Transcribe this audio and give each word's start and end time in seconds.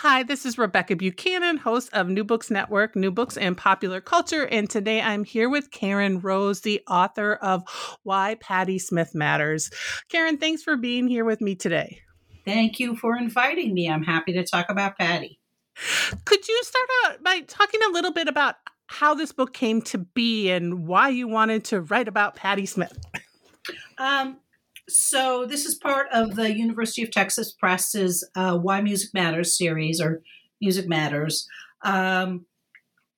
Hi, 0.00 0.24
this 0.24 0.44
is 0.44 0.58
Rebecca 0.58 0.94
Buchanan, 0.94 1.56
host 1.56 1.88
of 1.94 2.06
New 2.06 2.22
Books 2.22 2.50
Network, 2.50 2.94
New 2.94 3.10
Books 3.10 3.38
and 3.38 3.56
Popular 3.56 4.02
Culture. 4.02 4.44
And 4.44 4.68
today 4.68 5.00
I'm 5.00 5.24
here 5.24 5.48
with 5.48 5.70
Caryn 5.70 6.22
Rose, 6.22 6.60
the 6.60 6.82
author 6.86 7.36
of 7.36 7.64
Why 8.02 8.36
Patti 8.38 8.78
Smith 8.78 9.14
Matters. 9.14 9.70
Caryn, 10.12 10.38
thanks 10.38 10.62
for 10.62 10.76
being 10.76 11.08
here 11.08 11.24
with 11.24 11.40
me 11.40 11.54
today. 11.54 12.02
Thank 12.44 12.78
you 12.78 12.94
for 12.94 13.16
inviting 13.16 13.72
me. 13.72 13.88
I'm 13.88 14.02
happy 14.02 14.34
to 14.34 14.44
talk 14.44 14.66
about 14.68 14.98
Patti. 14.98 15.40
Could 16.26 16.46
you 16.46 16.60
start 16.62 16.88
out 17.06 17.24
by 17.24 17.40
talking 17.40 17.80
a 17.88 17.92
little 17.92 18.12
bit 18.12 18.28
about 18.28 18.56
how 18.88 19.14
this 19.14 19.32
book 19.32 19.54
came 19.54 19.80
to 19.80 19.96
be 19.96 20.50
and 20.50 20.86
why 20.86 21.08
you 21.08 21.26
wanted 21.26 21.64
to 21.64 21.80
write 21.80 22.06
about 22.06 22.36
Patti 22.36 22.66
Smith? 22.66 22.98
Um, 23.96 24.36
so 24.88 25.46
this 25.46 25.66
is 25.66 25.74
part 25.74 26.08
of 26.12 26.36
the 26.36 26.56
University 26.56 27.02
of 27.02 27.10
Texas 27.10 27.52
Press's 27.52 28.28
uh, 28.34 28.56
"Why 28.56 28.80
Music 28.80 29.12
Matters" 29.14 29.56
series, 29.56 30.00
or 30.00 30.22
Music 30.60 30.88
Matters. 30.88 31.48
Um, 31.82 32.46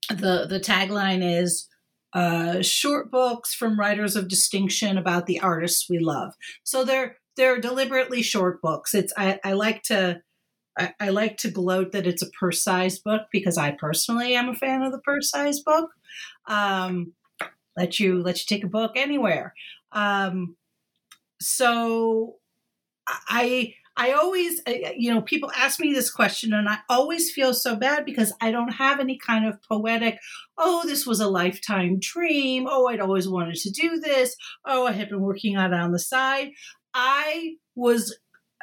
the 0.09 0.47
the 0.49 0.61
tagline 0.61 1.23
is 1.23 1.69
uh, 2.15 2.63
"Short 2.63 3.11
books 3.11 3.55
from 3.55 3.79
writers 3.79 4.17
of 4.17 4.29
distinction 4.29 4.99
about 4.99 5.27
the 5.27 5.41
artists 5.41 5.89
we 5.89 5.99
love." 5.99 6.35
So 6.65 6.85
they're 6.85 7.17
they're 7.37 7.61
deliberately 7.61 8.23
short 8.23 8.61
books. 8.61 8.95
It's 8.95 9.13
I, 9.17 9.39
I 9.45 9.53
like 9.53 9.83
to 9.85 10.23
I, 11.01 11.09
like 11.11 11.37
to 11.39 11.51
gloat 11.51 11.93
that 11.93 12.07
it's 12.07 12.23
a 12.23 12.31
purse 12.31 12.63
sized 12.63 13.03
book 13.03 13.23
because 13.33 13.59
I 13.59 13.73
personally 13.73 14.35
am 14.35 14.49
a 14.49 14.55
fan 14.55 14.83
of 14.83 14.93
the 14.93 15.01
purse 15.01 15.31
sized 15.31 15.65
book. 15.65 15.91
Um, 16.47 17.13
let 17.77 17.99
you 17.99 18.23
let 18.23 18.39
you 18.39 18.45
take 18.47 18.65
a 18.65 18.69
book 18.69 18.93
anywhere. 18.97 19.55
Um, 19.93 20.57
so 21.41 22.37
I 23.29 23.75
I 23.97 24.13
always 24.13 24.61
you 24.97 25.13
know 25.13 25.23
people 25.23 25.51
ask 25.57 25.81
me 25.81 25.93
this 25.93 26.11
question 26.11 26.53
and 26.53 26.69
I 26.69 26.79
always 26.89 27.31
feel 27.33 27.53
so 27.53 27.77
bad 27.77 28.05
because 28.05 28.33
I 28.41 28.51
don't 28.51 28.75
have 28.75 29.01
any 29.01 29.19
kind 29.19 29.47
of 29.47 29.63
poetic 29.63 30.19
oh 30.57 30.85
this 30.87 31.07
was 31.07 31.21
a 31.21 31.29
lifetime 31.29 31.99
dream. 32.01 32.67
Oh 32.69 32.89
I'd 32.89 33.01
always 33.01 33.29
wanted 33.29 33.57
to 33.57 33.71
do 33.71 33.99
this. 34.01 34.37
Oh 34.65 34.87
I 34.87 34.93
had 34.93 35.09
been 35.09 35.21
working 35.21 35.57
on 35.57 35.73
it 35.73 35.77
on 35.77 35.93
the 35.93 35.99
side. 35.99 36.51
I 36.95 37.57
was 37.75 38.17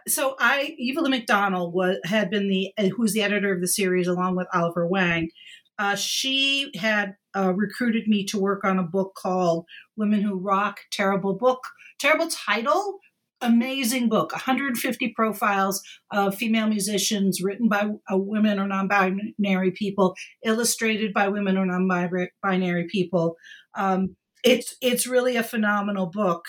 so 0.07 0.35
I 0.39 0.75
Evelyn 0.89 1.13
McDonnell 1.13 1.71
was 1.73 1.97
had 2.05 2.29
been 2.29 2.47
the 2.47 2.71
uh, 2.77 2.89
who's 2.95 3.13
the 3.13 3.23
editor 3.23 3.53
of 3.53 3.61
the 3.61 3.67
series 3.67 4.07
along 4.07 4.35
with 4.35 4.47
Oliver 4.53 4.87
Wang 4.87 5.29
uh, 5.77 5.95
she 5.95 6.71
had 6.75 7.15
uh, 7.35 7.53
recruited 7.53 8.07
me 8.07 8.25
to 8.25 8.39
work 8.39 8.63
on 8.63 8.79
a 8.79 8.83
book 8.83 9.13
called 9.15 9.65
Women 9.97 10.21
Who 10.21 10.35
Rock. 10.35 10.79
Terrible 10.91 11.33
book, 11.33 11.67
terrible 11.99 12.27
title, 12.27 12.99
amazing 13.41 14.07
book. 14.07 14.31
150 14.31 15.09
profiles 15.09 15.81
of 16.11 16.35
female 16.35 16.67
musicians 16.67 17.41
written 17.41 17.67
by 17.67 17.89
uh, 18.11 18.17
women 18.17 18.59
or 18.59 18.67
non-binary 18.67 19.71
people 19.71 20.15
illustrated 20.43 21.13
by 21.13 21.27
women 21.27 21.57
or 21.57 21.65
non-binary 21.65 22.87
people. 22.89 23.35
Um, 23.75 24.15
it's 24.43 24.75
it's 24.81 25.07
really 25.07 25.35
a 25.35 25.43
phenomenal 25.43 26.05
book 26.05 26.45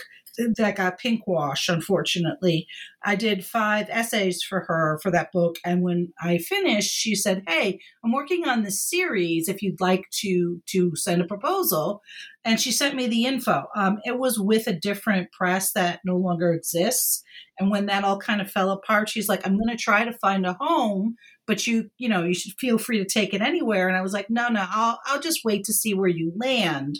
that 0.56 0.76
got 0.76 0.98
pink 0.98 1.26
wash 1.26 1.69
unfortunately. 1.69 2.66
I 3.04 3.14
did 3.14 3.44
five 3.44 3.86
essays 3.91 4.42
for 4.42 4.60
her 4.60 4.98
for 5.02 5.10
that 5.10 5.30
book 5.32 5.56
and 5.64 5.82
when 5.82 6.12
i 6.20 6.38
finished 6.38 6.91
she 6.91 7.14
said 7.14 7.44
hey 7.47 7.78
i'm 8.04 8.12
working 8.12 8.48
on 8.48 8.62
this 8.62 8.82
series 8.82 9.48
if 9.48 9.62
you'd 9.62 9.80
like 9.80 10.04
to 10.22 10.60
to 10.66 10.92
send 10.97 11.22
a 11.22 11.26
proposal. 11.26 12.02
And 12.44 12.60
she 12.60 12.70
sent 12.70 12.94
me 12.94 13.08
the 13.08 13.24
info. 13.24 13.64
Um, 13.74 13.98
it 14.04 14.20
was 14.20 14.38
with 14.38 14.69
a 14.69 14.72
different 14.72 15.32
press 15.32 15.72
that 15.72 15.98
no 16.04 16.16
longer 16.16 16.53
exists 16.53 17.24
and 17.58 17.70
when 17.70 17.86
that 17.86 18.04
all 18.04 18.18
kind 18.18 18.41
of 18.41 18.50
fell 18.50 18.70
apart 18.70 19.08
she's 19.08 19.28
like 19.28 19.47
i'm 19.47 19.56
going 19.56 19.74
to 19.74 19.82
try 19.82 20.04
to 20.04 20.12
find 20.12 20.44
a 20.44 20.56
home 20.60 21.16
but 21.47 21.66
you 21.66 21.91
you 21.98 22.08
know 22.08 22.24
you 22.24 22.34
should 22.34 22.53
feel 22.58 22.78
free 22.78 22.98
to 22.98 23.04
take 23.04 23.32
it 23.32 23.41
anywhere. 23.41 23.88
And 23.88 23.97
i 23.97 24.03
was 24.03 24.12
like 24.12 24.28
no 24.28 24.48
no 24.48 24.66
i'll 24.68 25.00
i'll 25.06 25.20
just 25.20 25.44
wait 25.44 25.64
to 25.64 25.72
see 25.72 25.94
where 25.94 26.08
you 26.08 26.32
land. 26.36 26.98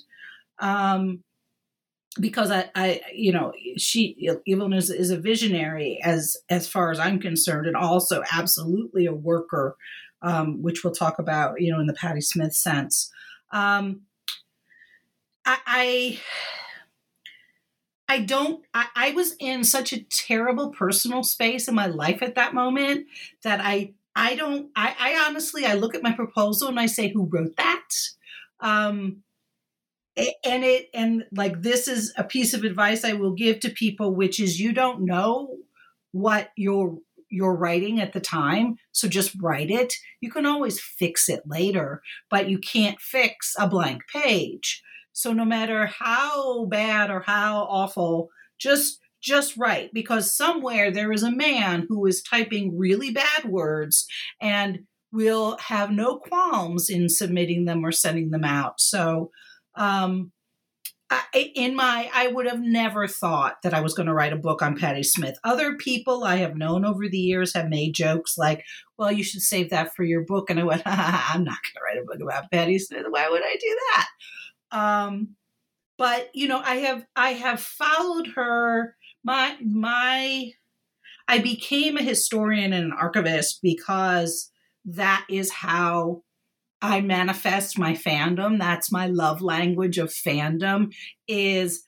Um, 0.58 1.22
because 2.21 2.50
I, 2.50 2.71
I, 2.75 3.00
you 3.15 3.32
know, 3.32 3.53
she 3.77 4.28
Evelyn 4.49 4.72
is, 4.72 4.91
is 4.91 5.10
a 5.10 5.19
visionary 5.19 6.00
as 6.03 6.37
as 6.49 6.69
far 6.69 6.91
as 6.91 6.99
I'm 6.99 7.19
concerned, 7.19 7.66
and 7.66 7.77
also 7.77 8.22
absolutely 8.32 9.06
a 9.06 9.12
worker, 9.12 9.77
um, 10.22 10.62
which 10.62 10.82
we'll 10.82 10.94
talk 10.94 11.19
about, 11.19 11.60
you 11.60 11.72
know, 11.72 11.81
in 11.81 11.87
the 11.87 11.94
Patti 11.94 12.21
Smith 12.21 12.54
sense. 12.54 13.10
Um, 13.50 14.03
I, 15.44 15.59
I, 15.66 16.21
I 18.09 18.21
don't. 18.21 18.65
I, 18.75 18.87
I 18.94 19.10
was 19.12 19.37
in 19.38 19.65
such 19.65 19.93
a 19.93 20.03
terrible 20.04 20.71
personal 20.71 21.22
space 21.22 21.69
in 21.69 21.75
my 21.75 21.87
life 21.87 22.22
at 22.22 22.34
that 22.34 22.54
moment 22.54 23.06
that 23.43 23.60
I, 23.60 23.94
I 24.15 24.34
don't. 24.34 24.71
I, 24.75 24.94
I 24.98 25.27
honestly, 25.28 25.65
I 25.65 25.75
look 25.75 25.94
at 25.94 26.03
my 26.03 26.12
proposal 26.12 26.69
and 26.69 26.81
I 26.81 26.87
say, 26.87 27.09
who 27.09 27.28
wrote 27.31 27.56
that? 27.56 27.88
Um, 28.60 29.22
and 30.16 30.65
it 30.65 30.87
and 30.94 31.25
like 31.32 31.62
this 31.62 31.88
is 31.88 32.12
a 32.16 32.25
piece 32.25 32.54
of 32.54 32.65
advice 32.65 33.04
I 33.04 33.12
will 33.12 33.32
give 33.32 33.60
to 33.60 33.71
people, 33.71 34.15
which 34.15 34.41
is 34.41 34.60
you 34.60 34.72
don't 34.72 35.04
know 35.04 35.56
what 36.12 36.50
you're 36.56 36.97
you're 37.28 37.56
writing 37.56 38.00
at 38.00 38.12
the 38.12 38.21
time, 38.21 38.77
so 38.93 39.09
just 39.09 39.37
write 39.41 39.71
it. 39.71 39.93
You 40.21 40.31
can 40.31 40.47
always 40.47 40.81
fix 40.81 41.28
it 41.28 41.43
later, 41.44 42.00
but 42.31 42.49
you 42.49 42.59
can't 42.59 43.00
fix 43.00 43.54
a 43.59 43.69
blank 43.69 44.03
page. 44.12 44.82
So 45.12 45.32
no 45.32 45.44
matter 45.44 45.87
how 45.87 46.66
bad 46.66 47.10
or 47.10 47.21
how 47.21 47.66
awful, 47.69 48.28
just 48.59 49.00
just 49.21 49.56
write 49.56 49.93
because 49.93 50.34
somewhere 50.34 50.91
there 50.91 51.12
is 51.12 51.22
a 51.22 51.31
man 51.31 51.87
who 51.88 52.06
is 52.06 52.22
typing 52.22 52.78
really 52.78 53.10
bad 53.10 53.44
words 53.44 54.06
and 54.41 54.81
will 55.12 55.56
have 55.59 55.91
no 55.91 56.19
qualms 56.19 56.88
in 56.88 57.09
submitting 57.09 57.65
them 57.65 57.84
or 57.84 57.93
sending 57.93 58.31
them 58.31 58.44
out. 58.44 58.81
So 58.81 59.31
um, 59.76 60.32
I, 61.09 61.53
in 61.54 61.76
my, 61.76 62.10
I 62.12 62.26
would 62.28 62.47
have 62.47 62.60
never 62.60 63.06
thought 63.06 63.62
that 63.62 63.72
I 63.72 63.81
was 63.81 63.94
going 63.94 64.09
to 64.09 64.14
write 64.14 64.32
a 64.32 64.37
book 64.37 64.60
on 64.60 64.76
Patti 64.76 65.04
Smith. 65.04 65.38
Other 65.44 65.76
people 65.76 66.25
I 66.25 66.37
have 66.37 66.56
known 66.56 66.84
over 66.84 67.09
the 67.09 67.19
years 67.19 67.54
have 67.54 67.69
made 67.69 67.94
jokes 67.94 68.36
like, 68.36 68.65
"Well, 68.98 69.12
you 69.12 69.22
should 69.22 69.42
save 69.42 69.70
that 69.70 69.94
for 69.94 70.03
your 70.03 70.25
book," 70.25 70.50
and 70.50 70.59
I 70.59 70.65
went, 70.65 70.82
"I'm 70.86 71.44
not 71.44 71.59
going 71.62 71.75
to 71.75 71.81
write 71.84 72.03
a 72.03 72.04
book 72.04 72.20
about 72.20 72.50
Patti 72.50 72.78
Smith. 72.81 73.06
Why 73.09 73.28
would 73.28 73.42
I 73.42 73.56
do 73.60 73.78
that?" 73.94 74.06
Um, 74.76 75.36
but 75.97 76.31
you 76.34 76.48
know, 76.48 76.60
I 76.65 76.76
have, 76.76 77.06
I 77.15 77.31
have 77.31 77.60
followed 77.60 78.28
her. 78.34 78.97
My, 79.22 79.56
my, 79.65 80.50
I 81.28 81.38
became 81.38 81.97
a 81.97 82.03
historian 82.03 82.72
and 82.72 82.86
an 82.86 82.92
archivist 82.92 83.60
because 83.62 84.50
that 84.84 85.25
is 85.31 85.53
how 85.53 86.22
I 86.82 87.00
manifest 87.00 87.78
my 87.78 87.92
fandom. 87.92 88.59
That's 88.59 88.92
my 88.92 89.06
love 89.06 89.41
language 89.41 89.98
of 89.98 90.10
fandom 90.10 90.92
is 91.26 91.82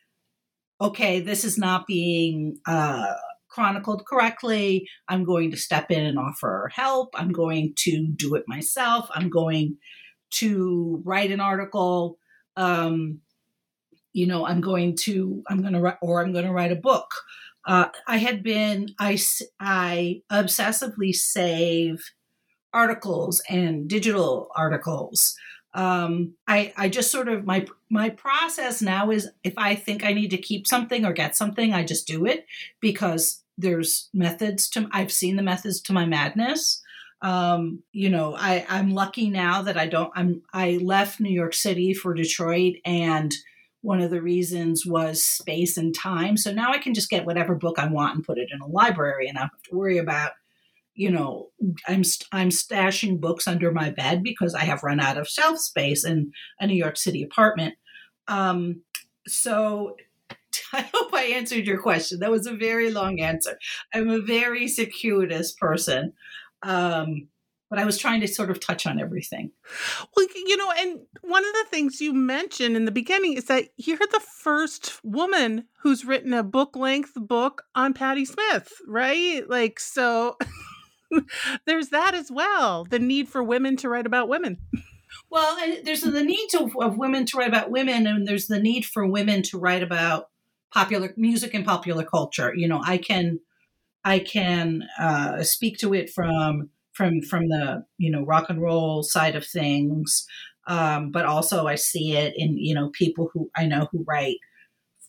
okay, 0.81 1.21
this 1.21 1.45
is 1.45 1.59
not 1.59 1.87
being 1.87 2.59
uh, 2.67 3.15
chronicled 3.49 4.07
correctly. 4.07 4.89
I'm 5.09 5.25
going 5.25 5.51
to 5.51 5.57
step 5.57 5.91
in 5.91 6.05
and 6.05 6.19
offer 6.19 6.71
help. 6.73 7.11
I'm 7.15 7.33
going 7.33 7.75
to 7.79 8.07
do 8.15 8.37
it 8.37 8.45
myself. 8.47 9.09
I'm 9.13 9.29
going 9.29 9.77
to 10.31 11.03
write 11.05 11.33
an 11.33 11.41
article. 11.41 12.19
Um, 12.57 13.21
you 14.13 14.27
know, 14.27 14.47
I'm 14.47 14.61
going 14.61 14.97
to, 15.01 15.43
I'm 15.49 15.61
going 15.61 15.73
to 15.73 15.81
write, 15.81 15.99
or 16.01 16.23
I'm 16.23 16.33
going 16.33 16.45
to 16.45 16.53
write 16.53 16.73
a 16.73 16.77
book. 16.77 17.11
Uh, 17.67 17.89
I 18.07 18.19
had 18.19 18.43
been, 18.43 18.95
I, 18.99 19.19
I 19.61 20.23
obsessively 20.31 21.13
save 21.13 22.03
articles 22.73 23.43
and 23.49 23.89
digital 23.89 24.51
articles. 24.57 25.37
Um, 25.75 26.35
I, 26.47 26.73
I 26.77 26.89
just 26.89 27.11
sort 27.11 27.29
of 27.29 27.45
my 27.45 27.67
my 27.91 28.11
process 28.11 28.83
now 28.83 29.11
is 29.11 29.29
if 29.45 29.55
I 29.57 29.75
think 29.75 30.05
I 30.05 30.13
need 30.13 30.31
to 30.31 30.39
keep 30.39 30.67
something 30.67 31.05
or 31.05 31.13
get 31.13 31.37
something, 31.37 31.73
I 31.73 31.85
just 31.85 32.07
do 32.07 32.27
it 32.27 32.47
because 32.81 33.43
there's 33.57 34.09
methods 34.15 34.69
to 34.71 34.89
I've 34.93 35.13
seen 35.13 35.37
the 35.37 35.43
methods 35.43 35.81
to 35.83 35.93
my 35.93 36.07
madness. 36.07 36.83
Um, 37.21 37.83
you 37.93 38.09
know, 38.09 38.37
I, 38.37 38.65
I'm 38.69 38.95
lucky 38.95 39.29
now 39.29 39.63
that 39.63 39.77
I 39.77 39.87
don't 39.87 40.13
I'm 40.15 40.43
I 40.53 40.79
left 40.83 41.21
New 41.21 41.33
York 41.33 41.55
City 41.55 41.93
for 41.93 42.15
Detroit 42.15 42.77
and 42.85 43.35
one 43.83 44.01
of 44.01 44.11
the 44.11 44.23
reasons 44.23 44.85
was 44.87 45.23
space 45.23 45.77
and 45.77 45.95
time. 45.95 46.37
So 46.37 46.53
now 46.53 46.73
I 46.73 46.79
can 46.79 46.95
just 46.95 47.11
get 47.11 47.27
whatever 47.27 47.55
book 47.55 47.79
I 47.79 47.87
want 47.87 48.15
and 48.15 48.25
put 48.25 48.39
it 48.39 48.49
in 48.53 48.61
a 48.61 48.67
library 48.67 49.29
and 49.29 49.37
I 49.37 49.43
don't 49.43 49.51
have 49.51 49.63
to 49.71 49.77
worry 49.77 49.99
about 49.99 50.33
you 50.99 51.13
know, 51.13 51.51
I'm 51.87 52.03
I'm 52.33 52.49
stashing 52.51 53.21
books 53.21 53.47
under 53.47 53.71
my 53.71 53.91
bed 53.91 54.25
because 54.25 54.53
I 54.53 54.65
have 54.65 54.83
run 54.83 54.99
out 54.99 55.17
of 55.17 55.29
shelf 55.29 55.61
space 55.61 56.05
in 56.05 56.33
a 56.59 56.67
New 56.67 56.75
York 56.75 56.97
City 56.97 57.23
apartment. 57.23 57.77
Um, 58.27 58.83
so 59.29 59.95
I 60.73 60.81
hope 60.93 61.15
I 61.15 61.23
answered 61.37 61.69
your 61.69 61.81
question. 61.81 62.19
That 62.19 62.33
was 62.33 62.49
a 62.49 62.53
very 62.53 62.91
long 62.91 63.21
answer. 63.21 63.57
I'm 63.95 64.11
a 64.11 64.21
very 64.21 64.67
circuitous 64.67 65.53
person. 65.53 66.15
Um, 66.65 67.29
but 67.71 67.79
I 67.79 67.85
was 67.85 67.99
trying 67.99 68.21
to 68.23 68.27
sort 68.27 68.51
of 68.51 68.59
touch 68.59 68.85
on 68.85 68.99
everything. 68.99 69.53
Well, 70.17 70.27
you 70.35 70.57
know, 70.57 70.73
and 70.79 71.01
one 71.21 71.45
of 71.45 71.53
the 71.53 71.67
things 71.71 72.01
you 72.01 72.13
mentioned 72.13 72.77
in 72.77 72.87
the 72.87 72.91
beginning 72.91 73.35
is 73.35 73.45
that 73.45 73.69
you're 73.77 73.99
the 73.99 74.25
first 74.43 74.99
woman 75.05 75.67
who's 75.83 76.05
written 76.05 76.33
a 76.33 76.43
book 76.43 76.75
length 76.75 77.13
book 77.15 77.63
on 77.77 77.93
Patti 77.93 78.25
Smith, 78.25 78.73
right? 78.87 79.49
Like, 79.49 79.79
so 79.79 80.39
there's 81.67 81.89
that 81.89 82.15
as 82.15 82.31
well 82.31 82.85
the 82.85 82.99
need 82.99 83.29
for 83.29 83.43
women 83.43 83.77
to 83.79 83.89
write 83.89 84.07
about 84.07 84.29
women. 84.29 84.59
Well, 85.31 85.59
and 85.59 85.85
there's 85.85 86.03
the 86.03 86.25
need 86.25 86.49
to, 86.51 86.71
of 86.81 86.97
women 86.97 87.27
to 87.27 87.39
write 87.39 87.49
about 87.49 87.71
women, 87.71 88.07
and 88.07 88.27
there's 88.27 88.47
the 88.47 88.61
need 88.61 88.85
for 88.85 89.07
women 89.07 89.43
to 89.45 89.59
write 89.59 89.83
about 89.83 90.29
popular 90.73 91.13
music 91.17 91.55
and 91.55 91.65
popular 91.65 92.05
culture. 92.05 92.55
You 92.55 92.69
know, 92.69 92.81
I 92.85 92.99
can, 92.99 93.41
I 94.05 94.21
can 94.21 94.85
uh, 94.99 95.43
speak 95.43 95.79
to 95.79 95.95
it 95.95 96.11
from 96.11 96.71
from 96.93 97.23
from 97.23 97.49
the 97.49 97.85
you 97.99 98.11
know 98.11 98.25
rock 98.25 98.47
and 98.49 98.61
roll 98.61 99.03
side 99.03 99.37
of 99.37 99.47
things, 99.47 100.27
um, 100.67 101.11
but 101.11 101.27
also 101.27 101.67
I 101.67 101.75
see 101.75 102.17
it 102.17 102.35
in 102.37 102.57
you 102.57 102.75
know 102.75 102.91
people 102.91 103.31
who 103.33 103.51
I 103.57 103.67
know 103.67 103.89
who 103.93 104.05
write 104.07 104.39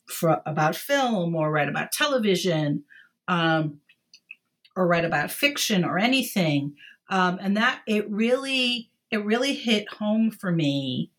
for, 0.09 0.41
about 0.45 0.75
film 0.75 1.35
or 1.35 1.51
write 1.51 1.69
about 1.69 1.91
television, 1.91 2.83
um, 3.27 3.79
or 4.79 4.87
write 4.87 5.03
about 5.03 5.29
fiction 5.29 5.83
or 5.83 5.99
anything, 5.99 6.73
um, 7.09 7.37
and 7.41 7.57
that 7.57 7.81
it 7.85 8.09
really 8.09 8.89
it 9.11 9.25
really 9.25 9.53
hit 9.53 9.91
home 9.95 10.31
for 10.31 10.53
me 10.53 11.11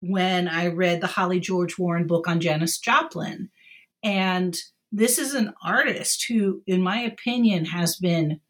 when 0.00 0.46
I 0.46 0.66
read 0.66 1.00
the 1.00 1.06
Holly 1.06 1.40
George 1.40 1.78
Warren 1.78 2.06
book 2.06 2.28
on 2.28 2.38
Janis 2.38 2.78
Joplin. 2.78 3.48
And 4.04 4.54
this 4.92 5.18
is 5.18 5.32
an 5.32 5.54
artist 5.64 6.26
who, 6.28 6.62
in 6.66 6.82
my 6.82 6.98
opinion, 7.00 7.64
has 7.64 7.96
been 7.96 8.40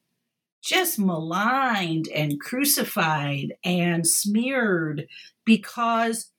just 0.60 0.98
maligned 0.98 2.08
and 2.08 2.40
crucified 2.40 3.54
and 3.62 4.04
smeared 4.04 5.06
because 5.44 6.32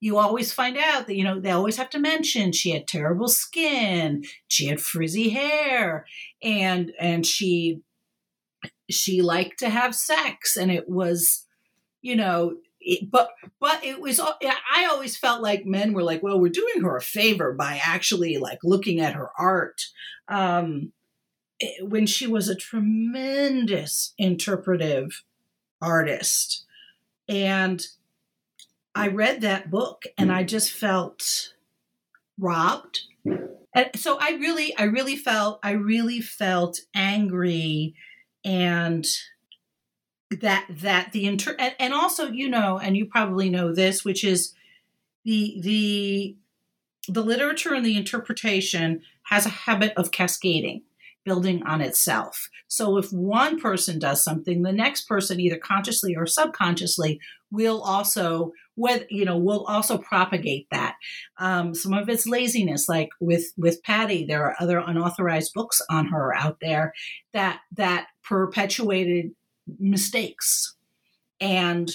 you 0.00 0.18
always 0.18 0.52
find 0.52 0.76
out 0.76 1.06
that 1.06 1.16
you 1.16 1.24
know 1.24 1.40
they 1.40 1.50
always 1.50 1.76
have 1.76 1.90
to 1.90 1.98
mention 1.98 2.52
she 2.52 2.70
had 2.70 2.86
terrible 2.86 3.28
skin 3.28 4.22
she 4.48 4.66
had 4.66 4.80
frizzy 4.80 5.30
hair 5.30 6.06
and 6.42 6.92
and 6.98 7.24
she 7.24 7.80
she 8.90 9.22
liked 9.22 9.58
to 9.58 9.68
have 9.68 9.94
sex 9.94 10.56
and 10.56 10.70
it 10.70 10.88
was 10.88 11.46
you 12.06 12.14
know, 12.14 12.54
it, 12.80 13.10
but 13.10 13.30
but 13.60 13.84
it 13.84 14.00
was 14.00 14.20
I 14.20 14.88
always 14.88 15.16
felt 15.16 15.42
like 15.42 15.66
men 15.66 15.92
were 15.92 16.04
like, 16.04 16.22
well, 16.22 16.38
we're 16.38 16.52
doing 16.52 16.82
her 16.82 16.96
a 16.96 17.02
favor 17.02 17.52
by 17.52 17.80
actually 17.84 18.38
like 18.38 18.60
looking 18.62 19.00
at 19.00 19.14
her 19.14 19.30
art. 19.36 19.82
Um, 20.28 20.92
when 21.80 22.06
she 22.06 22.28
was 22.28 22.48
a 22.48 22.54
tremendous 22.54 24.14
interpretive 24.18 25.24
artist, 25.82 26.64
and 27.28 27.84
I 28.96 29.08
read 29.08 29.42
that 29.42 29.70
book 29.70 30.04
and 30.16 30.32
I 30.32 30.42
just 30.42 30.72
felt 30.72 31.52
robbed. 32.38 33.02
And 33.24 33.90
so 33.94 34.16
I 34.18 34.30
really, 34.40 34.74
I 34.76 34.84
really 34.84 35.16
felt, 35.16 35.60
I 35.62 35.72
really 35.72 36.22
felt 36.22 36.80
angry 36.94 37.94
and 38.42 39.06
that 40.30 40.66
that 40.80 41.12
the 41.12 41.26
inter 41.26 41.54
and, 41.58 41.74
and 41.78 41.94
also 41.94 42.30
you 42.30 42.48
know 42.48 42.78
and 42.78 42.96
you 42.96 43.06
probably 43.06 43.48
know 43.48 43.72
this 43.72 44.04
which 44.04 44.24
is 44.24 44.54
the 45.24 45.56
the 45.60 46.36
the 47.08 47.22
literature 47.22 47.74
and 47.74 47.86
the 47.86 47.96
interpretation 47.96 49.02
has 49.22 49.46
a 49.46 49.50
habit 49.50 49.92
of 49.96 50.10
cascading 50.10 50.82
building 51.26 51.62
on 51.64 51.82
itself 51.82 52.48
so 52.68 52.96
if 52.96 53.10
one 53.10 53.60
person 53.60 53.98
does 53.98 54.24
something 54.24 54.62
the 54.62 54.72
next 54.72 55.06
person 55.06 55.38
either 55.38 55.58
consciously 55.58 56.16
or 56.16 56.26
subconsciously 56.26 57.20
will 57.50 57.82
also 57.82 58.52
whether 58.76 59.04
you 59.10 59.24
know 59.24 59.36
will 59.36 59.64
also 59.66 59.98
propagate 59.98 60.66
that 60.70 60.94
um, 61.38 61.74
some 61.74 61.92
of 61.92 62.08
it's 62.08 62.26
laziness 62.26 62.88
like 62.88 63.10
with 63.20 63.52
with 63.58 63.82
Patti 63.82 64.24
there 64.24 64.44
are 64.44 64.56
other 64.58 64.78
unauthorized 64.78 65.52
books 65.54 65.82
on 65.90 66.06
her 66.06 66.34
out 66.34 66.58
there 66.60 66.94
that 67.34 67.60
that 67.76 68.06
perpetuated 68.22 69.32
mistakes. 69.78 70.74
And 71.40 71.90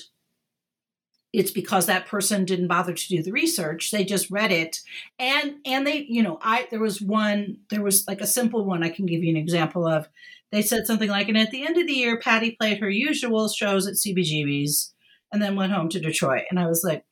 it's 1.33 1.51
because 1.51 1.85
that 1.85 2.07
person 2.07 2.43
didn't 2.43 2.67
bother 2.67 2.93
to 2.93 3.07
do 3.07 3.23
the 3.23 3.31
research. 3.31 3.91
They 3.91 4.03
just 4.03 4.29
read 4.29 4.51
it. 4.51 4.79
And 5.17 5.55
and 5.65 5.87
they 5.87 6.05
you 6.09 6.23
know 6.23 6.39
i 6.41 6.67
there 6.71 6.79
was 6.79 7.01
one 7.01 7.57
there 7.69 7.83
was 7.83 8.07
like 8.07 8.21
a 8.21 8.27
simple 8.27 8.65
one 8.65 8.83
i 8.83 8.89
can 8.89 9.05
give 9.05 9.23
you 9.23 9.29
an 9.31 9.37
example 9.37 9.87
of. 9.87 10.07
They 10.51 10.61
said 10.61 10.85
something 10.85 11.09
like 11.09 11.29
and 11.29 11.37
at 11.37 11.51
the 11.51 11.65
end 11.65 11.77
of 11.77 11.87
the 11.87 11.93
year 11.93 12.19
Patti 12.19 12.57
played 12.59 12.79
her 12.79 12.89
usual 12.89 13.47
shows 13.47 13.87
at 13.87 13.95
cbgb's 13.95 14.93
and 15.31 15.41
then 15.41 15.55
went 15.55 15.71
home 15.71 15.89
to 15.89 15.99
detroit. 15.99 16.43
And 16.49 16.59
i 16.59 16.67
was 16.67 16.83
like 16.83 17.05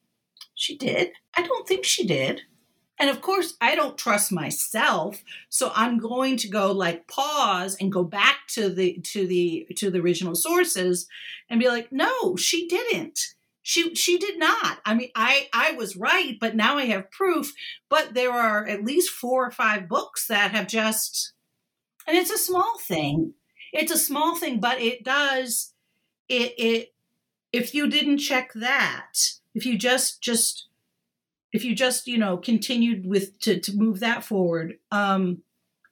she 0.56 0.77
did? 0.77 1.12
I 1.38 1.44
don't 1.44 1.65
think 1.65 1.86
she 1.86 2.06
did. 2.06 2.42
And 3.00 3.10
of 3.10 3.22
course, 3.22 3.54
I 3.62 3.75
don't 3.75 3.98
trust 3.98 4.30
myself, 4.30 5.24
so 5.48 5.72
I'm 5.74 6.00
going 6.00 6.36
to 6.36 6.50
go 6.50 6.74
like 6.74 7.07
pause 7.07 7.77
and 7.80 7.94
go 7.94 8.04
back 8.04 8.39
to 8.50 8.69
the 8.69 9.00
to 9.13 9.25
the 9.25 9.65
to 9.77 9.89
the 9.89 10.01
original 10.01 10.36
sources 10.36 11.07
and 11.50 11.62
be 11.62 11.69
like, 11.69 11.94
"No, 11.94 12.36
she 12.36 12.68
didn't." 12.68 13.36
She 13.69 13.94
she 13.94 14.18
did 14.18 14.39
not. 14.39 14.80
I 14.83 14.95
mean, 14.95 15.12
I 15.13 15.48
I 15.54 15.74
was 15.74 15.95
right, 15.95 16.36
but 16.42 16.56
now 16.56 16.80
I 16.80 16.86
have 16.86 17.12
proof, 17.12 17.54
but 17.88 18.16
there 18.16 18.31
are 18.31 18.66
at 18.66 18.83
least 18.83 19.12
4 19.12 19.45
or 19.45 19.51
5 19.51 19.88
books 19.88 20.25
that 20.25 20.50
have 20.50 20.66
just 20.66 21.33
and 22.07 22.18
it's 22.18 22.31
a 22.31 22.38
small 22.39 22.80
thing. 22.80 23.36
It's 23.71 23.92
a 23.92 23.98
small 24.00 24.36
thing, 24.36 24.60
but 24.60 24.81
it 24.81 25.04
does 25.04 25.75
it 26.27 26.56
it 26.57 26.95
if 27.54 27.75
you 27.75 27.88
didn't 27.88 28.18
check 28.18 28.54
that, 28.56 29.13
if 29.54 29.68
you 29.68 29.77
just 29.77 30.19
just 30.19 30.65
if 31.54 31.63
you 31.63 31.75
just 31.75 32.07
you 32.07 32.18
know 32.18 32.38
continued 32.38 33.06
with 33.06 33.39
to, 33.42 33.60
to 33.60 33.77
move 33.77 34.00
that 34.00 34.24
forward 34.24 34.80
um 34.92 35.44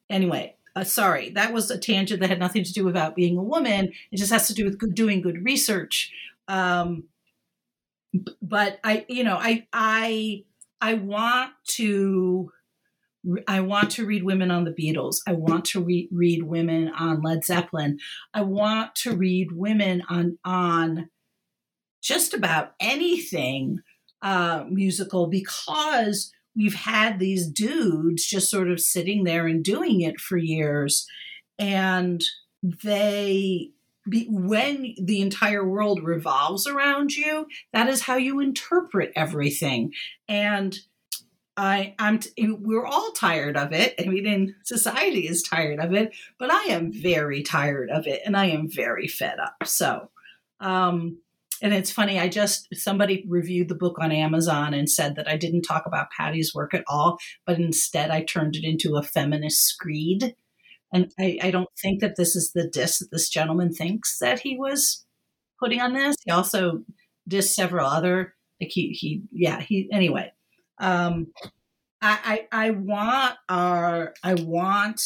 anyway 0.09 0.55
uh, 0.75 0.83
sorry 0.83 1.29
that 1.31 1.53
was 1.53 1.69
a 1.69 1.77
tangent 1.77 2.21
that 2.21 2.29
had 2.29 2.39
nothing 2.39 2.63
to 2.63 2.73
do 2.73 2.89
about 2.89 3.15
being 3.15 3.37
a 3.37 3.43
woman 3.43 3.91
it 4.11 4.17
just 4.17 4.31
has 4.31 4.47
to 4.47 4.53
do 4.53 4.65
with 4.65 4.77
good, 4.77 4.93
doing 4.95 5.21
good 5.21 5.43
research 5.43 6.11
um 6.47 7.03
but 8.41 8.79
i 8.83 9.05
you 9.09 9.23
know 9.23 9.35
i 9.35 9.65
i 9.73 10.43
i 10.81 10.93
want 10.95 11.51
to 11.65 12.51
I 13.45 13.59
want 13.59 13.91
to 13.91 14.05
read 14.05 14.23
women 14.23 14.51
on 14.51 14.63
the 14.63 14.71
Beatles. 14.71 15.17
I 15.27 15.33
want 15.33 15.65
to 15.65 15.83
re- 15.83 16.07
read 16.13 16.43
women 16.43 16.89
on 16.97 17.21
Led 17.21 17.43
Zeppelin. 17.43 17.97
I 18.33 18.43
want 18.43 18.95
to 18.97 19.17
read 19.17 19.51
women 19.51 20.01
on 20.07 20.37
on 20.45 21.09
just 22.01 22.33
about 22.33 22.71
anything 22.79 23.79
uh, 24.21 24.63
musical 24.69 25.27
because 25.27 26.31
we've 26.55 26.73
had 26.73 27.19
these 27.19 27.47
dudes 27.47 28.25
just 28.25 28.49
sort 28.49 28.69
of 28.69 28.79
sitting 28.79 29.23
there 29.23 29.45
and 29.45 29.63
doing 29.63 30.01
it 30.01 30.19
for 30.19 30.37
years. 30.37 31.05
And 31.59 32.23
they, 32.63 33.71
be, 34.09 34.27
when 34.29 34.95
the 35.01 35.21
entire 35.21 35.67
world 35.67 36.03
revolves 36.03 36.67
around 36.67 37.15
you, 37.15 37.47
that 37.73 37.87
is 37.87 38.01
how 38.01 38.15
you 38.15 38.39
interpret 38.39 39.11
everything. 39.15 39.93
And 40.27 40.77
I, 41.55 41.95
I'm, 41.97 42.19
t- 42.19 42.31
we're 42.37 42.85
all 42.85 43.11
tired 43.11 43.57
of 43.57 43.73
it. 43.73 43.95
I 43.99 44.03
mean, 44.07 44.27
and 44.27 44.53
society 44.63 45.27
is 45.27 45.41
tired 45.41 45.79
of 45.79 45.93
it, 45.93 46.15
but 46.37 46.51
I 46.51 46.65
am 46.65 46.91
very 46.91 47.41
tired 47.41 47.89
of 47.89 48.05
it, 48.05 48.21
and 48.25 48.37
I 48.37 48.45
am 48.47 48.69
very 48.69 49.07
fed 49.07 49.39
up. 49.39 49.65
So, 49.65 50.11
um, 50.59 51.17
and 51.61 51.73
it's 51.73 51.91
funny 51.91 52.19
i 52.19 52.27
just 52.27 52.67
somebody 52.73 53.25
reviewed 53.27 53.67
the 53.67 53.75
book 53.75 53.97
on 53.99 54.11
amazon 54.11 54.73
and 54.73 54.89
said 54.89 55.15
that 55.15 55.27
i 55.27 55.35
didn't 55.35 55.63
talk 55.63 55.85
about 55.85 56.11
Patti's 56.11 56.53
work 56.53 56.73
at 56.73 56.83
all 56.87 57.17
but 57.45 57.57
instead 57.57 58.11
i 58.11 58.23
turned 58.23 58.55
it 58.55 58.63
into 58.63 58.95
a 58.95 59.03
feminist 59.03 59.63
screed 59.63 60.35
and 60.93 61.11
i, 61.19 61.39
I 61.41 61.51
don't 61.51 61.69
think 61.81 62.01
that 62.01 62.15
this 62.15 62.35
is 62.35 62.51
the 62.53 62.67
diss 62.67 62.99
that 62.99 63.11
this 63.11 63.29
gentleman 63.29 63.73
thinks 63.73 64.17
that 64.19 64.39
he 64.39 64.57
was 64.57 65.05
putting 65.59 65.81
on 65.81 65.93
this. 65.93 66.15
He 66.23 66.31
also 66.31 66.83
dissed 67.29 67.53
several 67.53 67.87
other 67.87 68.35
like 68.61 68.69
he 68.71 68.89
he 68.89 69.23
yeah 69.31 69.59
he 69.59 69.89
anyway 69.91 70.31
um 70.79 71.27
i 72.01 72.45
i, 72.51 72.67
I 72.67 72.69
want 72.71 73.35
our 73.49 74.13
i 74.23 74.35
want 74.35 75.01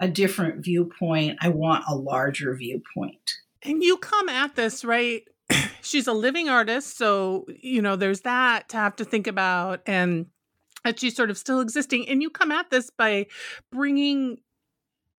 a 0.00 0.08
different 0.08 0.64
viewpoint. 0.64 1.38
I 1.40 1.48
want 1.48 1.84
a 1.88 1.94
larger 1.94 2.54
viewpoint. 2.54 3.32
And 3.62 3.82
you 3.82 3.96
come 3.96 4.28
at 4.28 4.54
this 4.54 4.84
right? 4.84 5.22
She's 5.80 6.06
a 6.06 6.12
living 6.12 6.48
artist, 6.48 6.98
so 6.98 7.46
you 7.48 7.80
know 7.80 7.96
there's 7.96 8.22
that 8.22 8.68
to 8.70 8.76
have 8.76 8.96
to 8.96 9.04
think 9.04 9.26
about, 9.26 9.80
and 9.86 10.26
that 10.84 11.00
she's 11.00 11.16
sort 11.16 11.30
of 11.30 11.38
still 11.38 11.60
existing. 11.60 12.08
And 12.08 12.22
you 12.22 12.30
come 12.30 12.52
at 12.52 12.70
this 12.70 12.90
by 12.90 13.26
bringing 13.72 14.38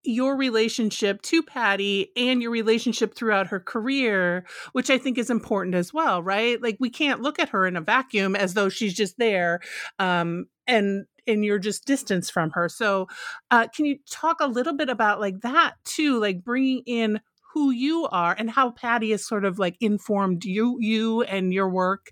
your 0.06 0.36
relationship 0.36 1.22
to 1.22 1.42
Patti 1.42 2.12
and 2.16 2.42
your 2.42 2.50
relationship 2.50 3.14
throughout 3.14 3.48
her 3.48 3.60
career, 3.60 4.46
which 4.72 4.90
I 4.90 4.98
think 4.98 5.18
is 5.18 5.30
important 5.30 5.74
as 5.74 5.92
well, 5.92 6.22
right? 6.22 6.60
Like 6.60 6.76
we 6.80 6.90
can't 6.90 7.20
look 7.20 7.38
at 7.38 7.50
her 7.50 7.66
in 7.66 7.76
a 7.76 7.80
vacuum 7.80 8.36
as 8.36 8.54
though 8.54 8.68
she's 8.68 8.94
just 8.94 9.18
there 9.18 9.60
um, 9.98 10.46
and 10.66 11.06
and 11.26 11.44
you're 11.44 11.58
just 11.58 11.86
distance 11.86 12.30
from 12.30 12.50
her. 12.50 12.68
So, 12.68 13.08
uh, 13.50 13.66
can 13.74 13.84
you 13.84 13.98
talk 14.08 14.40
a 14.40 14.46
little 14.46 14.74
bit 14.74 14.88
about 14.88 15.20
like 15.20 15.40
that 15.40 15.74
too, 15.84 16.20
like 16.20 16.44
bringing 16.44 16.82
in 16.86 17.20
who 17.52 17.70
you 17.70 18.06
are 18.12 18.34
and 18.38 18.50
how 18.50 18.70
Patti 18.70 19.10
has 19.10 19.26
sort 19.26 19.44
of 19.44 19.58
like 19.58 19.76
informed 19.80 20.44
you 20.44 20.76
you 20.78 21.22
and 21.22 21.52
your 21.52 21.68
work 21.68 22.10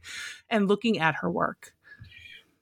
and 0.50 0.68
looking 0.68 0.98
at 0.98 1.16
her 1.16 1.30
work? 1.30 1.72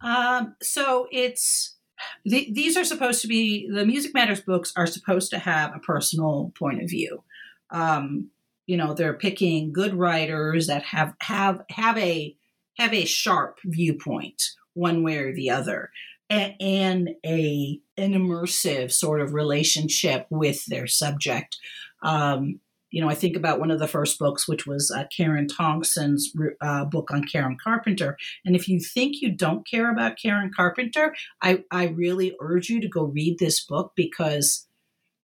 Um, 0.03 0.57
so 0.61 1.07
it's 1.13 1.77
the, 2.25 2.49
these 2.53 2.77
are 2.77 2.85
supposed 2.85 3.23
to 3.23 3.29
be 3.29 3.69
the 3.71 3.85
Music 3.87 4.15
Matters 4.15 4.41
books 4.41 4.73
are 4.77 4.87
supposed 4.87 5.31
to 5.31 5.39
have 5.39 5.75
a 5.75 5.81
personal 5.81 6.53
point 6.59 6.83
of 6.83 6.89
view. 6.89 7.23
Um, 7.71 8.31
you 8.67 8.77
know, 8.77 8.95
they're 8.95 9.15
picking 9.15 9.73
good 9.73 9.95
writers 9.95 10.67
that 10.69 10.83
have 10.85 11.15
have 11.21 11.63
have 11.71 11.99
a 11.99 12.37
have 12.79 12.95
a 12.95 13.05
sharp 13.05 13.59
viewpoint 13.65 14.43
one 14.75 15.03
way 15.03 15.19
or 15.19 15.35
the 15.35 15.51
other 15.51 15.91
and, 16.33 17.11
a 17.25 17.81
an 17.97 18.13
immersive 18.15 18.91
sort 18.91 19.21
of 19.21 19.35
relationship 19.35 20.27
with 20.31 20.65
their 20.67 20.87
subject 20.87 21.59
um, 22.03 22.61
you 22.93 23.01
know, 23.01 23.09
I 23.09 23.15
think 23.15 23.37
about 23.37 23.59
one 23.59 23.71
of 23.71 23.81
the 23.81 23.89
first 23.89 24.19
books, 24.19 24.47
which 24.47 24.67
was 24.67 24.93
uh, 24.95 25.05
Karen 25.15 25.49
Tongson's 25.49 26.33
uh, 26.61 26.85
book 26.85 27.11
on 27.11 27.25
Karen 27.25 27.57
Carpenter. 27.63 28.17
And 28.45 28.55
if 28.55 28.69
you 28.69 28.79
think 28.79 29.21
you 29.21 29.33
don't 29.33 29.67
care 29.67 29.91
about 29.91 30.19
Karen 30.23 30.53
Carpenter, 30.55 31.15
I, 31.43 31.65
I 31.71 31.87
really 31.89 32.37
urge 32.41 32.69
you 32.69 32.81
to 32.83 32.89
go 32.89 33.05
read 33.05 33.39
this 33.39 33.65
book 33.65 33.93
because, 33.97 34.69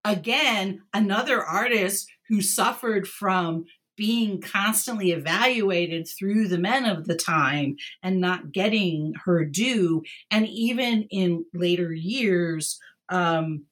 again, 0.04 0.83
another 0.92 1.42
artist 1.42 2.11
who 2.28 2.42
suffered 2.42 3.07
from 3.07 3.64
being 3.97 4.40
constantly 4.40 5.12
evaluated 5.12 6.09
through 6.09 6.49
the 6.49 6.59
men 6.59 6.85
of 6.87 7.04
the 7.04 7.14
time 7.14 7.76
and 8.02 8.21
not 8.21 8.50
getting 8.50 9.12
her 9.25 9.45
due. 9.45 10.02
And 10.31 10.49
even 10.49 11.07
in 11.11 11.45
later 11.54 11.92
years, 11.92 12.81
um, 13.09 13.66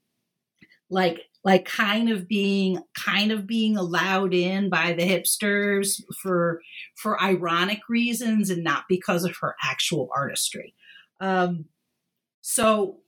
like 0.90 1.29
like 1.44 1.64
kind 1.64 2.10
of 2.10 2.28
being 2.28 2.82
kind 2.94 3.32
of 3.32 3.46
being 3.46 3.76
allowed 3.76 4.34
in 4.34 4.68
by 4.68 4.92
the 4.92 5.02
hipsters 5.02 6.02
for 6.22 6.60
for 6.94 7.20
ironic 7.22 7.80
reasons 7.88 8.50
and 8.50 8.62
not 8.62 8.84
because 8.88 9.24
of 9.24 9.36
her 9.40 9.56
actual 9.62 10.08
artistry. 10.14 10.74
Um 11.20 11.66
so 12.40 12.98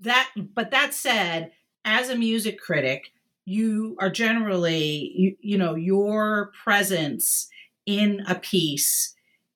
that 0.00 0.30
but 0.36 0.70
that 0.70 0.94
said 0.94 1.52
as 1.84 2.08
a 2.08 2.16
music 2.16 2.60
critic 2.60 3.12
you 3.44 3.96
are 4.00 4.10
generally 4.10 5.12
you, 5.14 5.36
you 5.40 5.58
know 5.58 5.74
your 5.74 6.52
presence 6.64 7.48
in 7.86 8.22
a 8.28 8.34
piece 8.34 9.14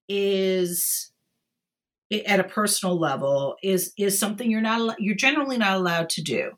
is 0.08 1.12
at 2.26 2.40
a 2.40 2.44
personal 2.44 2.98
level 2.98 3.56
is 3.62 3.92
is 3.98 4.18
something 4.18 4.50
you're 4.50 4.60
not 4.60 5.00
you're 5.00 5.16
generally 5.16 5.58
not 5.58 5.76
allowed 5.76 6.08
to 6.08 6.22
do 6.22 6.52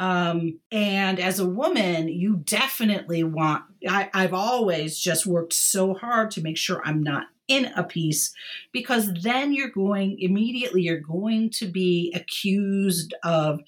um, 0.00 0.58
and 0.72 1.20
as 1.20 1.40
a 1.40 1.46
woman, 1.46 2.08
you 2.08 2.36
definitely 2.38 3.22
want, 3.22 3.64
I, 3.86 4.08
I've 4.14 4.32
always 4.32 4.98
just 4.98 5.26
worked 5.26 5.52
so 5.52 5.92
hard 5.92 6.30
to 6.32 6.40
make 6.40 6.56
sure 6.56 6.80
I'm 6.86 7.02
not 7.02 7.26
in 7.48 7.66
a 7.76 7.84
piece 7.84 8.32
because 8.72 9.12
then 9.22 9.52
you're 9.52 9.68
going 9.68 10.16
immediately 10.20 10.82
you're 10.82 11.00
going 11.00 11.50
to 11.50 11.66
be 11.66 12.14
accused 12.14 13.12
of 13.24 13.60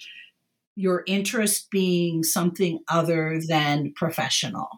your 0.76 1.02
interest 1.06 1.68
being 1.68 2.22
something 2.22 2.78
other 2.88 3.40
than 3.46 3.92
professional. 3.94 4.68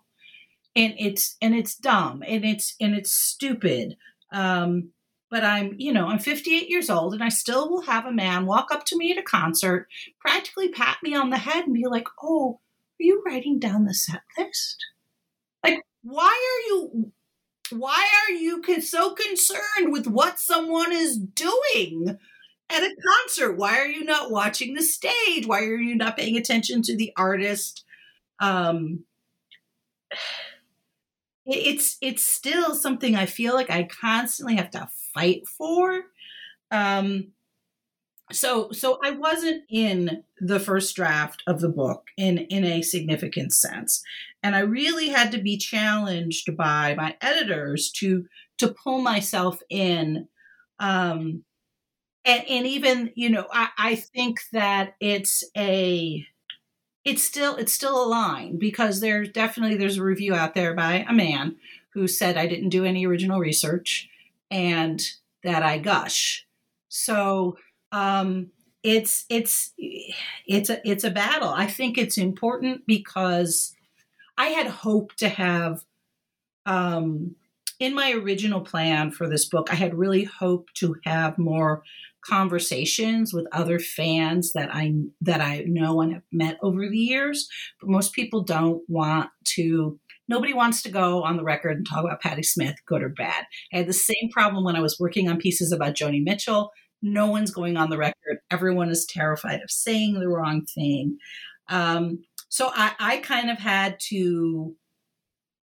And 0.74 0.94
it's 0.98 1.36
and 1.40 1.54
it's 1.54 1.76
dumb 1.76 2.24
and 2.26 2.44
it's 2.44 2.74
and 2.80 2.94
it's 2.96 3.12
stupid. 3.12 3.96
Um 4.32 4.93
but 5.34 5.42
I'm, 5.42 5.74
you 5.78 5.92
know, 5.92 6.06
I'm 6.06 6.20
58 6.20 6.70
years 6.70 6.88
old 6.88 7.12
and 7.12 7.20
I 7.20 7.28
still 7.28 7.68
will 7.68 7.82
have 7.82 8.06
a 8.06 8.12
man 8.12 8.46
walk 8.46 8.68
up 8.70 8.84
to 8.84 8.96
me 8.96 9.10
at 9.10 9.18
a 9.18 9.22
concert, 9.22 9.88
practically 10.20 10.68
pat 10.68 10.98
me 11.02 11.16
on 11.16 11.30
the 11.30 11.38
head 11.38 11.64
and 11.64 11.74
be 11.74 11.88
like, 11.88 12.06
"Oh, 12.22 12.60
are 12.60 13.02
you 13.02 13.20
writing 13.26 13.58
down 13.58 13.84
the 13.84 13.94
set 13.94 14.22
list?" 14.38 14.76
Like, 15.64 15.80
why 16.02 16.28
are 16.28 16.68
you 16.68 17.12
why 17.70 18.08
are 18.28 18.32
you 18.32 18.62
so 18.80 19.16
concerned 19.16 19.90
with 19.90 20.06
what 20.06 20.38
someone 20.38 20.92
is 20.92 21.18
doing 21.18 22.16
at 22.70 22.84
a 22.84 22.94
concert? 23.04 23.54
Why 23.56 23.80
are 23.80 23.88
you 23.88 24.04
not 24.04 24.30
watching 24.30 24.74
the 24.74 24.84
stage? 24.84 25.48
Why 25.48 25.64
are 25.64 25.76
you 25.76 25.96
not 25.96 26.16
paying 26.16 26.36
attention 26.36 26.80
to 26.82 26.96
the 26.96 27.12
artist? 27.16 27.84
Um 28.38 29.02
it's 31.44 31.96
it's 32.00 32.24
still 32.24 32.76
something 32.76 33.16
I 33.16 33.26
feel 33.26 33.54
like 33.54 33.68
I 33.68 33.82
constantly 33.82 34.54
have 34.54 34.70
to 34.70 34.88
fight 35.14 35.46
for. 35.46 36.02
Um, 36.70 37.28
so 38.32 38.70
so 38.72 38.98
I 39.02 39.10
wasn't 39.10 39.64
in 39.70 40.24
the 40.40 40.58
first 40.58 40.96
draft 40.96 41.42
of 41.46 41.60
the 41.60 41.68
book 41.68 42.08
in 42.16 42.38
in 42.38 42.64
a 42.64 42.82
significant 42.82 43.52
sense, 43.52 44.02
and 44.42 44.56
I 44.56 44.60
really 44.60 45.08
had 45.08 45.30
to 45.32 45.38
be 45.38 45.56
challenged 45.56 46.56
by 46.56 46.94
my 46.94 47.16
editors 47.20 47.90
to 47.96 48.26
to 48.58 48.68
pull 48.68 49.00
myself 49.00 49.60
in. 49.68 50.28
Um, 50.78 51.44
and, 52.24 52.44
and 52.48 52.66
even 52.66 53.12
you 53.14 53.28
know 53.28 53.46
I, 53.52 53.68
I 53.76 53.94
think 53.96 54.40
that 54.52 54.94
it's 55.00 55.44
a 55.56 56.26
it's 57.04 57.22
still 57.22 57.56
it's 57.56 57.72
still 57.72 58.02
a 58.02 58.08
line 58.08 58.58
because 58.58 59.00
there's 59.00 59.28
definitely 59.28 59.76
there's 59.76 59.98
a 59.98 60.04
review 60.04 60.34
out 60.34 60.54
there 60.54 60.74
by 60.74 61.04
a 61.06 61.12
man 61.12 61.56
who 61.92 62.08
said 62.08 62.36
I 62.36 62.46
didn't 62.46 62.70
do 62.70 62.84
any 62.84 63.06
original 63.06 63.38
research 63.38 64.08
and 64.50 65.02
that 65.42 65.62
I 65.62 65.78
gush. 65.78 66.46
So 66.88 67.56
um, 67.92 68.50
it's 68.82 69.24
it's 69.28 69.72
it's 70.46 70.70
a 70.70 70.80
it's 70.88 71.04
a 71.04 71.10
battle. 71.10 71.48
I 71.48 71.66
think 71.66 71.98
it's 71.98 72.18
important 72.18 72.82
because 72.86 73.74
I 74.36 74.46
had 74.46 74.66
hoped 74.66 75.18
to 75.20 75.28
have 75.28 75.84
um, 76.66 77.36
in 77.78 77.94
my 77.94 78.12
original 78.12 78.60
plan 78.60 79.10
for 79.10 79.28
this 79.28 79.44
book. 79.44 79.68
I 79.70 79.76
had 79.76 79.94
really 79.94 80.24
hoped 80.24 80.76
to 80.76 80.96
have 81.04 81.38
more 81.38 81.82
conversations 82.24 83.34
with 83.34 83.46
other 83.52 83.78
fans 83.78 84.52
that 84.52 84.74
I 84.74 84.94
that 85.20 85.40
I 85.40 85.64
know 85.66 86.00
and 86.00 86.14
have 86.14 86.22
met 86.32 86.58
over 86.62 86.88
the 86.88 86.98
years, 86.98 87.48
but 87.80 87.90
most 87.90 88.12
people 88.12 88.42
don't 88.42 88.82
want 88.88 89.30
to 89.56 89.98
nobody 90.28 90.52
wants 90.52 90.82
to 90.82 90.90
go 90.90 91.22
on 91.22 91.36
the 91.36 91.44
record 91.44 91.76
and 91.76 91.86
talk 91.86 92.04
about 92.04 92.20
Patti 92.20 92.42
Smith, 92.42 92.76
good 92.86 93.02
or 93.02 93.08
bad. 93.08 93.44
I 93.72 93.78
had 93.78 93.86
the 93.86 93.92
same 93.92 94.30
problem 94.32 94.64
when 94.64 94.76
I 94.76 94.80
was 94.80 94.98
working 94.98 95.28
on 95.28 95.38
pieces 95.38 95.72
about 95.72 95.94
Joni 95.94 96.22
Mitchell. 96.22 96.70
No 97.02 97.26
one's 97.26 97.50
going 97.50 97.76
on 97.76 97.90
the 97.90 97.98
record. 97.98 98.38
Everyone 98.50 98.90
is 98.90 99.06
terrified 99.06 99.60
of 99.62 99.70
saying 99.70 100.14
the 100.14 100.28
wrong 100.28 100.64
thing. 100.64 101.18
Um, 101.68 102.24
so 102.48 102.70
I, 102.74 102.92
I 102.98 103.16
kind 103.18 103.50
of 103.50 103.58
had 103.58 103.98
to 104.08 104.76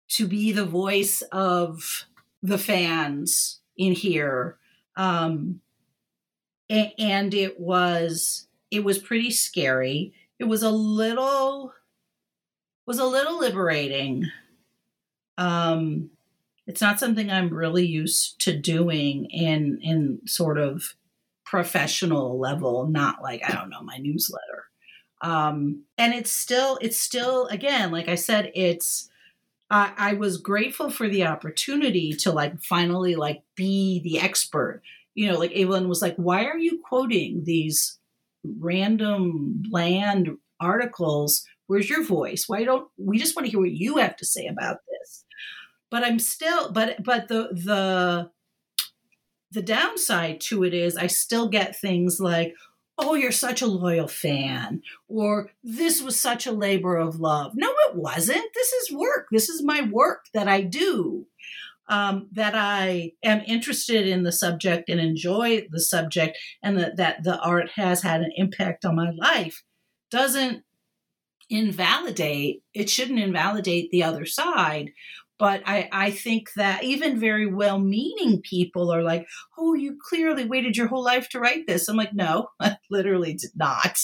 to 0.09 0.27
be 0.27 0.53
the 0.53 0.65
voice 0.65 1.21
of 1.33 2.05
the 2.41 2.57
fans 2.57 3.59
in 3.75 3.91
here. 3.91 4.57
Um, 4.95 5.59
and 6.69 7.33
it 7.33 7.59
was 7.59 8.47
it 8.71 8.83
was 8.83 8.97
pretty 8.97 9.31
scary. 9.31 10.13
It 10.39 10.45
was 10.45 10.63
a 10.63 10.69
little 10.69 11.73
was 12.85 12.99
a 12.99 13.05
little 13.05 13.39
liberating 13.39 14.25
um, 15.37 16.09
it's 16.67 16.81
not 16.81 16.99
something 16.99 17.31
I'm 17.31 17.53
really 17.53 17.85
used 17.85 18.41
to 18.41 18.57
doing 18.57 19.25
in 19.25 19.79
in 19.81 20.19
sort 20.25 20.57
of 20.57 20.95
professional 21.45 22.37
level, 22.37 22.87
not 22.87 23.21
like 23.21 23.41
I 23.47 23.53
don't 23.53 23.69
know 23.69 23.81
my 23.81 23.97
newsletter. 23.97 24.65
Um, 25.21 25.83
and 25.97 26.13
it's 26.13 26.31
still 26.31 26.77
it's 26.81 26.99
still 26.99 27.47
again, 27.47 27.91
like 27.91 28.09
I 28.09 28.15
said, 28.15 28.51
it's 28.53 29.09
I, 29.69 29.93
I 29.97 30.13
was 30.13 30.37
grateful 30.37 30.89
for 30.89 31.07
the 31.07 31.25
opportunity 31.25 32.13
to 32.13 32.31
like 32.31 32.61
finally 32.61 33.15
like 33.15 33.43
be 33.55 34.01
the 34.03 34.19
expert. 34.19 34.81
You 35.15 35.31
know, 35.31 35.39
like 35.39 35.51
Evelyn 35.55 35.87
was 35.87 36.01
like, 36.01 36.15
"Why 36.17 36.45
are 36.45 36.57
you 36.57 36.79
quoting 36.83 37.43
these 37.45 37.97
random 38.43 39.63
bland 39.69 40.37
articles? 40.59 41.45
Where's 41.67 41.89
your 41.89 42.03
voice? 42.03 42.45
Why 42.47 42.63
don't 42.63 42.87
we 42.97 43.17
just 43.17 43.35
want 43.35 43.45
to 43.45 43.51
hear 43.51 43.59
what 43.59 43.71
you 43.71 43.97
have 43.97 44.15
to 44.17 44.25
say 44.25 44.47
about 44.47 44.79
this?" 44.89 45.25
But 45.89 46.03
i'm 46.03 46.19
still 46.19 46.71
but 46.71 47.03
but 47.03 47.27
the 47.27 47.49
the 47.51 48.29
the 49.51 49.61
downside 49.61 50.39
to 50.41 50.63
it 50.63 50.73
is 50.73 50.97
i 50.97 51.07
still 51.07 51.47
get 51.47 51.79
things 51.79 52.19
like 52.19 52.53
oh 52.99 53.13
you're 53.13 53.31
such 53.31 53.61
a 53.61 53.67
loyal 53.67 54.07
fan 54.07 54.81
or 55.07 55.51
this 55.63 56.01
was 56.01 56.19
such 56.19 56.47
a 56.47 56.51
labor 56.51 56.97
of 56.97 57.19
love. 57.19 57.51
No 57.55 57.69
it 57.87 57.95
wasn't. 57.95 58.43
This 58.55 58.73
is 58.73 58.91
work. 58.91 59.27
This 59.31 59.49
is 59.49 59.63
my 59.63 59.81
work 59.81 60.25
that 60.33 60.47
i 60.47 60.61
do 60.61 61.27
um, 61.89 62.27
that 62.31 62.53
i 62.55 63.11
am 63.23 63.41
interested 63.47 64.07
in 64.07 64.23
the 64.23 64.31
subject 64.31 64.89
and 64.89 64.99
enjoy 64.99 65.67
the 65.71 65.79
subject 65.79 66.37
and 66.63 66.77
that, 66.77 66.97
that 66.97 67.23
the 67.23 67.39
art 67.39 67.71
has 67.75 68.01
had 68.01 68.21
an 68.21 68.31
impact 68.35 68.85
on 68.85 68.95
my 68.95 69.11
life 69.11 69.63
doesn't 70.11 70.63
invalidate 71.49 72.61
it 72.73 72.89
shouldn't 72.89 73.19
invalidate 73.19 73.89
the 73.91 74.03
other 74.03 74.25
side 74.25 74.91
but 75.39 75.61
I, 75.65 75.87
I 75.91 76.11
think 76.11 76.49
that 76.55 76.83
even 76.83 77.19
very 77.19 77.45
well 77.45 77.79
meaning 77.79 78.41
people 78.41 78.91
are 78.91 79.03
like, 79.03 79.27
oh, 79.57 79.73
you 79.73 79.97
clearly 80.01 80.45
waited 80.45 80.75
your 80.75 80.87
whole 80.87 81.03
life 81.03 81.29
to 81.29 81.39
write 81.39 81.67
this. 81.67 81.87
I'm 81.87 81.97
like, 81.97 82.13
no, 82.13 82.49
I 82.59 82.77
literally 82.89 83.33
did 83.33 83.51
not. 83.55 83.99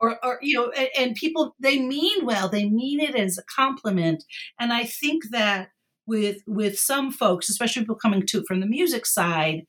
Or, 0.00 0.24
or 0.24 0.38
you 0.40 0.54
know, 0.54 0.70
and, 0.70 0.88
and 0.96 1.14
people, 1.16 1.56
they 1.58 1.80
mean 1.80 2.24
well, 2.24 2.48
they 2.48 2.68
mean 2.68 3.00
it 3.00 3.16
as 3.16 3.38
a 3.38 3.42
compliment. 3.54 4.22
And 4.60 4.72
I 4.72 4.84
think 4.84 5.24
that 5.30 5.70
with 6.06 6.38
with 6.46 6.78
some 6.78 7.12
folks, 7.12 7.50
especially 7.50 7.82
people 7.82 7.96
coming 7.96 8.24
to 8.26 8.44
from 8.46 8.60
the 8.60 8.66
music 8.66 9.04
side, 9.04 9.66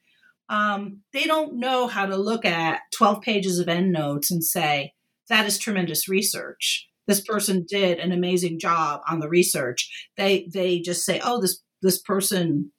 um, 0.50 1.02
they 1.14 1.26
don't 1.26 1.60
know 1.60 1.88
how 1.88 2.06
to 2.06 2.16
look 2.16 2.46
at 2.46 2.82
12 2.96 3.22
pages 3.22 3.60
of 3.60 3.68
endnotes 3.68 4.32
and 4.32 4.44
say, 4.44 4.94
that 5.30 5.46
is 5.46 5.58
tremendous 5.58 6.08
research 6.08 6.89
this 7.10 7.20
person 7.20 7.66
did 7.68 7.98
an 7.98 8.12
amazing 8.12 8.60
job 8.60 9.02
on 9.10 9.20
the 9.20 9.28
research. 9.28 10.08
They 10.16 10.48
they 10.54 10.80
just 10.80 11.04
say, 11.04 11.20
oh, 11.24 11.42
this 11.42 11.60
this 11.82 12.00
person 12.00 12.72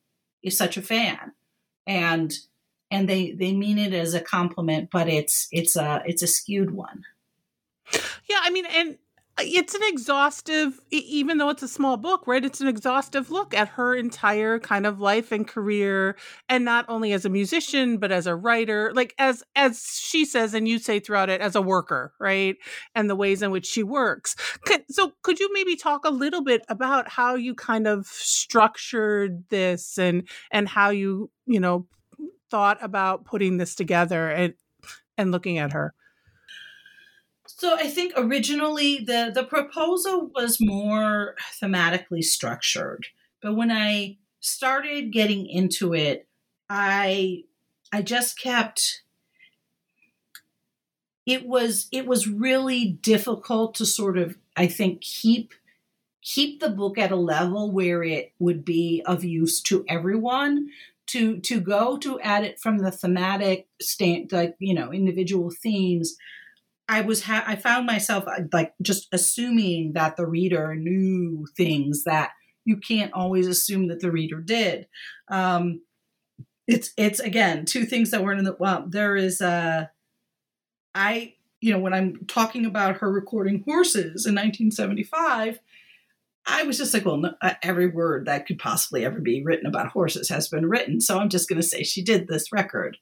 is 0.45 0.57
such 0.57 0.77
a 0.77 0.83
fan, 0.83 1.33
and 1.85 2.33
and 2.93 3.09
they 3.09 3.33
they 3.33 3.53
mean 3.53 3.77
it 3.77 3.93
as 3.93 4.15
a 4.15 4.21
compliment, 4.21 4.89
but 4.93 5.09
it's 5.09 5.49
it's 5.51 5.75
a 5.75 6.03
it's 6.07 6.23
a 6.23 6.29
skewed 6.29 6.71
one. 6.71 7.03
Yeah, 8.29 8.39
I 8.41 8.51
mean, 8.51 8.67
and 8.67 8.99
it's 9.43 9.75
an 9.75 9.83
exhaustive 9.85 10.79
even 10.91 11.39
though 11.39 11.51
it's 11.51 11.63
a 11.63 11.69
small 11.69 11.97
book 11.97 12.27
right 12.27 12.45
it's 12.45 12.61
an 12.61 12.69
exhaustive 12.69 13.31
look 13.31 13.55
at 13.55 13.69
her 13.69 13.95
entire 13.95 14.59
kind 14.59 14.87
of 14.87 15.01
life 15.01 15.33
and 15.33 15.47
career 15.49 16.17
and 16.49 16.65
not 16.65 16.85
only 16.89 17.13
as 17.13 17.25
a 17.25 17.29
musician 17.29 17.99
but 17.99 18.13
as 18.13 18.27
a 18.27 18.35
writer 18.35 18.93
like 18.95 19.15
as 19.19 19.43
as 19.57 19.85
she 20.01 20.25
says 20.25 20.55
and 20.55 20.69
you 20.69 20.79
say 20.79 21.01
throughout 21.01 21.29
it 21.29 21.41
as 21.41 21.55
a 21.55 21.63
worker 21.63 22.13
right 22.19 22.57
and 22.95 23.09
the 23.09 23.17
ways 23.17 23.43
in 23.43 23.51
which 23.51 23.67
she 23.67 23.83
works. 23.83 24.37
So 24.91 25.13
could 25.23 25.39
you 25.39 25.51
maybe 25.53 25.77
talk 25.77 26.05
a 26.05 26.11
little 26.11 26.43
bit 26.43 26.63
about 26.69 27.09
how 27.09 27.35
you 27.35 27.55
kind 27.55 27.87
of 27.87 28.07
structured 28.07 29.45
this 29.49 29.99
and 29.99 30.29
and 30.51 30.69
how 30.69 30.91
you 30.91 31.31
you 31.47 31.61
know 31.61 31.87
thought 32.51 32.79
about 32.83 33.25
putting 33.25 33.57
this 33.57 33.75
together 33.75 34.31
and 34.31 34.55
and 35.17 35.31
looking 35.31 35.59
at 35.59 35.73
her 35.73 35.95
so 37.61 37.75
I 37.75 37.89
think 37.89 38.15
originally 38.17 39.01
the 39.01 39.31
the 39.35 39.45
proposal 39.45 40.31
was 40.35 40.57
more 40.63 41.37
thematically 41.63 42.25
structured, 42.25 43.09
but 43.43 43.55
when 43.55 43.71
I 43.71 44.17
started 44.41 45.13
getting 45.13 45.47
into 45.47 45.93
it, 45.93 46.27
I 46.71 47.45
I 47.93 48.01
just 48.01 48.41
kept 48.41 49.03
it 51.27 51.47
was 51.47 51.89
it 51.93 52.07
was 52.07 52.27
really 52.27 52.87
difficult 52.87 53.75
to 53.75 53.85
sort 53.85 54.17
of 54.17 54.39
I 54.57 54.67
think 54.67 55.03
keep 55.03 55.53
keep 56.23 56.61
the 56.61 56.71
book 56.71 56.97
at 56.97 57.13
a 57.13 57.17
level 57.17 57.71
where 57.71 58.03
it 58.03 58.33
would 58.39 58.65
be 58.65 59.03
of 59.05 59.23
use 59.23 59.61
to 59.65 59.85
everyone 59.87 60.71
to 61.09 61.41
to 61.41 61.61
go 61.61 61.99
to 61.99 62.19
at 62.21 62.43
it 62.43 62.59
from 62.59 62.79
the 62.79 62.91
thematic 62.91 63.69
stand 63.83 64.33
like 64.33 64.57
you 64.61 64.73
know 64.73 64.91
individual 64.91 65.51
themes 65.51 66.17
I 66.91 67.03
was 67.03 67.23
ha- 67.23 67.45
I 67.47 67.55
found 67.55 67.87
myself 67.87 68.27
uh, 68.27 68.43
like 68.53 68.75
just 68.83 69.07
assuming 69.13 69.93
that 69.93 70.17
the 70.17 70.27
reader 70.27 70.75
knew 70.75 71.47
things 71.57 72.03
that 72.03 72.31
you 72.65 72.79
can't 72.79 73.13
always 73.13 73.47
assume 73.47 73.87
that 73.89 74.01
the 74.01 74.11
reader 74.11 74.41
did. 74.41 74.89
Um, 75.31 75.83
it's 76.67 76.91
it's 76.97 77.21
again 77.21 77.65
two 77.65 77.85
things 77.85 78.11
that 78.11 78.25
weren't 78.25 78.41
in 78.41 78.45
the 78.45 78.57
well. 78.59 78.87
There 78.89 79.15
is 79.15 79.41
a 79.41 79.89
I 80.93 81.35
you 81.61 81.73
know 81.73 81.79
when 81.79 81.95
I'm 81.95 82.27
talking 82.27 82.67
about 82.67 82.97
her 82.97 83.11
recording 83.11 83.63
horses 83.65 84.27
in 84.27 84.35
1975. 84.35 85.61
I 86.47 86.63
was 86.63 86.79
just 86.79 86.95
like, 86.95 87.05
well, 87.05 87.19
no, 87.19 87.35
uh, 87.43 87.55
every 87.63 87.87
word 87.87 88.27
that 88.27 88.47
could 88.47 88.59
possibly 88.59 89.05
ever 89.05 89.21
be 89.21 89.45
written 89.45 89.67
about 89.67 89.89
horses 89.89 90.31
has 90.31 90.49
been 90.49 90.69
written. 90.69 91.01
So 91.01 91.19
I'm 91.19 91.29
just 91.29 91.49
going 91.51 91.61
to 91.61 91.67
say 91.67 91.83
she 91.83 92.03
did 92.03 92.27
this 92.27 92.51
record. 92.51 92.97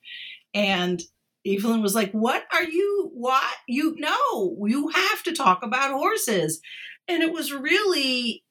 And 0.53 1.01
Evelyn 1.49 1.83
was 1.83 1.95
like, 1.95 2.13
What 2.13 2.45
are 2.53 2.65
you? 2.65 3.11
What? 3.15 3.57
You 3.67 3.95
know, 3.99 4.57
you 4.67 4.89
have 4.89 5.23
to 5.25 5.33
talk 5.33 5.63
about 5.63 5.93
horses. 5.93 6.61
And 7.07 7.23
it 7.23 7.33
was 7.33 7.53
really, 7.53 8.45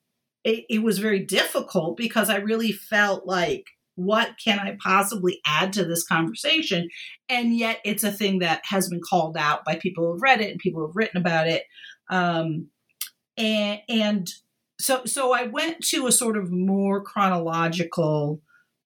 it, 0.43 0.65
it 0.69 0.83
was 0.83 0.99
very 0.99 1.19
difficult 1.19 1.97
because 1.97 2.29
I 2.29 2.37
really 2.37 2.71
felt 2.71 3.27
like, 3.27 3.65
what 3.95 4.35
can 4.43 4.59
I 4.59 4.77
possibly 4.81 5.39
add 5.45 5.73
to 5.73 5.83
this 5.83 6.05
conversation? 6.05 6.87
And 7.29 7.57
yet 7.57 7.79
it's 7.83 8.03
a 8.03 8.11
thing 8.11 8.39
that 8.39 8.61
has 8.65 8.89
been 8.89 9.01
called 9.01 9.35
out 9.35 9.65
by 9.65 9.75
people 9.75 10.05
who 10.05 10.13
have 10.13 10.21
read 10.21 10.39
it 10.39 10.51
and 10.51 10.59
people 10.59 10.81
who 10.81 10.87
have 10.87 10.95
written 10.95 11.19
about 11.19 11.47
it. 11.47 11.63
Um, 12.09 12.67
and, 13.37 13.81
and 13.89 14.29
so, 14.79 15.05
so 15.05 15.33
I 15.33 15.43
went 15.47 15.81
to 15.85 16.05
a 16.05 16.11
sort 16.11 16.37
of 16.37 16.51
more 16.51 17.01
chronological 17.01 18.41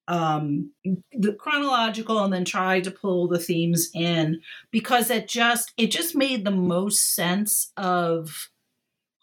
um, 0.08 0.72
the 1.14 1.34
chronological 1.34 2.24
and 2.24 2.34
then 2.34 2.46
try 2.46 2.82
to 2.82 2.92
pull 2.92 3.28
the 3.28 3.40
themes 3.40 3.90
in 3.94 4.42
because 4.72 5.10
it 5.10 5.28
just 5.28 5.72
it 5.78 5.92
just 5.92 6.16
made 6.16 6.44
the 6.44 6.52
most 6.52 7.16
sense 7.16 7.72
of 7.78 8.50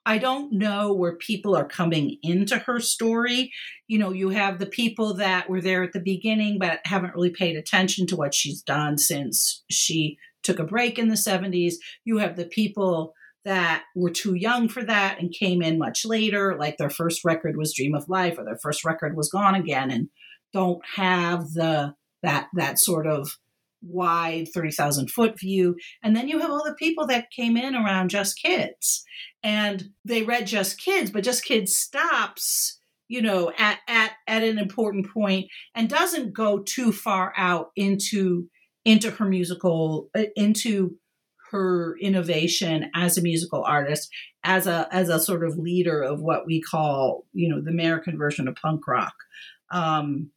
I 0.07 0.17
don't 0.17 0.55
know 0.55 0.95
where 0.95 1.17
people 1.17 1.55
are 1.55 1.67
coming 1.67 2.17
into 2.23 2.59
her 2.61 2.81
story. 2.81 3.53
You 3.89 3.99
know, 3.99 4.11
you 4.11 4.31
have 4.31 4.59
the 4.59 4.65
people 4.65 5.13
that 5.15 5.51
were 5.51 5.61
there 5.61 5.83
at 5.83 5.93
the 5.93 6.01
beginning 6.01 6.59
but 6.59 6.81
haven't 6.85 7.15
really 7.15 7.29
paid 7.29 7.57
attention 7.57 8.07
to 8.07 8.17
what 8.17 8.35
she's 8.35 8.63
done 8.63 8.97
since 8.97 9.65
she 9.71 10.17
took 10.43 10.59
a 10.59 10.65
break 10.65 10.99
in 10.99 11.09
the 11.09 11.15
70s. 11.15 11.75
You 12.07 12.19
have 12.19 12.37
the 12.37 12.47
people 12.47 13.13
that 13.45 13.85
were 13.95 14.11
too 14.11 14.35
young 14.35 14.69
for 14.69 14.83
that 14.83 15.21
and 15.21 15.31
came 15.31 15.61
in 15.63 15.79
much 15.79 16.05
later, 16.05 16.57
like 16.59 16.77
their 16.79 16.91
first 16.91 17.25
record 17.25 17.57
was 17.57 17.75
Dream 17.75 17.95
of 17.95 18.09
Life 18.09 18.39
or 18.39 18.45
their 18.45 18.59
first 18.63 18.85
record 18.85 19.17
was 19.17 19.31
Gone 19.31 19.55
Again 19.55 19.91
and 19.91 20.09
don't 20.53 20.83
have 20.97 21.53
the 21.53 21.95
that 22.23 22.49
that 22.55 22.79
sort 22.79 23.07
of 23.07 23.39
wide 23.83 24.49
30,000 24.53 25.11
foot 25.11 25.39
view. 25.39 25.77
And 26.03 26.17
then 26.17 26.29
you 26.29 26.39
have 26.39 26.51
all 26.51 26.65
the 26.65 26.75
people 26.75 27.07
that 27.07 27.31
came 27.31 27.57
in 27.57 27.75
around 27.75 28.11
Just 28.11 28.41
Kids 28.41 29.05
and 29.43 29.91
they 30.05 30.23
read 30.23 30.47
Just 30.47 30.81
Kids, 30.81 31.11
but 31.11 31.25
Just 31.25 31.45
Kids 31.45 31.77
stops, 31.77 32.81
you 33.09 33.23
know, 33.23 33.53
at, 33.59 33.79
at, 33.89 34.13
at 34.27 34.43
an 34.43 34.59
important 34.59 35.13
point 35.13 35.47
and 35.75 35.89
doesn't 35.89 36.33
go 36.33 36.59
too 36.59 36.93
far 36.93 37.33
out 37.37 37.71
into, 37.77 38.49
into 38.85 39.11
her 39.13 39.25
musical, 39.25 40.09
uh, 40.17 40.25
into 40.37 40.97
her 41.51 41.97
innovation 42.01 42.91
as 42.95 43.17
a 43.17 43.23
musical 43.23 43.65
artist, 43.65 44.11
as 44.45 44.67
a, 44.67 44.87
as 44.93 45.09
a 45.09 45.21
sort 45.21 45.45
of 45.45 45.57
leader 45.57 46.03
of 46.03 46.21
what 46.21 46.47
we 46.47 46.61
call, 46.61 47.25
you 47.33 47.49
know, 47.49 47.63
the 47.63 47.71
American 47.71 48.19
version 48.19 48.49
of 48.49 48.57
punk 48.57 48.87
rock. 48.87 49.15
Um, 49.71 50.31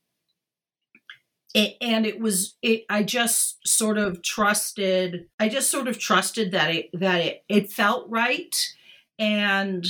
it, 1.54 1.76
and 1.82 2.06
it 2.06 2.20
was 2.20 2.56
it 2.62 2.86
i 2.90 3.04
just 3.04 3.66
sort 3.68 3.98
of 3.98 4.22
trusted 4.22 5.28
i 5.40 5.50
just 5.50 5.70
sort 5.70 5.88
of 5.88 6.00
trusted 6.00 6.52
that 6.52 6.74
it 6.74 6.90
that 6.94 7.22
it 7.22 7.44
it 7.50 7.72
felt 7.72 8.10
right. 8.10 8.56
And 9.20 9.86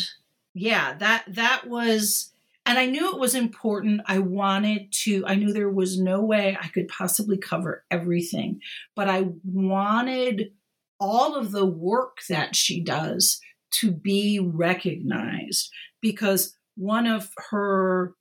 yeah 0.53 0.95
that 0.97 1.25
that 1.29 1.67
was 1.67 2.31
and 2.65 2.77
i 2.77 2.85
knew 2.85 3.13
it 3.13 3.19
was 3.19 3.35
important. 3.35 4.01
I 4.07 4.19
wanted 4.19 4.91
to 5.03 5.23
i 5.27 5.35
knew 5.35 5.53
there 5.53 5.69
was 5.69 5.99
no 5.99 6.21
way 6.21 6.57
i 6.61 6.67
could 6.67 6.87
possibly 6.87 7.37
cover 7.37 7.83
everything 7.89 8.59
but 8.95 9.07
i 9.09 9.29
wanted 9.45 10.51
all 10.99 11.35
of 11.35 11.51
the 11.51 11.65
work 11.65 12.19
that 12.29 12.55
she 12.55 12.83
does 12.83 13.39
to 13.71 13.91
be 13.91 14.39
recognized 14.39 15.71
because 16.01 16.55
one 16.75 17.07
of 17.07 17.31
her 17.49 18.13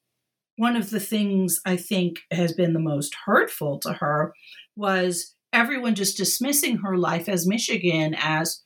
one 0.60 0.76
of 0.76 0.90
the 0.90 1.00
things 1.00 1.58
I 1.64 1.78
think 1.78 2.18
has 2.30 2.52
been 2.52 2.74
the 2.74 2.78
most 2.78 3.16
hurtful 3.24 3.78
to 3.78 3.94
her 3.94 4.34
was 4.76 5.34
everyone 5.54 5.94
just 5.94 6.18
dismissing 6.18 6.76
her 6.76 6.98
life 6.98 7.30
as 7.30 7.46
Michigan 7.46 8.14
as 8.18 8.60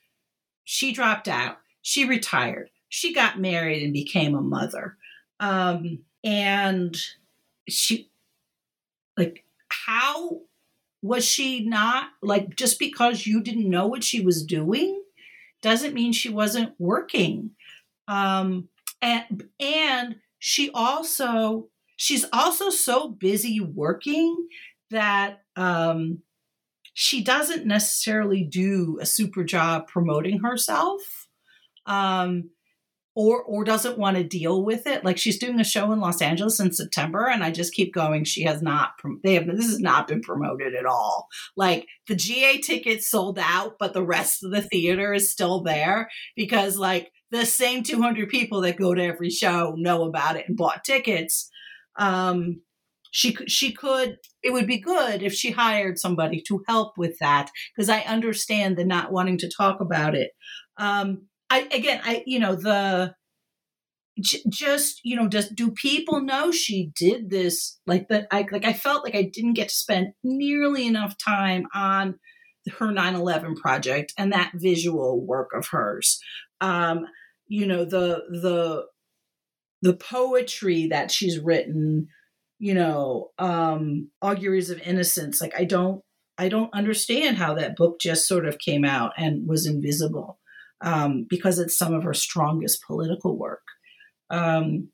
she 0.65 0.93
dropped 0.93 1.29
out, 1.29 1.59
she 1.83 2.05
retired, 2.05 2.71
she 2.89 3.15
got 3.15 3.39
married 3.39 3.85
and 3.85 3.93
became 3.93 4.35
a 4.35 4.41
mother. 4.41 4.97
Um, 5.39 6.01
and 6.25 7.01
she, 7.69 8.11
like, 9.17 9.45
how 9.69 10.41
was 11.01 11.25
she 11.25 11.65
not, 11.65 12.09
like, 12.21 12.57
just 12.57 12.81
because 12.81 13.25
you 13.25 13.41
didn't 13.41 13.71
know 13.71 13.87
what 13.87 14.03
she 14.03 14.21
was 14.21 14.45
doing 14.45 15.01
doesn't 15.63 15.95
mean 15.95 16.13
she 16.13 16.29
wasn't 16.29 16.75
working. 16.77 17.51
Um, 18.09 18.69
and, 19.01 19.45
and 19.61 20.17
she 20.41 20.71
also 20.75 21.69
she's 21.97 22.25
also 22.33 22.71
so 22.71 23.09
busy 23.09 23.61
working 23.61 24.37
that 24.91 25.41
um, 25.57 26.19
she 26.93 27.23
doesn't 27.23 27.67
necessarily 27.67 28.45
do 28.45 28.99
a 29.01 29.07
super 29.07 29.45
job 29.45 29.87
promoting 29.89 30.41
herself 30.41 31.01
um, 31.87 32.51
or 33.17 33.43
or 33.43 33.65
doesn't 33.65 33.99
want 33.99 34.17
to 34.17 34.25
deal 34.25 34.65
with 34.65 34.87
it 34.87 35.05
like 35.05 35.19
she's 35.19 35.39
doing 35.39 35.61
a 35.61 35.65
show 35.65 35.93
in 35.93 36.01
los 36.01 36.21
angeles 36.21 36.59
in 36.59 36.73
september 36.73 37.29
and 37.29 37.45
i 37.45 37.51
just 37.51 37.73
keep 37.73 37.95
going 37.95 38.25
she 38.25 38.43
has 38.43 38.61
not 38.61 38.95
they 39.23 39.35
have 39.35 39.47
this 39.47 39.67
has 39.67 39.79
not 39.79 40.09
been 40.09 40.21
promoted 40.21 40.75
at 40.75 40.85
all 40.85 41.29
like 41.57 41.87
the 42.09 42.17
ga 42.17 42.59
tickets 42.59 43.09
sold 43.09 43.39
out 43.39 43.77
but 43.79 43.93
the 43.93 44.03
rest 44.03 44.43
of 44.43 44.51
the 44.51 44.63
theater 44.63 45.13
is 45.13 45.31
still 45.31 45.63
there 45.63 46.11
because 46.35 46.77
like 46.77 47.13
the 47.35 47.45
same 47.45 47.83
200 47.83 48.29
people 48.29 48.61
that 48.61 48.77
go 48.77 48.95
to 48.95 49.03
every 49.03 49.31
show 49.31 49.75
know 49.77 50.05
about 50.05 50.37
it 50.37 50.47
and 50.47 50.57
bought 50.57 50.85
tickets. 50.85 51.51
Um, 51.97 52.63
she 53.11 53.37
she 53.47 53.73
could 53.73 54.19
it 54.43 54.53
would 54.53 54.67
be 54.67 54.81
good 54.81 55.23
if 55.23 55.33
she 55.33 55.53
hired 55.53 55.99
somebody 55.99 56.43
to 56.49 56.65
help 56.67 56.99
with 56.99 57.17
that 57.21 57.49
because 57.75 57.89
I 57.89 58.01
understand 58.01 58.77
the 58.77 58.85
not 58.85 59.13
wanting 59.13 59.39
to 59.39 59.51
talk 59.57 59.81
about 59.81 60.17
it. 60.17 60.33
Um, 60.79 61.29
I 61.49 61.69
again 61.73 62.01
I 62.03 62.25
you 62.27 62.41
know 62.41 62.57
the 62.57 63.15
j- 64.21 64.43
just 64.49 65.01
you 65.05 65.17
know 65.17 65.29
just 65.29 65.55
do 65.55 65.71
people 65.71 66.21
know 66.21 66.51
she 66.51 66.91
did 66.99 67.31
this 67.31 67.79
like 67.87 68.09
that 68.09 68.27
I 68.33 68.47
like 68.51 68.65
I 68.65 68.73
felt 68.73 69.05
like 69.05 69.15
I 69.15 69.31
didn't 69.33 69.55
get 69.55 69.69
to 69.69 69.75
spend 69.75 70.09
nearly 70.25 70.87
enough 70.87 71.15
time 71.17 71.67
on 71.75 72.19
her 72.79 72.87
9/11 72.87 73.57
project 73.57 74.13
and 74.19 74.33
that 74.33 74.53
visual 74.55 75.25
work 75.25 75.51
of 75.55 75.69
hers. 75.69 76.19
Um, 76.61 77.07
you 77.47 77.67
know 77.67 77.85
the 77.85 78.23
the 78.43 78.87
the 79.85 79.95
poetry 79.95 80.89
that 80.89 81.11
she's 81.11 81.39
written 81.39 82.09
you 82.59 82.73
know 82.73 83.31
um 83.39 84.09
auguries 84.23 84.71
of 84.71 84.81
innocence 84.81 85.43
like 85.43 85.53
i 85.59 85.65
don't 85.65 86.03
i 86.39 86.49
don't 86.49 86.73
understand 86.73 87.37
how 87.37 87.53
that 87.53 87.77
book 87.77 88.01
just 88.01 88.27
sort 88.27 88.47
of 88.47 88.59
came 88.59 88.83
out 88.83 89.13
and 89.19 89.47
was 89.47 89.67
invisible 89.67 90.39
um 90.81 91.27
because 91.29 91.59
it's 91.59 91.77
some 91.77 91.93
of 91.93 92.03
her 92.03 92.15
strongest 92.15 92.83
political 92.87 93.37
work. 93.37 93.63
Um 94.31 94.89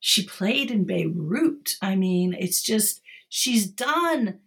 she 0.00 0.24
played 0.24 0.70
in 0.70 0.84
beirut. 0.84 1.70
I 1.82 1.96
mean 1.96 2.36
it's 2.38 2.62
just 2.62 3.02
she's 3.28 3.66
done 3.66 4.38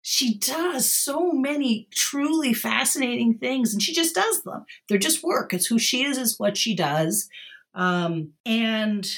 she 0.00 0.38
does 0.38 0.90
so 0.90 1.32
many 1.32 1.88
truly 1.92 2.54
fascinating 2.54 3.36
things 3.38 3.72
and 3.72 3.82
she 3.82 3.92
just 3.92 4.14
does 4.14 4.42
them. 4.42 4.64
They're 4.88 4.98
just 4.98 5.22
work. 5.22 5.52
It's 5.52 5.66
who 5.66 5.78
she 5.78 6.04
is 6.04 6.16
is 6.16 6.38
what 6.38 6.56
she 6.56 6.74
does 6.74 7.28
um 7.76 8.32
and 8.44 9.08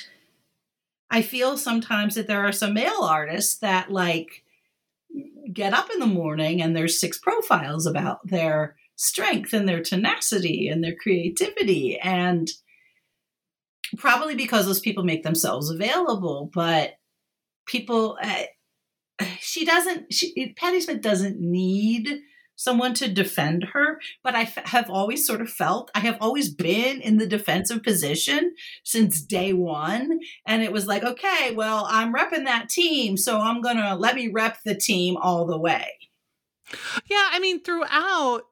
I 1.11 1.23
feel 1.23 1.57
sometimes 1.57 2.17
that 2.17 2.27
there 2.27 2.45
are 2.47 2.53
some 2.53 2.75
male 2.75 3.03
artists 3.03 3.59
that 3.59 3.91
like 3.91 4.45
get 5.53 5.73
up 5.73 5.89
in 5.91 6.01
the 6.01 6.07
morning 6.07 6.61
and 6.61 6.77
there's 6.77 7.01
six 7.01 7.19
profiles 7.19 7.87
about 7.87 8.27
their 8.27 8.77
strength 8.97 9.55
and 9.55 9.67
their 9.67 9.83
tenacity 9.83 10.69
and 10.69 10.85
their 10.85 10.95
creativity. 10.95 11.99
And 11.99 12.51
probably 13.97 14.35
because 14.35 14.67
those 14.67 14.81
people 14.81 15.05
make 15.05 15.23
themselves 15.23 15.71
available 15.71 16.51
but 16.53 16.99
people 17.67 18.19
uh, 18.23 18.43
she 19.41 19.65
doesn't 19.65 20.13
she, 20.13 20.53
Patti 20.57 20.81
Smith 20.81 21.01
doesn't 21.01 21.41
need 21.41 22.21
someone 22.59 22.93
to 22.93 23.09
defend 23.09 23.63
her, 23.73 24.01
but 24.25 24.35
I 24.35 24.43
f- 24.43 24.67
have 24.67 24.91
always 24.91 25.25
sort 25.25 25.41
of 25.41 25.49
felt 25.49 25.93
I 25.95 26.01
have 26.01 26.19
always 26.21 26.53
been 26.53 27.01
in 27.01 27.17
the 27.17 27.27
defensive 27.27 27.85
position 27.85 28.55
since 28.83 29.23
day 29.23 29.53
one. 29.53 30.19
And 30.45 30.63
it 30.63 30.73
was 30.73 30.87
like, 30.87 31.05
okay, 31.05 31.53
well, 31.55 31.87
I'm 31.89 32.13
repping 32.13 32.45
that 32.45 32.69
team, 32.69 33.17
so 33.17 33.41
I'm 33.41 33.63
going 33.63 33.77
to 33.77 33.95
let 33.95 34.17
me 34.17 34.29
rep 34.29 34.59
the 34.65 34.75
team 34.75 35.17
all 35.17 35.47
the 35.47 35.59
way. 35.59 35.87
Yeah, 37.09 37.29
I 37.31 37.39
mean, 37.39 37.63
throughout, 37.63 38.43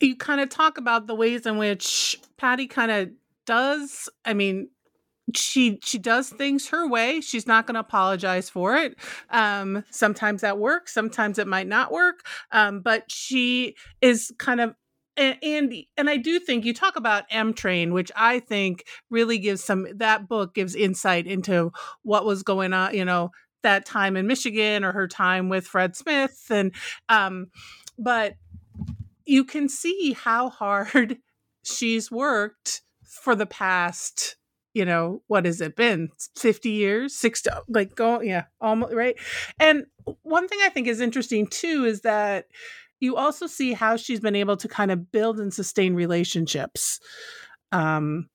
you 0.00 0.16
kind 0.16 0.40
of 0.40 0.48
talk 0.48 0.78
about 0.78 1.06
the 1.06 1.14
ways 1.14 1.44
in 1.44 1.58
which 1.58 2.16
Patti 2.38 2.66
kind 2.66 2.90
of 2.90 3.10
does. 3.44 4.08
I 4.24 4.32
mean, 4.32 4.70
she 5.36 5.78
she 5.82 5.98
does 5.98 6.28
things 6.28 6.68
her 6.68 6.86
way. 6.88 7.20
She's 7.20 7.46
not 7.46 7.66
going 7.66 7.74
to 7.74 7.80
apologize 7.80 8.50
for 8.50 8.76
it. 8.76 8.96
Um 9.30 9.84
sometimes 9.90 10.40
that 10.42 10.58
works 10.58 10.92
sometimes 10.92 11.38
it 11.38 11.46
might 11.46 11.68
not 11.68 11.92
work. 11.92 12.26
Um 12.52 12.80
but 12.80 13.10
she 13.10 13.74
is 14.00 14.32
kind 14.38 14.60
of 14.60 14.74
and 15.16 15.74
and 15.96 16.08
I 16.08 16.16
do 16.16 16.38
think 16.38 16.64
you 16.64 16.72
talk 16.72 16.96
about 16.96 17.24
M 17.30 17.52
Train, 17.52 17.92
which 17.92 18.10
I 18.16 18.40
think 18.40 18.84
really 19.10 19.38
gives 19.38 19.62
some 19.62 19.86
that 19.96 20.28
book 20.28 20.54
gives 20.54 20.74
insight 20.74 21.26
into 21.26 21.72
what 22.02 22.24
was 22.24 22.42
going 22.42 22.72
on, 22.72 22.94
you 22.94 23.04
know, 23.04 23.30
that 23.62 23.84
time 23.84 24.16
in 24.16 24.26
Michigan 24.26 24.84
or 24.84 24.92
her 24.92 25.06
time 25.06 25.48
with 25.48 25.66
Fred 25.66 25.96
Smith, 25.96 26.46
and 26.50 26.74
um, 27.08 27.48
but 27.98 28.34
you 29.26 29.44
can 29.44 29.68
see 29.68 30.12
how 30.12 30.48
hard 30.48 31.18
she's 31.64 32.10
worked 32.10 32.82
for 33.04 33.34
the 33.34 33.46
past 33.46 34.36
you 34.74 34.84
know 34.84 35.22
what 35.26 35.44
has 35.44 35.60
it 35.60 35.76
been 35.76 36.10
50 36.36 36.70
years? 36.70 37.14
60 37.16 37.50
like 37.68 37.94
go 37.94 38.20
yeah 38.20 38.44
almost 38.60 38.94
right? 38.94 39.16
And 39.58 39.86
one 40.22 40.48
thing 40.48 40.58
i 40.62 40.68
think 40.68 40.86
is 40.86 41.00
interesting 41.00 41.46
too 41.46 41.84
is 41.84 42.02
that 42.02 42.46
you 43.00 43.16
also 43.16 43.46
see 43.46 43.72
how 43.72 43.96
she's 43.96 44.20
been 44.20 44.36
able 44.36 44.56
to 44.56 44.68
kind 44.68 44.90
of 44.90 45.10
build 45.10 45.40
and 45.40 45.52
sustain 45.52 45.94
relationships 45.94 47.00
um 47.72 48.28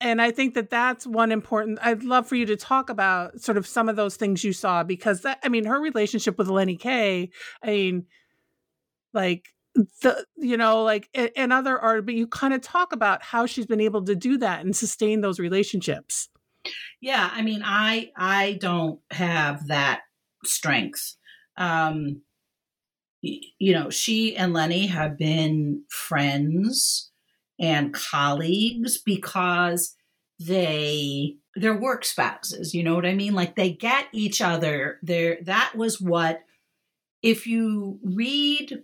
and 0.00 0.20
i 0.20 0.30
think 0.30 0.54
that 0.54 0.70
that's 0.70 1.06
one 1.06 1.32
important 1.32 1.78
i'd 1.82 2.04
love 2.04 2.26
for 2.26 2.36
you 2.36 2.46
to 2.46 2.56
talk 2.56 2.90
about 2.90 3.40
sort 3.40 3.56
of 3.56 3.66
some 3.66 3.88
of 3.88 3.96
those 3.96 4.16
things 4.16 4.44
you 4.44 4.52
saw 4.52 4.82
because 4.82 5.22
that 5.22 5.38
i 5.42 5.48
mean 5.48 5.64
her 5.64 5.80
relationship 5.80 6.38
with 6.38 6.48
lenny 6.48 6.76
kaye 6.76 7.30
i 7.62 7.66
mean 7.66 8.06
like 9.12 9.53
the 9.74 10.24
you 10.36 10.56
know 10.56 10.82
like 10.82 11.08
and 11.36 11.52
other 11.52 11.78
art 11.78 12.06
but 12.06 12.14
you 12.14 12.26
kind 12.26 12.54
of 12.54 12.60
talk 12.60 12.92
about 12.92 13.22
how 13.22 13.44
she's 13.44 13.66
been 13.66 13.80
able 13.80 14.04
to 14.04 14.14
do 14.14 14.38
that 14.38 14.64
and 14.64 14.76
sustain 14.76 15.20
those 15.20 15.40
relationships. 15.40 16.28
Yeah 17.00 17.30
i 17.32 17.42
mean 17.42 17.62
i 17.64 18.10
i 18.16 18.58
don't 18.60 19.00
have 19.10 19.66
that 19.68 20.02
strength. 20.44 21.16
Um 21.56 22.22
you 23.22 23.72
know 23.72 23.90
she 23.90 24.36
and 24.36 24.52
lenny 24.52 24.86
have 24.86 25.16
been 25.16 25.82
friends 25.90 27.10
and 27.58 27.94
colleagues 27.94 28.98
because 28.98 29.96
they 30.38 31.36
they're 31.56 31.78
work 31.78 32.04
spouses 32.04 32.74
you 32.74 32.82
know 32.82 32.94
what 32.94 33.06
i 33.06 33.14
mean? 33.14 33.34
Like 33.34 33.56
they 33.56 33.70
get 33.70 34.06
each 34.12 34.40
other 34.40 34.98
there 35.02 35.38
that 35.44 35.72
was 35.74 36.00
what 36.00 36.40
if 37.22 37.46
you 37.46 37.98
read 38.02 38.82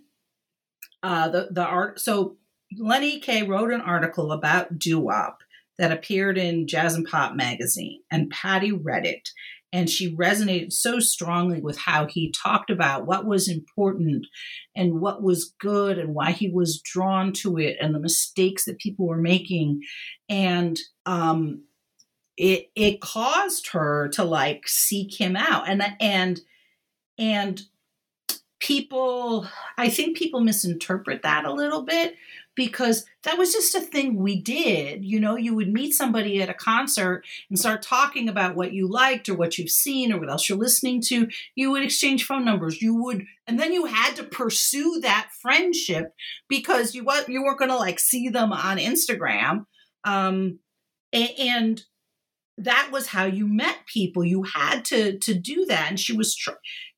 uh, 1.03 1.29
the 1.29 1.49
the 1.51 1.65
art. 1.65 1.99
So 1.99 2.37
Lenny 2.77 3.19
Kaye 3.19 3.43
wrote 3.43 3.71
an 3.71 3.81
article 3.81 4.31
about 4.31 4.79
doo 4.79 4.99
wop 4.99 5.39
that 5.77 5.91
appeared 5.91 6.37
in 6.37 6.67
Jazz 6.67 6.95
and 6.95 7.07
Pop 7.07 7.35
magazine, 7.35 8.01
and 8.11 8.29
Patti 8.29 8.71
read 8.71 9.05
it, 9.05 9.29
and 9.73 9.89
she 9.89 10.15
resonated 10.15 10.71
so 10.71 10.99
strongly 10.99 11.61
with 11.61 11.77
how 11.77 12.05
he 12.05 12.31
talked 12.31 12.69
about 12.69 13.05
what 13.05 13.25
was 13.25 13.49
important 13.49 14.27
and 14.75 15.01
what 15.01 15.23
was 15.23 15.53
good 15.59 15.97
and 15.97 16.13
why 16.13 16.31
he 16.31 16.49
was 16.49 16.81
drawn 16.81 17.33
to 17.33 17.57
it 17.57 17.77
and 17.81 17.95
the 17.95 17.99
mistakes 17.99 18.65
that 18.65 18.79
people 18.79 19.07
were 19.07 19.17
making, 19.17 19.81
and 20.29 20.79
um, 21.05 21.63
it 22.37 22.69
it 22.75 23.01
caused 23.01 23.69
her 23.69 24.09
to 24.09 24.23
like 24.23 24.67
seek 24.67 25.19
him 25.19 25.35
out 25.35 25.67
and 25.67 25.83
and 25.99 26.41
and 27.17 27.61
people 28.61 29.47
i 29.77 29.89
think 29.89 30.17
people 30.17 30.39
misinterpret 30.39 31.23
that 31.23 31.45
a 31.45 31.53
little 31.53 31.83
bit 31.83 32.15
because 32.55 33.05
that 33.23 33.37
was 33.37 33.53
just 33.53 33.75
a 33.75 33.81
thing 33.81 34.17
we 34.17 34.41
did. 34.41 35.05
You 35.05 35.19
know 35.19 35.35
you 35.35 35.55
would 35.55 35.71
meet 35.71 35.93
somebody 35.93 36.41
at 36.41 36.49
a 36.49 36.53
concert 36.53 37.23
and 37.49 37.57
start 37.57 37.81
talking 37.81 38.27
about 38.27 38.55
what 38.55 38.73
you 38.73 38.87
liked 38.87 39.29
or 39.29 39.35
what 39.35 39.57
you've 39.57 39.69
seen 39.69 40.11
or 40.11 40.19
what 40.19 40.29
else 40.29 40.49
you're 40.49 40.57
listening 40.57 41.01
to. 41.07 41.27
You 41.55 41.71
would 41.71 41.83
exchange 41.83 42.25
phone 42.25 42.45
numbers. 42.45 42.81
You 42.81 42.95
would 43.03 43.25
and 43.47 43.59
then 43.59 43.73
you 43.73 43.85
had 43.85 44.15
to 44.17 44.23
pursue 44.23 44.99
that 45.01 45.29
friendship 45.41 46.13
because 46.49 46.93
you 46.93 47.03
what 47.03 47.29
you 47.29 47.43
weren't 47.43 47.59
going 47.59 47.71
to 47.71 47.77
like 47.77 47.99
see 47.99 48.29
them 48.29 48.51
on 48.51 48.77
instagram. 48.77 49.65
Um 50.03 50.59
and 51.13 51.81
that 52.57 52.89
was 52.91 53.07
how 53.07 53.25
you 53.25 53.47
met 53.47 53.77
people. 53.87 54.25
You 54.25 54.43
had 54.43 54.83
to 54.85 55.17
to 55.19 55.33
do 55.33 55.65
that. 55.67 55.87
And 55.89 55.99
she 55.99 56.15
was 56.15 56.37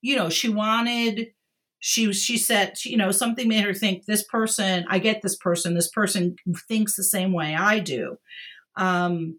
you 0.01 0.15
know 0.15 0.29
she 0.29 0.49
wanted 0.49 1.27
she 1.85 2.13
she 2.13 2.37
said 2.37 2.77
you 2.85 2.95
know 2.95 3.11
something 3.11 3.49
made 3.49 3.65
her 3.65 3.73
think 3.73 4.05
this 4.05 4.23
person 4.23 4.85
i 4.89 4.97
get 4.97 5.21
this 5.21 5.35
person 5.35 5.75
this 5.75 5.89
person 5.89 6.33
thinks 6.65 6.95
the 6.95 7.03
same 7.03 7.33
way 7.33 7.55
i 7.55 7.77
do. 7.77 8.17
Um 8.77 9.37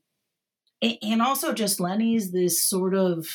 and 0.83 1.23
also 1.23 1.55
just 1.55 1.81
lenny's 1.81 2.33
this 2.33 2.63
sort 2.63 2.95
of 2.95 3.27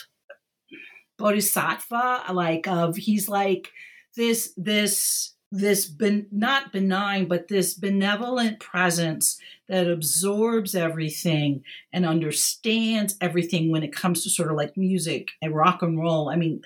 bodhisattva 1.17 2.25
like 2.33 2.67
of 2.67 2.97
he's 2.97 3.27
like 3.27 3.71
this 4.15 4.53
this 4.55 5.33
this 5.51 5.87
ben, 5.87 6.27
not 6.31 6.71
benign 6.71 7.27
but 7.27 7.47
this 7.47 7.73
benevolent 7.73 8.59
presence 8.59 9.39
that 9.69 9.89
absorbs 9.89 10.75
everything 10.75 11.63
and 11.91 12.05
understands 12.05 13.15
everything 13.21 13.71
when 13.71 13.81
it 13.81 13.91
comes 13.91 14.23
to 14.23 14.29
sort 14.29 14.51
of 14.51 14.55
like 14.55 14.77
music 14.77 15.29
and 15.41 15.55
rock 15.55 15.81
and 15.81 15.97
roll. 15.97 16.29
I 16.29 16.35
mean 16.35 16.61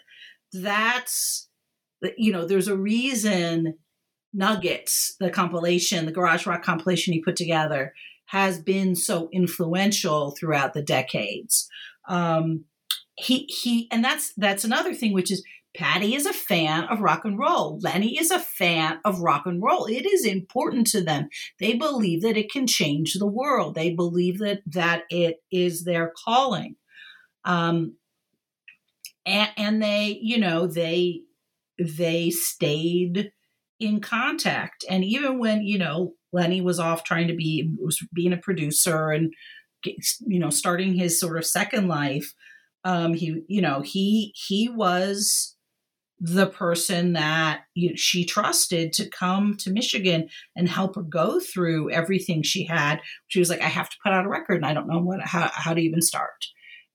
that's 0.51 1.47
you 2.17 2.31
know, 2.31 2.45
there's 2.45 2.67
a 2.67 2.77
reason 2.77 3.75
Nuggets, 4.33 5.15
the 5.19 5.29
compilation, 5.29 6.05
the 6.05 6.11
garage 6.11 6.47
rock 6.47 6.63
compilation 6.63 7.13
he 7.13 7.21
put 7.21 7.35
together, 7.35 7.93
has 8.25 8.59
been 8.59 8.95
so 8.95 9.29
influential 9.31 10.31
throughout 10.31 10.73
the 10.73 10.81
decades. 10.81 11.69
Um, 12.09 12.65
he 13.15 13.45
he, 13.47 13.87
and 13.91 14.03
that's 14.03 14.33
that's 14.35 14.63
another 14.63 14.93
thing, 14.95 15.13
which 15.13 15.31
is 15.31 15.43
Patti 15.75 16.15
is 16.15 16.25
a 16.25 16.33
fan 16.33 16.85
of 16.85 17.01
rock 17.01 17.25
and 17.25 17.37
roll. 17.37 17.79
Lenny 17.81 18.17
is 18.17 18.31
a 18.31 18.39
fan 18.39 18.99
of 19.05 19.21
rock 19.21 19.45
and 19.45 19.61
roll. 19.61 19.85
It 19.85 20.05
is 20.05 20.25
important 20.25 20.87
to 20.87 21.01
them. 21.01 21.29
They 21.59 21.73
believe 21.73 22.21
that 22.21 22.37
it 22.37 22.51
can 22.51 22.67
change 22.67 23.13
the 23.13 23.27
world. 23.27 23.75
They 23.75 23.91
believe 23.91 24.39
that 24.39 24.61
that 24.67 25.03
it 25.09 25.37
is 25.51 25.83
their 25.83 26.11
calling. 26.25 26.75
Um, 27.45 27.97
and, 29.25 29.49
and 29.57 29.83
they, 29.83 30.19
you 30.21 30.37
know, 30.37 30.67
they 30.67 31.21
they 31.79 32.29
stayed 32.29 33.31
in 33.79 33.99
contact. 33.99 34.85
And 34.89 35.03
even 35.03 35.39
when 35.39 35.63
you 35.63 35.77
know 35.77 36.13
Lenny 36.31 36.61
was 36.61 36.79
off 36.79 37.03
trying 37.03 37.27
to 37.27 37.35
be 37.35 37.71
was 37.79 38.05
being 38.13 38.33
a 38.33 38.37
producer 38.37 39.09
and 39.09 39.33
you 39.83 40.39
know 40.39 40.49
starting 40.49 40.93
his 40.93 41.19
sort 41.19 41.37
of 41.37 41.45
second 41.45 41.87
life, 41.87 42.33
um, 42.83 43.13
he 43.13 43.43
you 43.47 43.61
know 43.61 43.81
he 43.81 44.33
he 44.35 44.69
was 44.69 45.55
the 46.25 46.47
person 46.47 47.13
that 47.13 47.63
you 47.73 47.97
she 47.97 48.23
trusted 48.23 48.93
to 48.93 49.09
come 49.09 49.57
to 49.57 49.71
Michigan 49.71 50.29
and 50.55 50.69
help 50.69 50.95
her 50.95 51.01
go 51.01 51.39
through 51.39 51.91
everything 51.91 52.41
she 52.41 52.63
had. 52.63 53.01
She 53.27 53.39
was 53.39 53.49
like, 53.49 53.61
I 53.61 53.67
have 53.67 53.89
to 53.89 53.97
put 54.01 54.13
out 54.13 54.25
a 54.25 54.29
record 54.29 54.55
and 54.55 54.65
I 54.65 54.73
don't 54.73 54.87
know 54.87 54.99
what 54.99 55.19
how, 55.21 55.51
how 55.53 55.73
to 55.73 55.81
even 55.81 56.01
start. 56.01 56.45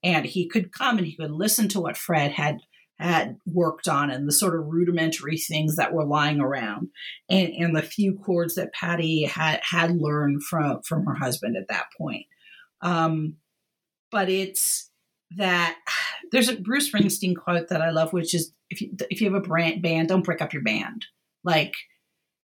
And 0.03 0.25
he 0.25 0.49
could 0.49 0.73
come 0.73 0.97
and 0.97 1.07
he 1.07 1.15
could 1.15 1.31
listen 1.31 1.69
to 1.69 1.81
what 1.81 1.99
Fred 1.99 2.31
had 2.31 2.61
had 2.99 3.37
worked 3.47 3.87
on 3.87 4.11
and 4.11 4.27
the 4.27 4.33
sort 4.33 4.59
of 4.59 4.67
rudimentary 4.67 5.37
things 5.37 5.77
that 5.77 5.93
were 5.93 6.05
lying 6.05 6.41
around 6.41 6.89
and, 7.29 7.49
and 7.55 7.77
the 7.77 7.83
few 7.83 8.19
chords 8.19 8.57
that 8.57 8.73
Patti 8.73 9.23
had 9.23 9.61
had 9.63 9.97
learned 9.97 10.43
from 10.43 10.83
from 10.83 11.05
her 11.07 11.15
husband 11.15 11.57
at 11.57 11.69
that 11.69 11.87
point. 11.97 12.27
Um, 12.83 13.37
but 14.11 14.29
it's 14.29 14.91
that 15.37 15.77
there's 16.33 16.49
a 16.49 16.57
Bruce 16.57 16.91
Springsteen 16.91 17.37
quote 17.37 17.69
that 17.69 17.83
I 17.83 17.91
love, 17.91 18.13
which 18.13 18.35
is 18.35 18.53
if 18.71 18.81
you 18.81 18.91
if 19.11 19.21
you 19.21 19.33
have 19.33 19.43
a 19.43 19.47
brand 19.47 19.81
band, 19.83 20.09
don't 20.09 20.25
break 20.25 20.43
up 20.43 20.53
your 20.53 20.63
band. 20.63 21.07
Like 21.45 21.75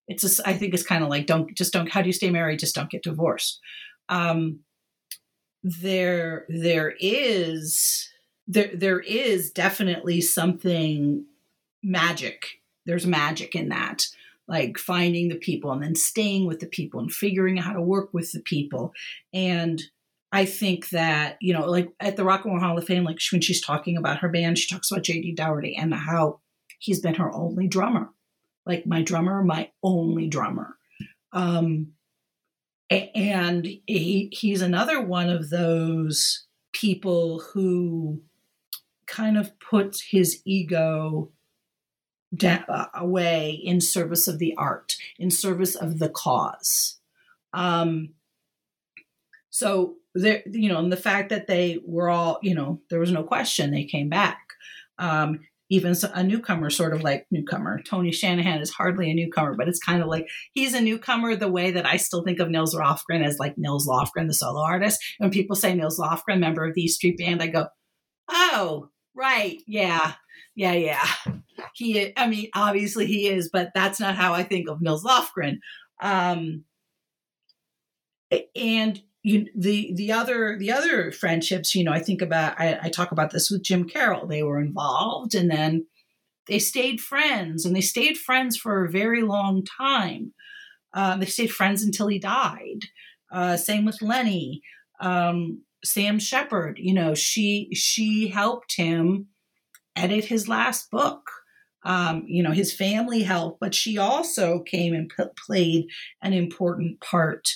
it's 0.06 0.22
just 0.22 0.40
I 0.44 0.52
think 0.52 0.74
it's 0.74 0.86
kind 0.86 1.02
of 1.02 1.10
like 1.10 1.26
don't 1.26 1.54
just 1.56 1.72
don't 1.72 1.90
how 1.90 2.00
do 2.00 2.08
you 2.08 2.12
stay 2.12 2.30
married? 2.30 2.60
Just 2.60 2.74
don't 2.74 2.90
get 2.90 3.02
divorced. 3.02 3.58
Um, 4.08 4.60
there 5.64 6.46
there 6.48 6.94
is 7.00 8.08
there 8.46 8.70
there 8.74 9.00
is 9.00 9.50
definitely 9.50 10.20
something 10.20 11.24
magic. 11.82 12.60
There's 12.86 13.06
magic 13.06 13.54
in 13.54 13.68
that. 13.70 14.06
Like 14.46 14.76
finding 14.76 15.28
the 15.28 15.36
people 15.36 15.72
and 15.72 15.82
then 15.82 15.94
staying 15.94 16.46
with 16.46 16.60
the 16.60 16.66
people 16.66 17.00
and 17.00 17.10
figuring 17.10 17.58
out 17.58 17.64
how 17.64 17.72
to 17.72 17.80
work 17.80 18.12
with 18.12 18.32
the 18.32 18.40
people. 18.40 18.92
And 19.32 19.82
I 20.32 20.44
think 20.44 20.90
that, 20.90 21.38
you 21.40 21.54
know, 21.54 21.64
like 21.64 21.88
at 22.00 22.16
the 22.16 22.24
Rock 22.24 22.44
and 22.44 22.52
Roll 22.52 22.60
Hall 22.60 22.76
of 22.76 22.84
Fame, 22.84 23.04
like 23.04 23.20
when 23.32 23.40
she's 23.40 23.62
talking 23.62 23.96
about 23.96 24.18
her 24.18 24.28
band, 24.28 24.58
she 24.58 24.68
talks 24.68 24.90
about 24.90 25.04
Jay 25.04 25.22
Dee 25.22 25.32
Daugherty 25.32 25.76
and 25.76 25.94
how 25.94 26.40
he's 26.78 27.00
been 27.00 27.14
her 27.14 27.32
only 27.34 27.68
drummer. 27.68 28.10
Like 28.66 28.86
my 28.86 29.00
drummer, 29.00 29.42
my 29.42 29.70
only 29.82 30.26
drummer. 30.26 30.76
Um, 31.32 31.92
and 32.90 33.66
he, 33.86 34.28
he's 34.32 34.60
another 34.60 35.00
one 35.00 35.30
of 35.30 35.50
those 35.50 36.46
people 36.72 37.40
who 37.40 38.20
kind 39.06 39.38
of 39.38 39.58
puts 39.58 40.02
his 40.10 40.40
ego 40.44 41.30
da- 42.34 42.64
uh, 42.68 42.86
away 42.94 43.50
in 43.50 43.80
service 43.80 44.28
of 44.28 44.38
the 44.38 44.54
art, 44.56 44.94
in 45.18 45.30
service 45.30 45.74
of 45.74 45.98
the 45.98 46.08
cause. 46.08 46.98
Um, 47.52 48.10
so 49.50 49.94
there, 50.14 50.42
you 50.46 50.68
know, 50.68 50.78
and 50.78 50.92
the 50.92 50.96
fact 50.96 51.30
that 51.30 51.46
they 51.46 51.80
were 51.84 52.10
all, 52.10 52.38
you 52.42 52.54
know, 52.54 52.80
there 52.90 53.00
was 53.00 53.12
no 53.12 53.22
question 53.22 53.70
they 53.70 53.84
came 53.84 54.08
back. 54.08 54.40
Um, 54.98 55.40
even 55.70 55.94
a 56.12 56.22
newcomer, 56.22 56.70
sort 56.70 56.92
of 56.92 57.02
like 57.02 57.26
newcomer. 57.30 57.80
Tony 57.82 58.12
Shanahan 58.12 58.60
is 58.60 58.70
hardly 58.70 59.10
a 59.10 59.14
newcomer, 59.14 59.54
but 59.56 59.66
it's 59.66 59.78
kind 59.78 60.02
of 60.02 60.08
like 60.08 60.28
he's 60.52 60.74
a 60.74 60.80
newcomer 60.80 61.34
the 61.34 61.50
way 61.50 61.70
that 61.70 61.86
I 61.86 61.96
still 61.96 62.22
think 62.22 62.38
of 62.38 62.50
Nils 62.50 62.74
Lofgren 62.74 63.24
as 63.24 63.38
like 63.38 63.56
Nils 63.56 63.88
Lofgren, 63.88 64.26
the 64.26 64.34
solo 64.34 64.62
artist. 64.62 65.02
When 65.18 65.30
people 65.30 65.56
say 65.56 65.74
Nils 65.74 65.98
Lofgren, 65.98 66.38
member 66.38 66.64
of 66.64 66.74
the 66.74 66.82
East 66.82 66.96
Street 66.96 67.16
Band, 67.18 67.42
I 67.42 67.46
go, 67.46 67.66
oh, 68.28 68.90
right, 69.14 69.60
yeah, 69.66 70.14
yeah, 70.54 70.72
yeah. 70.72 71.06
He, 71.74 72.12
I 72.16 72.28
mean, 72.28 72.48
obviously 72.54 73.06
he 73.06 73.28
is, 73.28 73.48
but 73.52 73.70
that's 73.74 73.98
not 73.98 74.14
how 74.16 74.32
I 74.32 74.42
think 74.42 74.68
of 74.68 74.80
Nils 74.80 75.04
Lofgren. 75.04 75.58
Um, 76.00 76.64
and 78.54 79.00
you, 79.22 79.46
the 79.56 79.92
the 79.94 80.12
other 80.12 80.56
the 80.58 80.70
other 80.70 81.10
friendships, 81.10 81.74
you 81.74 81.82
know, 81.82 81.92
I 81.92 82.00
think 82.00 82.20
about 82.20 82.60
I, 82.60 82.78
I 82.82 82.88
talk 82.90 83.10
about 83.10 83.30
this 83.30 83.50
with 83.50 83.62
Jim 83.62 83.88
Carroll. 83.88 84.26
They 84.26 84.42
were 84.42 84.60
involved, 84.60 85.34
and 85.34 85.50
then 85.50 85.86
they 86.46 86.58
stayed 86.58 87.00
friends, 87.00 87.64
and 87.64 87.74
they 87.74 87.80
stayed 87.80 88.18
friends 88.18 88.56
for 88.56 88.84
a 88.84 88.90
very 88.90 89.22
long 89.22 89.64
time. 89.64 90.34
Uh, 90.92 91.16
they 91.16 91.26
stayed 91.26 91.52
friends 91.52 91.82
until 91.82 92.06
he 92.08 92.18
died. 92.18 92.80
Uh, 93.32 93.56
same 93.56 93.84
with 93.84 94.02
Lenny, 94.02 94.62
um, 95.00 95.62
Sam 95.84 96.18
Shepard. 96.18 96.78
You 96.78 96.94
know, 96.94 97.14
she 97.14 97.70
she 97.74 98.28
helped 98.28 98.76
him 98.76 99.28
edit 99.96 100.24
his 100.24 100.48
last 100.48 100.90
book. 100.90 101.30
Um, 101.84 102.24
you 102.26 102.42
know, 102.42 102.52
his 102.52 102.72
family 102.72 103.22
helped, 103.22 103.60
but 103.60 103.74
she 103.74 103.98
also 103.98 104.60
came 104.60 104.94
and 104.94 105.10
p- 105.14 105.24
played 105.46 105.86
an 106.22 106.32
important 106.32 107.00
part. 107.00 107.48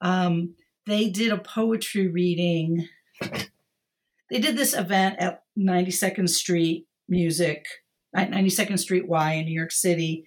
Um, 0.00 0.54
they 0.86 1.10
did 1.10 1.30
a 1.30 1.38
poetry 1.38 2.08
reading. 2.08 2.88
They 4.30 4.38
did 4.40 4.56
this 4.56 4.74
event 4.74 5.16
at 5.18 5.42
92nd 5.58 6.28
Street 6.28 6.86
Music, 7.08 7.66
92nd 8.16 8.78
Street 8.78 9.06
Y 9.06 9.32
in 9.34 9.44
New 9.44 9.54
York 9.54 9.72
City. 9.72 10.26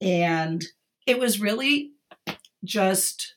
And 0.00 0.62
it 1.06 1.18
was 1.18 1.40
really 1.40 1.92
just 2.64 3.34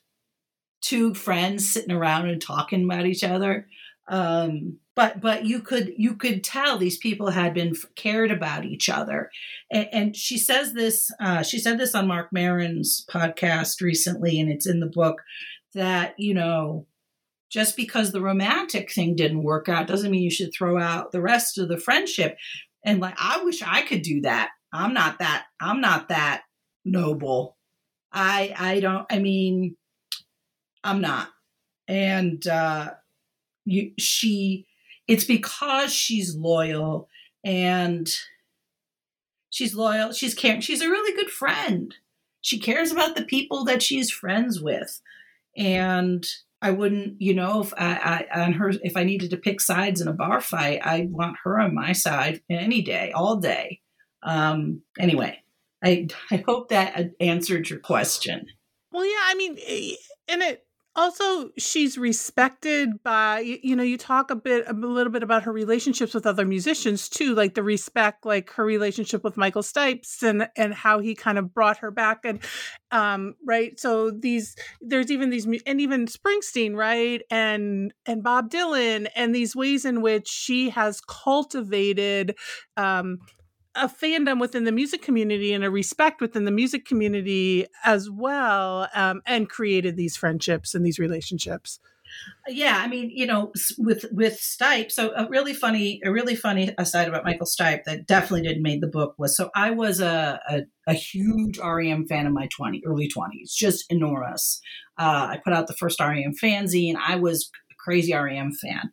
two 0.83 1.13
friends 1.13 1.71
sitting 1.71 1.95
around 1.95 2.29
and 2.29 2.41
talking 2.41 2.83
about 2.83 3.05
each 3.05 3.23
other. 3.23 3.67
Um, 4.07 4.77
but 4.95 5.21
but 5.21 5.45
you 5.45 5.61
could 5.61 5.93
you 5.97 6.15
could 6.15 6.43
tell 6.43 6.77
these 6.77 6.97
people 6.97 7.31
had 7.31 7.53
been 7.53 7.73
cared 7.95 8.31
about 8.31 8.65
each 8.65 8.89
other 8.89 9.31
and, 9.71 9.87
and 9.91 10.15
she 10.15 10.37
says 10.37 10.73
this 10.73 11.09
uh, 11.19 11.41
she 11.41 11.57
said 11.57 11.79
this 11.79 11.95
on 11.95 12.05
Marc 12.05 12.27
Maron's 12.31 13.05
podcast 13.09 13.81
recently 13.81 14.39
and 14.39 14.51
it's 14.51 14.67
in 14.67 14.81
the 14.81 14.85
book 14.85 15.21
that, 15.73 16.15
you 16.17 16.33
know, 16.33 16.85
just 17.49 17.75
because 17.75 18.11
the 18.11 18.21
romantic 18.21 18.91
thing 18.91 19.15
didn't 19.15 19.43
work 19.43 19.69
out 19.69 19.87
doesn't 19.87 20.11
mean 20.11 20.23
you 20.23 20.31
should 20.31 20.53
throw 20.53 20.79
out 20.79 21.11
the 21.11 21.21
rest 21.21 21.57
of 21.57 21.67
the 21.67 21.77
friendship. 21.77 22.37
And 22.85 22.99
like, 22.99 23.15
I 23.17 23.43
wish 23.43 23.61
I 23.61 23.81
could 23.83 24.01
do 24.01 24.21
that. 24.21 24.49
I'm 24.71 24.93
not 24.93 25.19
that, 25.19 25.45
I'm 25.61 25.81
not 25.81 26.09
that 26.09 26.43
noble. 26.83 27.57
I, 28.11 28.53
I 28.57 28.79
don't, 28.79 29.05
I 29.11 29.19
mean, 29.19 29.75
I'm 30.83 31.01
not. 31.01 31.29
And, 31.87 32.45
uh, 32.47 32.91
you, 33.65 33.91
she, 33.97 34.67
it's 35.07 35.23
because 35.23 35.93
she's 35.93 36.35
loyal 36.35 37.09
and 37.43 38.09
she's 39.49 39.75
loyal. 39.75 40.11
She's 40.11 40.33
caring. 40.33 40.61
She's 40.61 40.81
a 40.81 40.89
really 40.89 41.15
good 41.15 41.31
friend. 41.31 41.95
She 42.41 42.59
cares 42.59 42.91
about 42.91 43.15
the 43.15 43.23
people 43.23 43.63
that 43.65 43.81
she's 43.81 44.11
friends 44.11 44.61
with 44.61 45.01
and 45.55 46.25
I 46.61 46.71
wouldn't, 46.71 47.21
you 47.21 47.33
know, 47.33 47.61
if 47.61 47.73
I, 47.77 48.25
I, 48.31 48.43
on 48.43 48.53
her, 48.53 48.71
if 48.83 48.95
I 48.95 49.03
needed 49.03 49.31
to 49.31 49.37
pick 49.37 49.59
sides 49.59 49.99
in 49.99 50.07
a 50.07 50.13
bar 50.13 50.39
fight, 50.39 50.79
I 50.81 51.07
want 51.11 51.37
her 51.43 51.59
on 51.59 51.75
my 51.75 51.91
side 51.91 52.41
any 52.49 52.81
day, 52.81 53.11
all 53.11 53.35
day. 53.35 53.81
Um, 54.23 54.81
anyway, 54.97 55.39
I, 55.83 56.07
I 56.31 56.37
hope 56.37 56.69
that 56.69 57.11
answered 57.19 57.69
your 57.69 57.79
question. 57.79 58.47
Well, 58.91 59.05
yeah, 59.05 59.23
I 59.25 59.35
mean, 59.35 59.57
eh, 59.67 59.95
and 60.29 60.41
it 60.41 60.65
also 60.95 61.49
she's 61.57 61.97
respected 61.97 63.01
by 63.03 63.39
you 63.39 63.75
know 63.75 63.83
you 63.83 63.97
talk 63.97 64.29
a 64.29 64.35
bit 64.35 64.65
a 64.67 64.73
little 64.73 65.11
bit 65.11 65.23
about 65.23 65.43
her 65.43 65.51
relationships 65.51 66.13
with 66.13 66.25
other 66.25 66.45
musicians 66.45 67.09
too 67.09 67.33
like 67.33 67.55
the 67.55 67.63
respect 67.63 68.25
like 68.25 68.51
her 68.51 68.63
relationship 68.63 69.23
with 69.23 69.35
michael 69.35 69.63
stipe 69.63 70.03
and 70.21 70.47
and 70.55 70.73
how 70.73 70.99
he 70.99 71.15
kind 71.15 71.37
of 71.37 71.53
brought 71.53 71.77
her 71.77 71.91
back 71.91 72.19
and 72.25 72.39
um 72.93 73.35
right? 73.45 73.77
So 73.79 74.11
these 74.11 74.55
there's 74.79 75.11
even 75.11 75.31
these 75.31 75.47
and 75.65 75.81
even 75.81 76.05
springsteen 76.05 76.75
right? 76.75 77.21
And 77.29 77.93
and 78.05 78.23
bob 78.23 78.49
dylan 78.49 79.07
and 79.15 79.35
these 79.35 79.55
ways 79.55 79.83
in 79.83 80.01
which 80.01 80.27
she 80.27 80.69
has 80.69 81.01
cultivated 81.01 82.35
um 82.77 83.17
a 83.75 83.87
fandom 83.87 84.39
within 84.39 84.63
the 84.63 84.71
music 84.71 85.01
community 85.01 85.53
and 85.53 85.63
a 85.63 85.69
respect 85.69 86.21
within 86.21 86.45
the 86.45 86.51
music 86.51 86.85
community 86.85 87.65
as 87.83 88.09
well 88.09 88.87
um, 88.93 89.21
and 89.25 89.49
created 89.49 89.97
these 89.97 90.15
friendships 90.15 90.75
and 90.75 90.85
these 90.85 90.99
relationships. 90.99 91.79
Yeah 92.47 92.77
i 92.77 92.87
mean 92.87 93.09
you 93.09 93.25
know 93.25 93.51
with 93.79 94.05
with 94.11 94.39
stipe 94.39 94.91
so 94.91 95.11
a 95.15 95.27
really 95.29 95.53
funny 95.53 95.99
a 96.05 96.11
really 96.11 96.35
funny 96.35 96.69
aside 96.77 97.07
about 97.07 97.23
michael 97.23 97.47
stipe 97.47 97.85
that 97.85 98.05
definitely 98.05 98.43
didn't 98.43 98.61
make 98.61 98.81
the 98.81 98.87
book 98.87 99.15
was 99.17 99.35
so 99.35 99.49
i 99.55 99.71
was 99.71 99.99
a, 99.99 100.39
a, 100.47 100.61
a 100.85 100.93
huge 100.93 101.57
R.E.M. 101.57 102.05
fan 102.05 102.27
in 102.27 102.33
my 102.33 102.47
20 102.55 102.83
early 102.85 103.09
20s 103.09 103.55
just 103.55 103.91
enormous. 103.91 104.61
Uh, 104.99 105.29
i 105.31 105.39
put 105.43 105.53
out 105.53 105.65
the 105.65 105.73
first 105.73 105.99
R.E.M. 105.99 106.33
fanzine. 106.41 106.95
I 106.95 107.15
was 107.15 107.49
a 107.71 107.75
crazy 107.83 108.13
R.E.M. 108.13 108.51
fan 108.51 108.91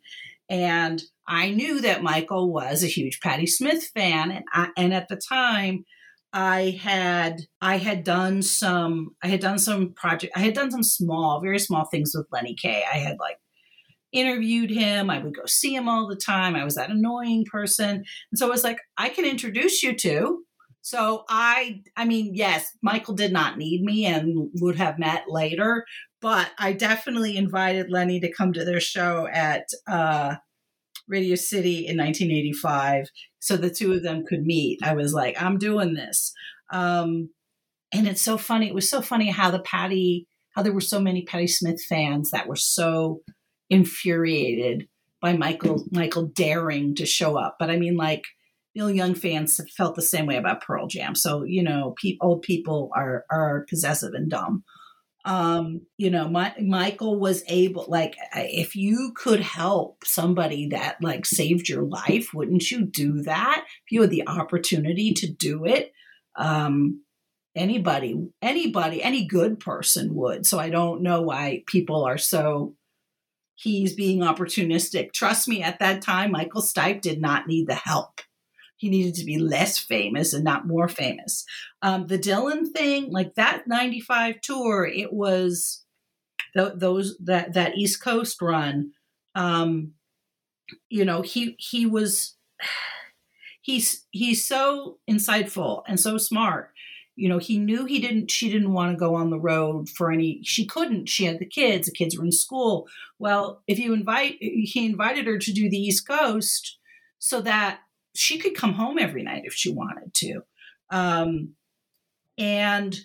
And 0.51 1.01
I 1.27 1.49
knew 1.51 1.79
that 1.79 2.03
Michael 2.03 2.51
was 2.51 2.83
a 2.83 2.87
huge 2.87 3.21
Patti 3.21 3.47
Smith 3.47 3.89
fan, 3.95 4.31
and 4.31 4.43
I, 4.51 4.67
and 4.75 4.93
at 4.93 5.07
the 5.07 5.15
time, 5.15 5.85
I 6.33 6.77
had 6.81 7.41
I 7.61 7.77
had 7.77 8.03
done 8.03 8.41
some 8.41 9.15
I 9.23 9.27
had 9.27 9.39
done 9.39 9.59
some 9.59 9.93
project 9.93 10.33
I 10.35 10.39
had 10.39 10.53
done 10.53 10.71
some 10.71 10.83
small 10.83 11.41
very 11.41 11.59
small 11.59 11.85
things 11.85 12.11
with 12.13 12.27
Lenny 12.31 12.55
Kaye. 12.61 12.85
I 12.91 12.97
had 12.97 13.17
like 13.19 13.37
interviewed 14.11 14.69
him. 14.69 15.09
I 15.09 15.19
would 15.19 15.35
go 15.35 15.45
see 15.45 15.73
him 15.73 15.87
all 15.87 16.07
the 16.07 16.17
time. 16.17 16.55
I 16.55 16.65
was 16.65 16.75
that 16.75 16.89
annoying 16.89 17.45
person, 17.49 17.89
and 18.31 18.37
so 18.37 18.47
I 18.47 18.49
was 18.49 18.63
like, 18.63 18.79
I 18.97 19.09
can 19.09 19.25
introduce 19.25 19.81
you 19.81 19.95
to. 19.95 20.43
So 20.81 21.23
I 21.29 21.81
I 21.95 22.05
mean 22.05 22.35
yes, 22.35 22.69
Michael 22.81 23.13
did 23.13 23.31
not 23.31 23.57
need 23.57 23.83
me 23.83 24.05
and 24.05 24.49
would 24.55 24.77
have 24.77 24.99
met 24.99 25.25
later, 25.29 25.85
but 26.21 26.51
I 26.57 26.73
definitely 26.73 27.35
invited 27.35 27.91
Lenny 27.91 28.19
to 28.19 28.31
come 28.31 28.53
to 28.53 28.63
their 28.63 28.79
show 28.79 29.27
at 29.27 29.65
uh, 29.87 30.35
Radio 31.07 31.35
City 31.35 31.87
in 31.87 31.97
1985 31.97 33.07
so 33.41 33.57
the 33.57 33.71
two 33.71 33.91
of 33.91 34.03
them 34.03 34.23
could 34.25 34.43
meet. 34.43 34.79
I 34.83 34.93
was 34.93 35.13
like, 35.13 35.41
I'm 35.41 35.57
doing 35.57 35.95
this. 35.95 36.31
Um, 36.71 37.31
and 37.91 38.07
it's 38.07 38.21
so 38.21 38.37
funny. 38.37 38.67
It 38.67 38.75
was 38.75 38.89
so 38.89 39.01
funny 39.01 39.29
how 39.29 39.51
the 39.51 39.59
Patti, 39.59 40.27
how 40.55 40.61
there 40.61 40.71
were 40.71 40.79
so 40.79 41.01
many 41.01 41.23
Patti 41.23 41.47
Smith 41.47 41.83
fans 41.83 42.29
that 42.31 42.47
were 42.47 42.55
so 42.55 43.21
infuriated 43.69 44.87
by 45.21 45.35
Michael 45.35 45.85
Michael 45.91 46.27
daring 46.27 46.95
to 46.95 47.05
show 47.05 47.37
up. 47.37 47.57
But 47.59 47.69
I 47.69 47.77
mean, 47.77 47.97
like 47.97 48.23
Neil 48.75 48.91
Young 48.91 49.15
fans 49.15 49.59
felt 49.75 49.95
the 49.95 50.01
same 50.01 50.27
way 50.27 50.37
about 50.37 50.61
Pearl 50.61 50.87
Jam. 50.87 51.15
So 51.15 51.43
you 51.43 51.63
know, 51.63 51.95
pe- 52.01 52.17
old 52.21 52.43
people 52.43 52.91
are 52.95 53.25
are 53.31 53.65
possessive 53.69 54.13
and 54.13 54.29
dumb 54.29 54.63
um 55.25 55.81
you 55.97 56.09
know 56.09 56.27
my, 56.27 56.53
michael 56.59 57.19
was 57.19 57.43
able 57.47 57.85
like 57.87 58.15
if 58.33 58.75
you 58.75 59.11
could 59.15 59.39
help 59.39 60.03
somebody 60.03 60.69
that 60.69 60.97
like 61.01 61.25
saved 61.25 61.69
your 61.69 61.83
life 61.83 62.29
wouldn't 62.33 62.71
you 62.71 62.85
do 62.85 63.21
that? 63.21 63.63
If 63.85 63.91
you 63.91 64.01
had 64.01 64.09
the 64.09 64.27
opportunity 64.27 65.13
to 65.13 65.31
do 65.31 65.65
it 65.65 65.91
um 66.35 67.03
anybody 67.55 68.29
anybody 68.41 69.03
any 69.03 69.25
good 69.25 69.59
person 69.59 70.15
would. 70.15 70.45
So 70.45 70.57
i 70.57 70.69
don't 70.69 71.03
know 71.03 71.21
why 71.21 71.63
people 71.67 72.03
are 72.03 72.17
so 72.17 72.75
he's 73.55 73.93
being 73.93 74.21
opportunistic. 74.21 75.13
Trust 75.13 75.47
me 75.47 75.61
at 75.61 75.79
that 75.79 76.01
time 76.01 76.31
michael 76.31 76.61
stipe 76.61 77.01
did 77.01 77.21
not 77.21 77.47
need 77.47 77.67
the 77.67 77.75
help 77.75 78.21
he 78.81 78.89
needed 78.89 79.13
to 79.13 79.25
be 79.25 79.37
less 79.37 79.77
famous 79.77 80.33
and 80.33 80.43
not 80.43 80.65
more 80.65 80.87
famous. 80.87 81.45
Um, 81.83 82.07
the 82.07 82.17
Dylan 82.17 82.71
thing, 82.71 83.11
like 83.11 83.35
that 83.35 83.67
95 83.67 84.41
tour, 84.41 84.87
it 84.87 85.13
was 85.13 85.85
th- 86.57 86.73
those 86.77 87.15
that 87.19 87.53
that 87.53 87.77
East 87.77 88.03
Coast 88.03 88.41
run. 88.41 88.93
Um, 89.35 89.91
you 90.89 91.05
know, 91.05 91.21
he 91.21 91.55
he 91.59 91.85
was 91.85 92.35
he's 93.61 94.07
he's 94.09 94.43
so 94.43 94.97
insightful 95.07 95.83
and 95.87 95.99
so 95.99 96.17
smart. 96.17 96.71
You 97.15 97.29
know, 97.29 97.37
he 97.37 97.59
knew 97.59 97.85
he 97.85 97.99
didn't 97.99 98.31
she 98.31 98.49
didn't 98.49 98.73
want 98.73 98.93
to 98.93 98.97
go 98.97 99.13
on 99.13 99.29
the 99.29 99.39
road 99.39 99.89
for 99.89 100.11
any 100.11 100.39
she 100.41 100.65
couldn't. 100.65 101.07
She 101.07 101.25
had 101.25 101.37
the 101.37 101.45
kids, 101.45 101.85
the 101.85 101.93
kids 101.93 102.17
were 102.17 102.25
in 102.25 102.31
school. 102.31 102.87
Well, 103.19 103.61
if 103.67 103.77
you 103.77 103.93
invite 103.93 104.37
he 104.41 104.87
invited 104.87 105.27
her 105.27 105.37
to 105.37 105.53
do 105.53 105.69
the 105.69 105.77
East 105.77 106.07
Coast 106.07 106.79
so 107.19 107.41
that 107.41 107.81
she 108.15 108.37
could 108.37 108.55
come 108.55 108.73
home 108.73 108.97
every 108.99 109.23
night 109.23 109.43
if 109.45 109.53
she 109.53 109.71
wanted 109.71 110.13
to. 110.15 110.41
Um, 110.89 111.55
and 112.37 112.97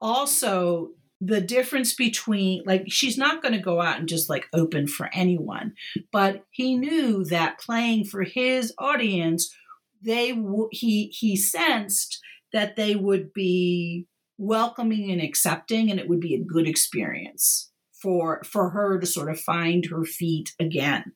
also 0.00 0.90
the 1.20 1.40
difference 1.40 1.92
between 1.94 2.62
like 2.64 2.84
she's 2.88 3.18
not 3.18 3.42
going 3.42 3.52
to 3.52 3.60
go 3.60 3.80
out 3.80 3.98
and 3.98 4.08
just 4.08 4.30
like 4.30 4.46
open 4.54 4.86
for 4.86 5.10
anyone 5.12 5.74
but 6.10 6.44
he 6.50 6.76
knew 6.76 7.24
that 7.24 7.60
playing 7.60 8.04
for 8.04 8.22
his 8.22 8.72
audience 8.78 9.54
they 10.02 10.32
w- 10.32 10.68
he 10.72 11.08
he 11.08 11.36
sensed 11.36 12.18
that 12.52 12.76
they 12.76 12.96
would 12.96 13.32
be 13.34 14.06
welcoming 14.38 15.10
and 15.10 15.20
accepting 15.20 15.90
and 15.90 16.00
it 16.00 16.08
would 16.08 16.20
be 16.20 16.34
a 16.34 16.42
good 16.42 16.66
experience 16.66 17.70
for 17.92 18.42
for 18.42 18.70
her 18.70 18.98
to 18.98 19.06
sort 19.06 19.30
of 19.30 19.38
find 19.38 19.86
her 19.90 20.04
feet 20.04 20.52
again 20.58 21.12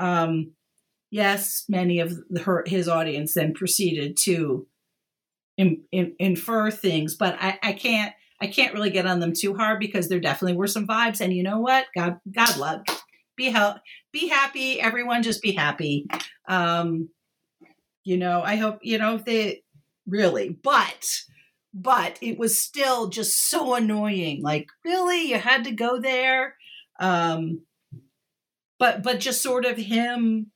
um 0.00 0.50
yes, 1.14 1.64
many 1.68 2.00
of 2.00 2.12
her 2.44 2.64
his 2.66 2.88
audience 2.88 3.34
then 3.34 3.54
proceeded 3.54 4.16
to 4.16 4.66
in, 5.56 5.84
in, 5.92 6.16
infer 6.18 6.72
things, 6.72 7.14
but 7.14 7.36
I, 7.40 7.56
I 7.62 7.72
can't 7.72 8.12
I 8.40 8.48
can't 8.48 8.74
really 8.74 8.90
get 8.90 9.06
on 9.06 9.20
them 9.20 9.32
too 9.32 9.54
hard 9.54 9.78
because 9.78 10.08
there 10.08 10.18
definitely 10.18 10.56
were 10.56 10.66
some 10.66 10.88
vibes. 10.88 11.20
And 11.20 11.32
you 11.32 11.44
know 11.44 11.60
what? 11.60 11.86
God 11.96 12.18
God 12.34 12.56
love. 12.56 12.80
Be 13.36 13.50
help 13.50 13.76
be 14.12 14.26
happy. 14.26 14.80
Everyone 14.80 15.22
just 15.22 15.40
be 15.40 15.52
happy. 15.52 16.08
Um, 16.48 17.10
you 18.02 18.16
know, 18.16 18.42
I 18.42 18.56
hope, 18.56 18.80
you 18.82 18.98
know, 18.98 19.16
they 19.16 19.62
really, 20.08 20.58
but 20.64 21.06
but 21.72 22.18
it 22.20 22.40
was 22.40 22.58
still 22.58 23.08
just 23.08 23.48
so 23.48 23.74
annoying. 23.76 24.42
Like, 24.42 24.66
really? 24.84 25.28
You 25.28 25.38
had 25.38 25.62
to 25.64 25.70
go 25.70 26.00
there? 26.00 26.56
Um 26.98 27.62
but 28.80 29.04
but 29.04 29.20
just 29.20 29.42
sort 29.42 29.64
of 29.64 29.76
him 29.76 30.50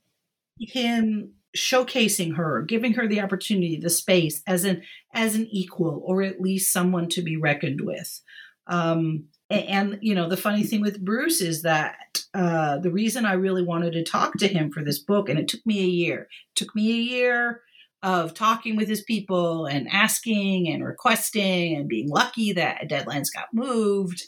him 0.60 1.32
showcasing 1.56 2.36
her, 2.36 2.62
giving 2.62 2.94
her 2.94 3.08
the 3.08 3.20
opportunity, 3.20 3.78
the 3.78 3.90
space 3.90 4.42
as 4.46 4.64
an 4.64 4.82
as 5.14 5.34
an 5.34 5.46
equal, 5.50 6.02
or 6.04 6.22
at 6.22 6.40
least 6.40 6.72
someone 6.72 7.08
to 7.08 7.22
be 7.22 7.36
reckoned 7.36 7.80
with. 7.80 8.20
Um, 8.66 9.24
and, 9.50 9.64
and, 9.68 9.98
you 10.02 10.14
know, 10.14 10.28
the 10.28 10.36
funny 10.36 10.62
thing 10.62 10.82
with 10.82 11.02
Bruce 11.02 11.40
is 11.40 11.62
that 11.62 12.22
uh, 12.34 12.78
the 12.78 12.90
reason 12.90 13.24
I 13.24 13.32
really 13.32 13.62
wanted 13.62 13.92
to 13.94 14.04
talk 14.04 14.34
to 14.38 14.48
him 14.48 14.70
for 14.70 14.84
this 14.84 14.98
book, 14.98 15.28
and 15.28 15.38
it 15.38 15.48
took 15.48 15.64
me 15.64 15.80
a 15.80 15.86
year, 15.86 16.28
took 16.54 16.74
me 16.74 16.90
a 16.90 17.02
year 17.02 17.62
of 18.02 18.34
talking 18.34 18.76
with 18.76 18.88
his 18.88 19.02
people 19.02 19.66
and 19.66 19.88
asking 19.90 20.68
and 20.68 20.84
requesting 20.84 21.74
and 21.74 21.88
being 21.88 22.08
lucky 22.08 22.52
that 22.52 22.88
deadlines 22.88 23.28
got 23.34 23.48
moved 23.52 24.22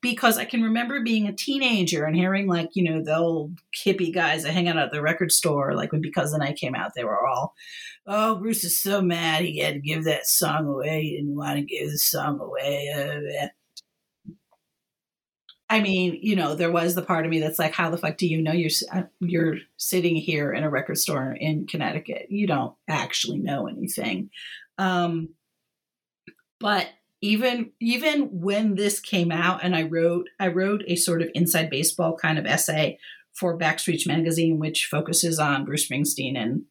because 0.00 0.38
I 0.38 0.44
can 0.44 0.62
remember 0.62 1.02
being 1.02 1.26
a 1.26 1.32
teenager 1.32 2.04
and 2.04 2.16
hearing 2.16 2.46
like 2.46 2.70
you 2.74 2.84
know 2.84 3.02
the 3.02 3.16
old 3.16 3.58
hippie 3.76 4.14
guys 4.14 4.42
that 4.42 4.52
hang 4.52 4.68
out 4.68 4.78
at 4.78 4.92
the 4.92 5.02
record 5.02 5.32
store 5.32 5.74
like 5.74 5.92
when 5.92 6.00
because 6.00 6.32
the 6.32 6.38
night 6.38 6.56
came 6.56 6.74
out 6.74 6.92
they 6.94 7.04
were 7.04 7.26
all 7.26 7.54
oh 8.06 8.36
Bruce 8.36 8.64
is 8.64 8.80
so 8.80 9.00
mad 9.00 9.44
he 9.44 9.58
had 9.58 9.74
to 9.74 9.80
give 9.80 10.04
that 10.04 10.26
song 10.26 10.66
away 10.66 11.02
he 11.02 11.16
didn't 11.16 11.36
want 11.36 11.56
to 11.56 11.62
give 11.62 11.90
the 11.90 11.98
song 11.98 12.40
away 12.40 13.50
I 15.70 15.80
mean, 15.80 16.18
you 16.20 16.34
know, 16.34 16.56
there 16.56 16.72
was 16.72 16.96
the 16.96 17.02
part 17.02 17.24
of 17.24 17.30
me 17.30 17.38
that's 17.38 17.60
like, 17.60 17.72
how 17.72 17.90
the 17.90 17.96
fuck 17.96 18.16
do 18.16 18.26
you 18.26 18.42
know 18.42 18.50
you're 18.50 18.70
uh, 18.92 19.02
you're 19.20 19.58
sitting 19.76 20.16
here 20.16 20.52
in 20.52 20.64
a 20.64 20.68
record 20.68 20.98
store 20.98 21.32
in 21.32 21.68
Connecticut? 21.68 22.26
You 22.28 22.48
don't 22.48 22.74
actually 22.88 23.38
know 23.38 23.68
anything. 23.68 24.30
Um, 24.78 25.28
but 26.58 26.88
even 27.22 27.72
even 27.80 28.28
when 28.40 28.74
this 28.74 29.00
came 29.00 29.30
out 29.30 29.62
and 29.62 29.76
I 29.76 29.82
wrote 29.82 30.28
I 30.38 30.48
wrote 30.48 30.82
a 30.86 30.96
sort 30.96 31.22
of 31.22 31.30
inside 31.34 31.70
baseball 31.70 32.16
kind 32.16 32.38
of 32.38 32.46
essay 32.46 32.98
for 33.34 33.58
Backstreet 33.58 34.06
magazine 34.06 34.58
which 34.58 34.86
focuses 34.86 35.38
on 35.38 35.64
Bruce 35.64 35.88
Springsteen 35.88 36.36
and 36.36 36.62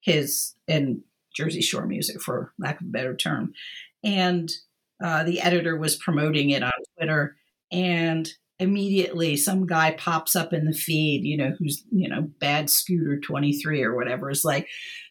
his 0.00 0.54
and 0.68 1.00
Jersey 1.36 1.60
Shore 1.60 1.86
music 1.86 2.22
for 2.22 2.52
lack 2.58 2.80
of 2.80 2.86
a 2.86 2.90
better 2.90 3.14
term. 3.14 3.52
And 4.02 4.50
uh, 5.04 5.24
the 5.24 5.40
editor 5.40 5.76
was 5.76 5.96
promoting 5.96 6.50
it 6.50 6.62
on 6.62 6.72
Twitter 6.96 7.36
and 7.70 8.28
immediately 8.58 9.36
some 9.36 9.66
guy 9.66 9.92
pops 9.92 10.34
up 10.34 10.54
in 10.54 10.64
the 10.64 10.72
feed, 10.72 11.24
you 11.24 11.36
know, 11.36 11.52
who's, 11.58 11.84
you 11.90 12.08
know, 12.08 12.22
bad 12.40 12.70
scooter 12.70 13.20
23 13.20 13.82
or 13.82 13.94
whatever 13.94 14.30
is 14.30 14.44
like, 14.44 14.66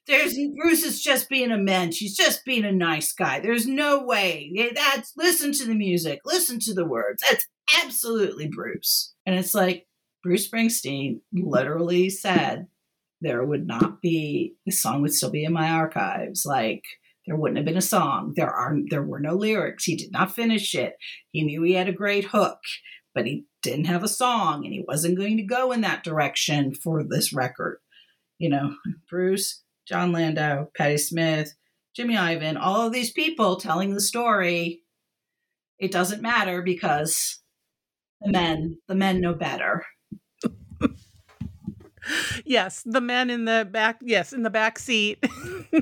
there's 0.07 0.37
Bruce 0.55 0.83
is 0.83 1.01
just 1.01 1.29
being 1.29 1.51
a 1.51 1.57
mensch. 1.57 1.97
He's 1.97 2.15
just 2.15 2.45
being 2.45 2.65
a 2.65 2.71
nice 2.71 3.11
guy. 3.11 3.39
There's 3.39 3.67
no 3.67 4.03
way. 4.03 4.71
That's 4.75 5.13
listen 5.17 5.51
to 5.53 5.65
the 5.65 5.75
music, 5.75 6.19
listen 6.25 6.59
to 6.61 6.73
the 6.73 6.85
words. 6.85 7.23
That's 7.27 7.47
absolutely 7.83 8.47
Bruce. 8.47 9.13
And 9.25 9.37
it's 9.37 9.55
like 9.55 9.87
Bruce 10.23 10.49
Springsteen 10.49 11.21
literally 11.33 12.09
said 12.09 12.67
there 13.21 13.43
would 13.43 13.65
not 13.65 14.01
be 14.01 14.55
the 14.65 14.71
song 14.71 15.01
would 15.01 15.13
still 15.13 15.31
be 15.31 15.43
in 15.43 15.53
my 15.53 15.69
archives. 15.69 16.45
Like 16.45 16.83
there 17.25 17.35
wouldn't 17.35 17.57
have 17.57 17.65
been 17.65 17.77
a 17.77 17.81
song. 17.81 18.33
There 18.35 18.51
are 18.51 18.77
there 18.89 19.03
were 19.03 19.19
no 19.19 19.33
lyrics. 19.33 19.85
He 19.85 19.95
did 19.95 20.11
not 20.11 20.35
finish 20.35 20.75
it. 20.75 20.95
He 21.31 21.43
knew 21.43 21.63
he 21.63 21.73
had 21.73 21.89
a 21.89 21.93
great 21.93 22.25
hook, 22.25 22.59
but 23.15 23.25
he 23.25 23.45
didn't 23.63 23.85
have 23.85 24.03
a 24.03 24.07
song 24.07 24.65
and 24.65 24.73
he 24.73 24.85
wasn't 24.87 25.17
going 25.17 25.37
to 25.37 25.43
go 25.43 25.71
in 25.71 25.81
that 25.81 26.03
direction 26.03 26.75
for 26.75 27.03
this 27.03 27.33
record. 27.33 27.79
You 28.37 28.49
know, 28.49 28.75
Bruce 29.09 29.63
Jon 29.87 30.11
Landau, 30.11 30.67
Patti 30.75 30.97
Smith, 30.97 31.53
Jimmy 31.95 32.15
Iovine, 32.15 32.59
all 32.59 32.87
of 32.87 32.93
these 32.93 33.11
people 33.11 33.55
telling 33.57 33.93
the 33.93 34.01
story. 34.01 34.81
It 35.79 35.91
doesn't 35.91 36.21
matter 36.21 36.61
because 36.61 37.39
the 38.21 38.31
men, 38.31 38.77
the 38.87 38.95
men 38.95 39.21
know 39.21 39.33
better. 39.33 39.85
yes, 42.45 42.83
the 42.85 43.01
men 43.01 43.29
in 43.29 43.45
the 43.45 43.67
back, 43.69 43.97
yes, 44.01 44.33
in 44.33 44.43
the 44.43 44.49
back 44.49 44.79
seat. 44.79 45.23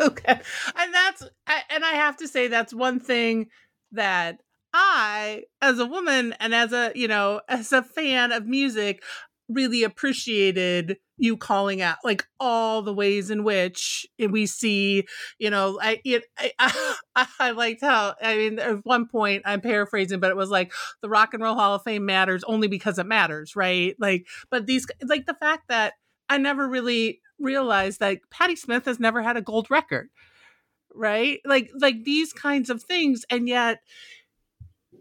okay. 0.00 0.40
And 0.76 0.94
that's 0.94 1.22
and 1.70 1.84
I 1.84 1.92
have 1.94 2.16
to 2.18 2.28
say 2.28 2.48
that's 2.48 2.74
one 2.74 3.00
thing 3.00 3.48
that 3.92 4.40
I 4.72 5.44
as 5.60 5.78
a 5.78 5.86
woman 5.86 6.34
and 6.40 6.54
as 6.54 6.72
a, 6.72 6.92
you 6.94 7.08
know, 7.08 7.40
as 7.48 7.72
a 7.72 7.82
fan 7.82 8.32
of 8.32 8.46
music, 8.46 9.02
really 9.48 9.84
appreciated 9.84 10.96
you 11.16 11.36
calling 11.36 11.80
out 11.80 11.98
like 12.02 12.26
all 12.40 12.82
the 12.82 12.92
ways 12.92 13.30
in 13.30 13.44
which 13.44 14.06
we 14.30 14.46
see 14.46 15.04
you 15.38 15.50
know 15.50 15.78
i 15.82 16.00
it 16.04 16.24
I, 16.38 16.52
I, 16.58 17.26
I 17.40 17.50
liked 17.50 17.82
how 17.82 18.14
i 18.22 18.36
mean 18.36 18.58
at 18.58 18.84
one 18.84 19.06
point 19.06 19.42
i'm 19.44 19.60
paraphrasing 19.60 20.18
but 20.18 20.30
it 20.30 20.36
was 20.36 20.50
like 20.50 20.72
the 21.02 21.08
rock 21.08 21.34
and 21.34 21.42
roll 21.42 21.54
hall 21.54 21.74
of 21.74 21.82
fame 21.82 22.06
matters 22.06 22.42
only 22.44 22.68
because 22.68 22.98
it 22.98 23.06
matters 23.06 23.54
right? 23.54 23.94
Like 23.98 24.26
but 24.50 24.66
these 24.66 24.86
like 25.06 25.26
the 25.26 25.34
fact 25.34 25.68
that 25.68 25.94
i 26.28 26.38
never 26.38 26.66
really 26.66 27.20
realized 27.38 28.00
that 28.00 28.18
patti 28.30 28.56
smith 28.56 28.86
has 28.86 28.98
never 28.98 29.22
had 29.22 29.36
a 29.36 29.42
gold 29.42 29.70
record 29.70 30.08
right? 30.94 31.40
Like 31.44 31.70
like 31.74 32.04
these 32.04 32.32
kinds 32.32 32.70
of 32.70 32.82
things 32.82 33.24
and 33.28 33.48
yet 33.48 33.80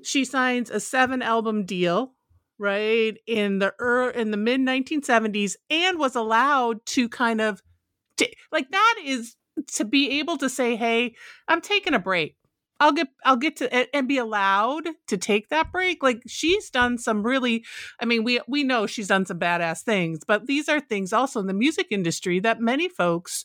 she 0.02 0.26
signs 0.26 0.70
a 0.70 0.80
seven 0.80 1.22
album 1.22 1.66
deal 1.66 2.14
right 2.64 3.18
in 3.28 3.60
the 3.60 3.74
er, 3.82 4.10
in 4.10 4.32
the 4.32 4.38
mid 4.38 4.62
1970s 4.62 5.56
and 5.70 6.00
was 6.00 6.16
allowed 6.16 6.84
to 6.86 7.10
kind 7.10 7.42
of 7.42 7.62
t- 8.16 8.34
like 8.54 8.72
that 8.72 8.96
is 9.04 9.36
to 9.68 9.84
be 9.84 10.20
able 10.20 10.38
to 10.38 10.50
say 10.50 10.76
hey 10.76 11.14
i'm 11.48 11.62
taking 11.62 11.94
a 11.94 12.00
break. 12.00 12.38
I'll 12.80 12.94
get 12.94 13.08
i'll 13.24 13.38
get 13.38 13.58
to 13.58 13.96
and 13.96 14.08
be 14.08 14.18
allowed 14.18 14.90
to 15.08 15.18
take 15.18 15.50
that 15.50 15.72
break. 15.72 16.02
Like 16.02 16.22
she's 16.26 16.70
done 16.70 16.98
some 16.98 17.22
really 17.24 17.64
i 18.00 18.06
mean 18.06 18.24
we 18.24 18.40
we 18.48 18.64
know 18.64 18.88
she's 18.88 19.10
done 19.10 19.26
some 19.26 19.40
badass 19.40 19.82
things 19.82 20.22
but 20.26 20.48
these 20.48 20.70
are 20.70 20.80
things 20.80 21.14
also 21.14 21.40
in 21.42 21.48
the 21.48 21.54
music 21.54 21.88
industry 21.92 22.40
that 22.40 22.62
many 22.62 22.88
folks 22.88 23.44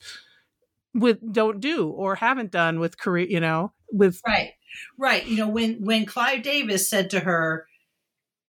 with 0.94 1.18
don't 1.32 1.60
do 1.60 1.88
or 1.88 2.14
haven't 2.14 2.50
done 2.50 2.80
with 2.80 2.98
career 2.98 3.26
you 3.28 3.40
know 3.40 3.72
with 3.92 4.20
right 4.26 4.52
right. 4.96 5.26
You 5.26 5.36
know 5.36 5.48
when 5.48 5.84
when 5.84 6.06
clive 6.06 6.42
davis 6.42 6.88
said 6.88 7.10
to 7.10 7.20
her 7.20 7.66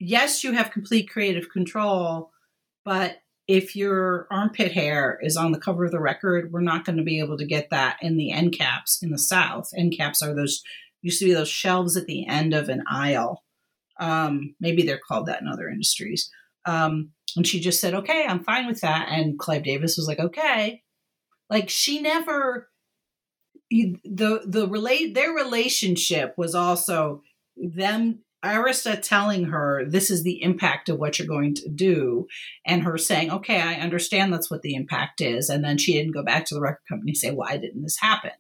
yes, 0.01 0.43
you 0.43 0.53
have 0.53 0.73
complete 0.73 1.09
creative 1.11 1.51
control, 1.51 2.33
but 2.85 3.19
if 3.47 3.77
your 3.77 4.27
armpit 4.31 4.73
hair 4.73 5.19
is 5.23 5.37
on 5.37 5.53
the 5.53 5.59
cover 5.59 5.85
of 5.85 5.91
the 5.91 6.01
record, 6.01 6.53
we're 6.53 6.61
not 6.61 6.85
going 6.85 6.97
to 6.97 7.05
be 7.05 7.19
able 7.21 7.37
to 7.37 7.45
get 7.45 7.71
that 7.71 7.97
in 8.01 8.17
the 8.17 8.33
end 8.33 8.57
caps 8.57 9.03
in 9.03 9.11
the 9.11 9.19
South. 9.19 9.69
End 9.77 9.95
caps 9.97 10.23
are 10.23 10.35
those 10.35 10.63
used 11.03 11.19
to 11.19 11.27
be 11.27 11.35
those 11.35 11.49
shelves 11.49 11.97
at 11.97 12.07
the 12.07 12.27
end 12.27 12.55
of 12.55 12.69
an 12.69 12.83
aisle. 12.91 13.43
Um, 13.99 14.55
maybe 14.61 14.83
they're 14.83 15.01
called 15.07 15.27
that 15.27 15.43
in 15.43 15.49
other 15.49 15.69
industries. 15.69 16.31
Um, 16.65 17.11
and 17.37 17.47
she 17.47 17.61
just 17.61 17.81
said, 17.81 17.95
"Okay, 17.95 18.25
I'm 18.27 18.45
fine 18.45 18.67
with 18.67 18.81
that." 18.81 19.09
And 19.11 19.39
Clive 19.39 19.65
Davis 19.65 19.97
was 19.97 20.07
like, 20.07 20.19
"Okay." 20.19 20.83
Like 21.49 21.69
she 21.69 22.01
never 22.01 22.69
the 23.71 24.43
the 24.47 24.69
relate 24.69 25.15
their 25.15 25.33
relationship 25.33 26.35
was 26.37 26.55
also 26.55 27.23
them 27.57 28.21
Arista 28.45 29.01
telling 29.01 29.45
her 29.47 29.85
this 29.87 30.11
is 30.11 30.23
the 30.23 30.43
impact 30.43 30.89
of 30.89 30.99
what 30.99 31.19
you're 31.19 31.29
going 31.29 31.55
to 31.57 31.69
do, 31.69 32.27
and 32.65 32.83
her 32.83 32.97
saying, 32.97 33.31
"Okay, 33.31 33.61
I 33.61 33.75
understand 33.75 34.33
that's 34.33 34.51
what 34.51 34.63
the 34.63 34.75
impact 34.75 35.21
is," 35.21 35.51
and 35.51 35.63
then 35.63 35.77
she 35.77 35.93
didn't 35.93 36.13
go 36.13 36.23
back 36.23 36.47
to 36.47 36.55
the 36.55 36.61
record 36.61 36.81
company 36.89 37.11
and 37.11 37.19
say, 37.19 37.31
"Why 37.31 37.57
didn't 37.59 37.83
this 37.83 37.99
happen?" 38.01 38.33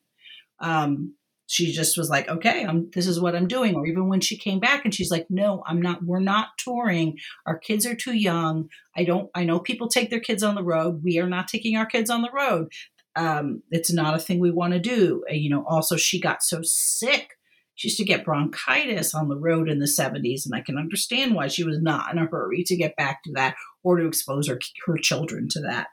Um, 0.58 1.14
she 1.46 1.72
just 1.72 1.98
was 1.98 2.08
like, 2.08 2.28
"Okay, 2.28 2.64
I'm, 2.64 2.90
this 2.94 3.06
is 3.06 3.20
what 3.20 3.34
I'm 3.36 3.48
doing." 3.48 3.74
Or 3.74 3.86
even 3.86 4.08
when 4.08 4.20
she 4.20 4.38
came 4.38 4.60
back 4.60 4.84
and 4.84 4.94
she's 4.94 5.10
like, 5.10 5.26
"No, 5.28 5.62
I'm 5.66 5.82
not. 5.82 6.02
We're 6.02 6.20
not 6.20 6.50
touring. 6.58 7.18
Our 7.46 7.58
kids 7.58 7.84
are 7.84 7.94
too 7.94 8.14
young. 8.14 8.70
I 8.96 9.04
don't. 9.04 9.28
I 9.34 9.44
know 9.44 9.58
people 9.58 9.88
take 9.88 10.08
their 10.10 10.20
kids 10.20 10.42
on 10.42 10.54
the 10.54 10.62
road. 10.62 11.02
We 11.04 11.18
are 11.18 11.28
not 11.28 11.48
taking 11.48 11.76
our 11.76 11.86
kids 11.86 12.08
on 12.08 12.22
the 12.22 12.30
road. 12.32 12.72
Um, 13.16 13.62
it's 13.70 13.92
not 13.92 14.14
a 14.14 14.18
thing 14.18 14.38
we 14.38 14.50
want 14.50 14.72
to 14.72 14.78
do." 14.78 15.24
You 15.28 15.50
know. 15.50 15.64
Also, 15.66 15.96
she 15.96 16.20
got 16.20 16.42
so 16.42 16.60
sick 16.62 17.32
she 17.80 17.88
used 17.88 17.96
to 17.96 18.04
get 18.04 18.26
bronchitis 18.26 19.14
on 19.14 19.30
the 19.30 19.38
road 19.38 19.66
in 19.66 19.78
the 19.78 19.86
70s, 19.86 20.44
and 20.44 20.54
I 20.54 20.60
can 20.60 20.76
understand 20.76 21.34
why 21.34 21.48
she 21.48 21.64
was 21.64 21.80
not 21.80 22.12
in 22.12 22.18
a 22.18 22.26
hurry 22.26 22.62
to 22.64 22.76
get 22.76 22.94
back 22.94 23.22
to 23.22 23.32
that 23.36 23.56
or 23.82 23.96
to 23.96 24.06
expose 24.06 24.48
her, 24.48 24.58
her 24.84 24.98
children 24.98 25.48
to 25.52 25.60
that. 25.60 25.86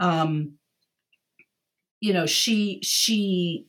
Um, 0.00 0.54
you 2.00 2.12
know, 2.12 2.26
she, 2.26 2.80
she, 2.82 3.68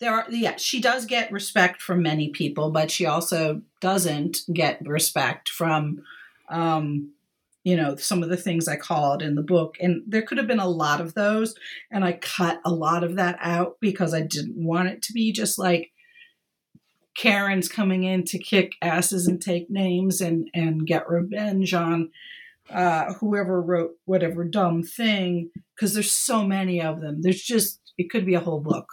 there 0.00 0.10
are, 0.10 0.24
yeah, 0.30 0.56
she 0.56 0.80
does 0.80 1.04
get 1.04 1.30
respect 1.30 1.82
from 1.82 2.00
many 2.00 2.30
people, 2.30 2.70
but 2.70 2.90
she 2.90 3.04
also 3.04 3.60
doesn't 3.82 4.38
get 4.50 4.80
respect 4.86 5.50
from, 5.50 6.00
um, 6.48 7.12
you 7.62 7.76
know, 7.76 7.96
some 7.96 8.22
of 8.22 8.30
the 8.30 8.38
things 8.38 8.68
I 8.68 8.76
called 8.76 9.20
in 9.20 9.34
the 9.34 9.42
book. 9.42 9.76
And 9.80 10.02
there 10.06 10.22
could 10.22 10.38
have 10.38 10.46
been 10.46 10.60
a 10.60 10.66
lot 10.66 11.02
of 11.02 11.12
those. 11.12 11.54
And 11.90 12.06
I 12.06 12.12
cut 12.14 12.58
a 12.64 12.72
lot 12.72 13.04
of 13.04 13.16
that 13.16 13.36
out 13.38 13.76
because 13.82 14.14
I 14.14 14.22
didn't 14.22 14.56
want 14.56 14.88
it 14.88 15.02
to 15.02 15.12
be 15.12 15.30
just 15.30 15.58
like, 15.58 15.90
Caryn's 17.18 17.68
coming 17.68 18.04
in 18.04 18.24
to 18.24 18.38
kick 18.38 18.72
asses 18.80 19.26
and 19.26 19.40
take 19.42 19.68
names 19.68 20.20
and 20.20 20.48
and 20.54 20.86
get 20.86 21.08
revenge 21.08 21.74
on 21.74 22.10
uh, 22.70 23.14
whoever 23.14 23.60
wrote 23.60 23.92
whatever 24.04 24.44
dumb 24.44 24.82
thing 24.82 25.50
because 25.74 25.94
there's 25.94 26.12
so 26.12 26.44
many 26.44 26.80
of 26.80 27.00
them. 27.00 27.22
There's 27.22 27.42
just 27.42 27.80
it 27.98 28.10
could 28.10 28.24
be 28.24 28.34
a 28.34 28.40
whole 28.40 28.60
book. 28.60 28.88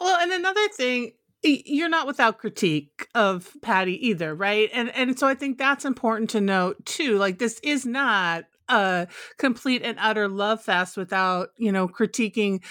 Well, 0.00 0.20
and 0.20 0.32
another 0.32 0.68
thing, 0.68 1.12
you're 1.42 1.88
not 1.88 2.06
without 2.06 2.38
critique 2.38 3.08
of 3.14 3.50
Patti 3.60 4.08
either, 4.08 4.34
right? 4.34 4.70
And 4.72 4.94
and 4.94 5.18
so 5.18 5.26
I 5.26 5.34
think 5.34 5.58
that's 5.58 5.84
important 5.84 6.30
to 6.30 6.40
note 6.40 6.84
too. 6.86 7.18
Like 7.18 7.38
this 7.38 7.58
is 7.64 7.84
not 7.84 8.44
a 8.68 9.08
complete 9.38 9.82
and 9.82 9.98
utter 10.00 10.28
love 10.28 10.62
fest 10.62 10.96
without 10.96 11.48
you 11.58 11.72
know 11.72 11.88
critiquing 11.88 12.62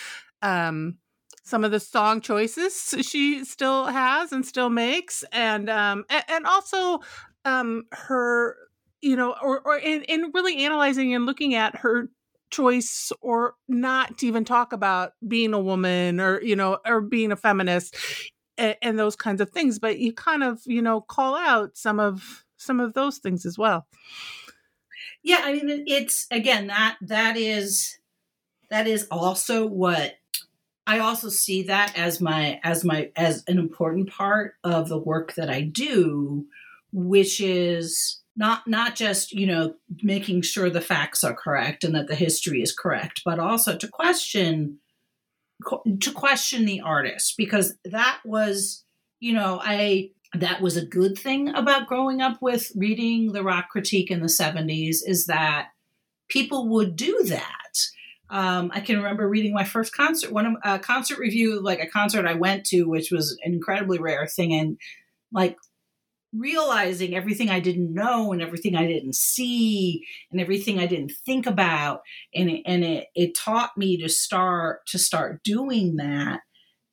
um 0.42 0.98
some 1.44 1.64
of 1.64 1.72
the 1.72 1.80
song 1.80 2.22
choices 2.22 2.96
she 3.02 3.46
still 3.46 3.86
has 3.86 4.32
and 4.32 4.46
still 4.46 4.70
makes 4.70 5.24
and 5.32 5.70
um 5.70 6.06
and, 6.10 6.24
and 6.30 6.46
also 6.46 7.00
um 7.46 7.84
her 7.92 8.58
you 9.02 9.16
know 9.16 9.36
or 9.42 9.62
or 9.62 9.78
in, 9.78 10.02
in 10.04 10.32
really 10.34 10.64
analyzing 10.66 11.14
and 11.14 11.26
looking 11.26 11.54
at 11.54 11.76
her 11.76 12.10
choice 12.50 13.12
or 13.22 13.56
not 13.68 14.18
to 14.18 14.28
even 14.28 14.46
talk 14.46 14.74
about 14.74 15.14
being 15.28 15.54
a 15.54 15.60
woman 15.60 16.20
or 16.20 16.42
you 16.42 16.56
know 16.56 16.78
or 16.86 17.02
being 17.02 17.32
a 17.32 17.36
feminist 17.36 17.96
and, 18.58 18.76
and 18.82 19.00
those 19.00 19.16
kinds 19.16 19.42
of 19.42 19.50
things 19.50 19.80
but 19.80 20.00
you 20.00 20.14
kind 20.14 20.44
of 20.44 20.62
you 20.66 20.82
know 20.82 21.02
call 21.02 21.36
out 21.36 21.76
some 21.76 22.00
of 22.00 22.46
some 22.58 22.80
of 22.80 22.94
those 22.94 23.18
things 23.18 23.46
as 23.46 23.58
well. 23.58 23.86
Yeah 25.24 25.42
i 25.44 25.54
mean 25.54 25.84
it's 25.88 26.28
again 26.32 26.68
that 26.68 26.98
that 27.02 27.36
is 27.38 27.98
that 28.70 28.88
is 28.88 29.08
also 29.12 29.66
what 29.66 30.16
I 30.86 31.00
also 31.00 31.30
see 31.30 31.64
that 31.64 31.98
as 31.98 32.20
my 32.20 32.60
as 32.64 32.84
my 32.84 33.12
as 33.16 33.44
an 33.48 33.58
important 33.58 34.10
part 34.10 34.56
of 34.64 34.90
the 34.90 34.98
work 34.98 35.36
that 35.36 35.50
I 35.50 35.62
do, 35.62 36.46
which 36.92 37.40
is 37.40 38.20
not 38.36 38.68
not 38.68 38.96
just 38.96 39.32
you 39.32 39.48
know 39.48 39.76
making 40.02 40.42
sure 40.42 40.70
the 40.70 40.82
facts 40.82 41.24
are 41.24 41.36
correct 41.36 41.84
and 41.84 41.96
that 41.96 42.08
the 42.08 42.16
history 42.16 42.62
is 42.62 42.76
correct, 42.76 43.22
but 43.24 43.40
also 43.40 43.78
to 43.78 43.88
question 43.88 44.80
to 46.02 46.12
question 46.12 46.66
the 46.66 46.82
artist 46.82 47.36
because 47.38 47.76
that 47.86 48.20
was 48.26 48.84
you 49.20 49.34
know 49.34 49.62
I 49.64 50.12
that 50.34 50.62
was 50.62 50.76
a 50.76 50.86
good 50.86 51.18
thing 51.18 51.50
about 51.50 51.88
growing 51.88 52.22
up 52.22 52.42
with 52.42 52.72
reading 52.76 53.32
the 53.32 53.44
rock 53.44 53.70
critique 53.70 54.10
in 54.10 54.20
the 54.20 54.28
70s 54.28 54.98
is 55.06 55.28
that 55.28 55.70
people 56.28 56.68
would 56.70 56.96
do 56.96 57.24
that 57.26 57.63
um, 58.34 58.72
I 58.74 58.80
can 58.80 58.98
remember 58.98 59.30
reading 59.30 59.54
my 59.54 59.64
first 59.64 59.96
concert, 59.96 60.32
one 60.32 60.48
of 60.48 60.56
a 60.64 60.80
concert 60.80 61.20
review, 61.20 61.62
like 61.62 61.80
a 61.80 61.88
concert 61.88 62.26
I 62.26 62.34
went 62.34 62.66
to, 62.66 62.86
which 62.86 63.12
was 63.12 63.38
an 63.44 63.54
incredibly 63.54 64.00
rare 64.00 64.26
thing, 64.26 64.56
and 64.56 64.80
like 65.32 65.56
realizing 66.36 67.14
everything 67.16 67.52
I 67.52 67.60
didn't 67.60 67.94
know 67.94 68.34
and 68.34 68.42
everything 68.42 68.76
I 68.76 68.88
didn't 68.88 69.14
see 69.14 70.04
and 70.32 70.42
everything 70.42 70.80
I 70.80 70.88
didn't 70.88 71.12
think 71.28 71.46
about, 71.46 72.02
and 72.34 72.50
it, 72.50 72.64
and 72.66 72.84
it 72.84 73.10
it 73.14 73.38
taught 73.38 73.78
me 73.78 73.98
to 74.02 74.10
start 74.10 74.88
to 74.88 74.98
start 74.98 75.44
doing 75.44 75.98
that. 75.98 76.42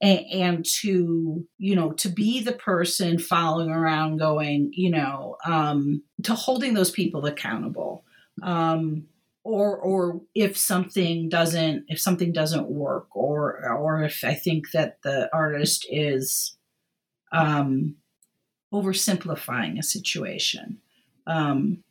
And, 0.02 0.20
and 0.32 0.64
to 0.80 1.46
you 1.58 1.76
know 1.76 1.92
to 1.92 2.08
be 2.08 2.42
the 2.42 2.52
person 2.52 3.18
following 3.18 3.68
around 3.68 4.16
going 4.16 4.72
you 4.74 4.90
know 4.90 5.36
um, 5.44 6.02
to 6.22 6.34
holding 6.34 6.72
those 6.72 6.90
people 6.90 7.26
accountable 7.26 8.04
um, 8.42 9.08
or 9.42 9.76
or 9.76 10.20
if 10.34 10.56
something 10.56 11.28
doesn't 11.28 11.84
if 11.88 11.98
something 12.00 12.32
doesn't 12.32 12.68
work 12.68 13.06
or 13.16 13.66
or 13.72 14.02
if 14.02 14.22
i 14.22 14.34
think 14.34 14.70
that 14.72 15.00
the 15.02 15.28
artist 15.32 15.86
is 15.90 16.56
um 17.32 17.96
oversimplifying 18.72 19.78
a 19.78 19.82
situation 19.82 20.78
um 21.26 21.82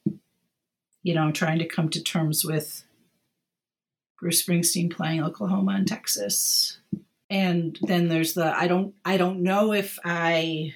you 1.02 1.16
know 1.16 1.32
trying 1.32 1.60
to 1.60 1.68
come 1.68 1.90
to 1.90 2.04
terms 2.04 2.46
with 2.46 2.84
bruce 4.20 4.46
springsteen 4.46 4.92
playing 4.92 5.24
oklahoma 5.24 5.72
and 5.72 5.88
texas 5.88 6.78
and 7.32 7.80
then 7.82 8.10
there's 8.10 8.34
the 8.34 8.56
i 8.56 8.68
don't 8.68 8.94
i 9.06 9.18
don't 9.18 9.42
know 9.42 9.74
if 9.74 9.98
i 10.06 10.74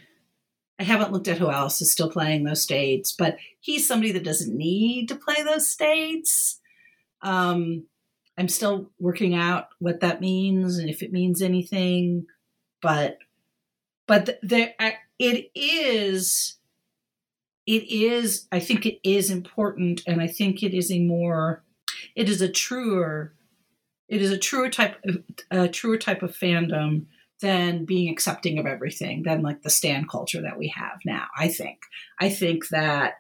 I 0.79 0.83
haven't 0.83 1.11
looked 1.11 1.27
at 1.27 1.37
who 1.37 1.51
else 1.51 1.81
is 1.81 1.91
still 1.91 2.09
playing 2.09 2.43
those 2.43 2.61
states, 2.61 3.11
but 3.11 3.37
he's 3.59 3.87
somebody 3.87 4.11
that 4.11 4.23
doesn't 4.23 4.57
need 4.57 5.07
to 5.09 5.15
play 5.15 5.41
those 5.43 5.69
states. 5.69 6.59
Um, 7.23 7.85
I'm 8.37 8.49
still 8.49 8.91
working 8.99 9.35
out 9.35 9.67
what 9.79 10.01
that 10.01 10.21
means 10.21 10.77
and 10.77 10.89
if 10.89 11.01
it 11.01 11.11
means 11.11 11.41
anything, 11.41 12.25
but 12.81 13.17
but 14.07 14.39
it 15.19 15.51
is 15.55 16.57
it 17.65 17.83
is 17.89 18.47
i 18.51 18.59
think 18.59 18.85
it 18.85 18.99
is 19.03 19.29
important 19.31 20.01
and 20.05 20.21
i 20.21 20.27
think 20.27 20.61
it 20.61 20.73
is 20.73 20.91
a 20.91 20.99
more 20.99 21.63
it 22.15 22.27
is 22.27 22.41
a 22.41 22.49
truer 22.49 23.33
it 24.09 24.21
is 24.21 24.31
a 24.31 24.37
truer 24.37 24.69
type 24.69 24.97
of 25.05 25.23
a 25.49 25.67
truer 25.67 25.97
type 25.97 26.21
of 26.21 26.35
fandom 26.35 27.05
than 27.41 27.85
being 27.85 28.11
accepting 28.11 28.57
of 28.59 28.65
everything 28.65 29.23
than 29.23 29.41
like 29.41 29.61
the 29.61 29.69
stand 29.69 30.09
culture 30.09 30.41
that 30.41 30.57
we 30.57 30.67
have 30.67 30.99
now 31.05 31.25
i 31.37 31.47
think. 31.47 31.79
I 32.19 32.29
think 32.29 32.67
that 32.69 33.15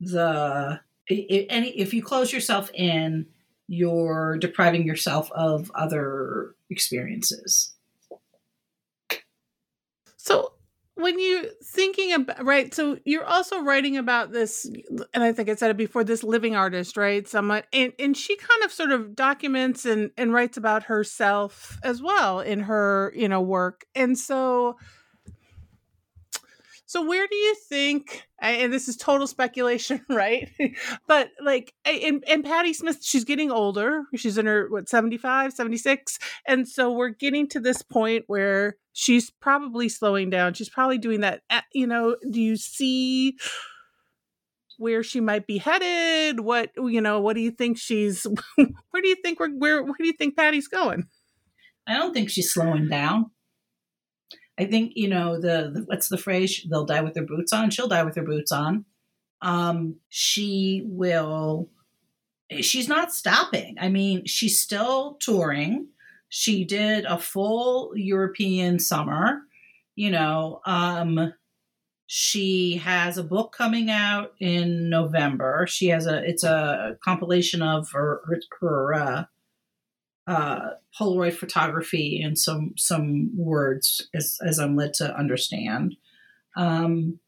the 0.00 0.80
if 1.06 1.94
you 1.94 2.02
close 2.02 2.32
yourself 2.32 2.70
in 2.74 3.26
you're 3.68 4.38
depriving 4.38 4.86
yourself 4.86 5.30
of 5.32 5.70
other 5.74 6.54
experiences. 6.70 7.74
So 10.16 10.52
when 10.94 11.18
you 11.20 11.48
thinking 11.62 12.12
about 12.12 12.44
right 12.44 12.74
so 12.74 12.98
you're 13.04 13.24
also 13.24 13.62
writing 13.62 13.96
about 13.96 14.32
this 14.32 14.68
and 15.14 15.22
i 15.22 15.32
think 15.32 15.48
i 15.48 15.54
said 15.54 15.70
it 15.70 15.76
before 15.76 16.02
this 16.02 16.24
living 16.24 16.56
artist 16.56 16.96
right 16.96 17.28
someone 17.28 17.62
and, 17.72 17.92
and 18.00 18.16
she 18.16 18.36
kind 18.36 18.64
of 18.64 18.72
sort 18.72 18.90
of 18.90 19.14
documents 19.14 19.86
and 19.86 20.10
and 20.18 20.32
writes 20.32 20.56
about 20.56 20.82
herself 20.82 21.78
as 21.84 22.02
well 22.02 22.40
in 22.40 22.58
her 22.58 23.12
you 23.14 23.28
know 23.28 23.40
work. 23.40 23.84
And 23.94 24.18
so 24.18 24.76
so 26.88 27.04
where 27.04 27.26
do 27.26 27.36
you 27.36 27.54
think 27.68 28.26
and 28.40 28.72
this 28.72 28.88
is 28.88 28.96
total 28.96 29.26
speculation, 29.26 30.00
right? 30.08 30.48
but 31.06 31.28
like 31.44 31.74
and, 31.84 32.24
and 32.26 32.42
Patti 32.42 32.72
Smith, 32.72 33.00
she's 33.02 33.24
getting 33.24 33.50
older. 33.50 34.04
She's 34.16 34.38
in 34.38 34.46
her 34.46 34.68
what 34.70 34.88
75, 34.88 35.52
76. 35.52 36.18
And 36.46 36.66
so 36.66 36.90
we're 36.90 37.10
getting 37.10 37.46
to 37.48 37.60
this 37.60 37.82
point 37.82 38.24
where 38.26 38.78
she's 38.94 39.28
probably 39.28 39.90
slowing 39.90 40.30
down. 40.30 40.54
She's 40.54 40.70
probably 40.70 40.96
doing 40.96 41.20
that 41.20 41.42
eh, 41.50 41.60
you 41.74 41.86
know, 41.86 42.16
do 42.30 42.40
you 42.40 42.56
see 42.56 43.36
where 44.78 45.02
she 45.02 45.20
might 45.20 45.46
be 45.46 45.58
headed? 45.58 46.40
What 46.40 46.70
you 46.74 47.02
know, 47.02 47.20
what 47.20 47.34
do 47.34 47.42
you 47.42 47.50
think 47.50 47.76
she's 47.76 48.26
where 48.56 49.02
do 49.02 49.08
you 49.08 49.16
think 49.16 49.40
we're 49.40 49.50
where 49.50 49.82
where 49.82 49.96
do 49.98 50.06
you 50.06 50.14
think 50.14 50.38
patti's 50.38 50.68
going? 50.68 51.06
I 51.86 51.98
don't 51.98 52.14
think 52.14 52.30
she's 52.30 52.50
slowing 52.50 52.88
down. 52.88 53.26
I 54.58 54.64
think 54.64 54.92
you 54.96 55.08
know 55.08 55.40
the, 55.40 55.70
the, 55.72 55.82
what's 55.86 56.08
the 56.08 56.18
phrase? 56.18 56.66
They'll 56.68 56.84
die 56.84 57.00
with 57.00 57.14
their 57.14 57.24
boots 57.24 57.52
on. 57.52 57.70
She'll 57.70 57.88
die 57.88 58.02
with 58.02 58.16
her 58.16 58.22
boots 58.22 58.52
on. 58.52 58.84
Um, 59.40 59.96
she 60.08 60.82
will. 60.86 61.68
She's 62.60 62.88
not 62.88 63.12
stopping. 63.12 63.76
I 63.78 63.88
mean, 63.88 64.24
she's 64.26 64.58
still 64.58 65.14
touring. 65.20 65.88
She 66.28 66.64
did 66.64 67.04
a 67.04 67.18
full 67.18 67.92
European 67.94 68.78
summer. 68.78 69.42
You 69.96 70.10
know, 70.10 70.60
um, 70.64 71.34
she 72.06 72.76
has 72.78 73.18
a 73.18 73.22
book 73.22 73.54
coming 73.56 73.90
out 73.90 74.32
in 74.40 74.88
November. 74.88 75.66
She 75.68 75.88
has 75.88 76.06
a 76.06 76.22
it's 76.26 76.42
a 76.42 76.96
compilation 77.04 77.62
of 77.62 77.90
her 77.92 78.22
her, 78.26 78.40
her 78.60 78.94
uh, 78.94 79.24
uh, 80.28 80.74
Polaroid 80.98 81.32
photography 81.32 82.20
and 82.22 82.38
some 82.38 82.74
some 82.76 83.30
words 83.34 84.08
as, 84.14 84.38
as 84.46 84.58
I'm 84.58 84.76
led 84.76 84.92
to 84.94 85.16
understand. 85.16 85.96
Um, 86.54 87.18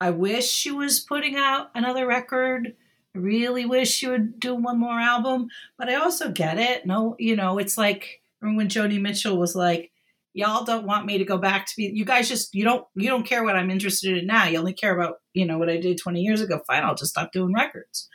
I 0.00 0.10
wish 0.10 0.48
she 0.48 0.70
was 0.70 1.00
putting 1.00 1.34
out 1.34 1.70
another 1.74 2.06
record. 2.06 2.74
I 3.14 3.18
really 3.18 3.66
wish 3.66 3.90
she 3.90 4.06
would 4.06 4.38
do 4.38 4.54
one 4.54 4.78
more 4.78 5.00
album, 5.00 5.48
but 5.76 5.88
I 5.88 5.96
also 5.96 6.30
get 6.30 6.58
it. 6.58 6.86
No, 6.86 7.16
you 7.18 7.34
know, 7.34 7.58
it's 7.58 7.76
like 7.76 8.22
when 8.38 8.68
Joni 8.68 9.00
Mitchell 9.00 9.36
was 9.36 9.56
like, 9.56 9.90
"Y'all 10.32 10.64
don't 10.64 10.86
want 10.86 11.06
me 11.06 11.18
to 11.18 11.24
go 11.24 11.38
back 11.38 11.66
to 11.66 11.72
be. 11.76 11.90
You 11.92 12.04
guys 12.04 12.28
just 12.28 12.54
you 12.54 12.62
don't 12.62 12.86
you 12.94 13.08
don't 13.08 13.26
care 13.26 13.42
what 13.42 13.56
I'm 13.56 13.70
interested 13.70 14.16
in 14.16 14.28
now. 14.28 14.44
You 14.44 14.60
only 14.60 14.74
care 14.74 14.96
about 14.96 15.16
you 15.34 15.44
know 15.44 15.58
what 15.58 15.68
I 15.68 15.78
did 15.78 15.98
20 15.98 16.20
years 16.20 16.40
ago. 16.40 16.60
Fine, 16.68 16.84
I'll 16.84 16.94
just 16.94 17.10
stop 17.10 17.32
doing 17.32 17.52
records." 17.52 18.08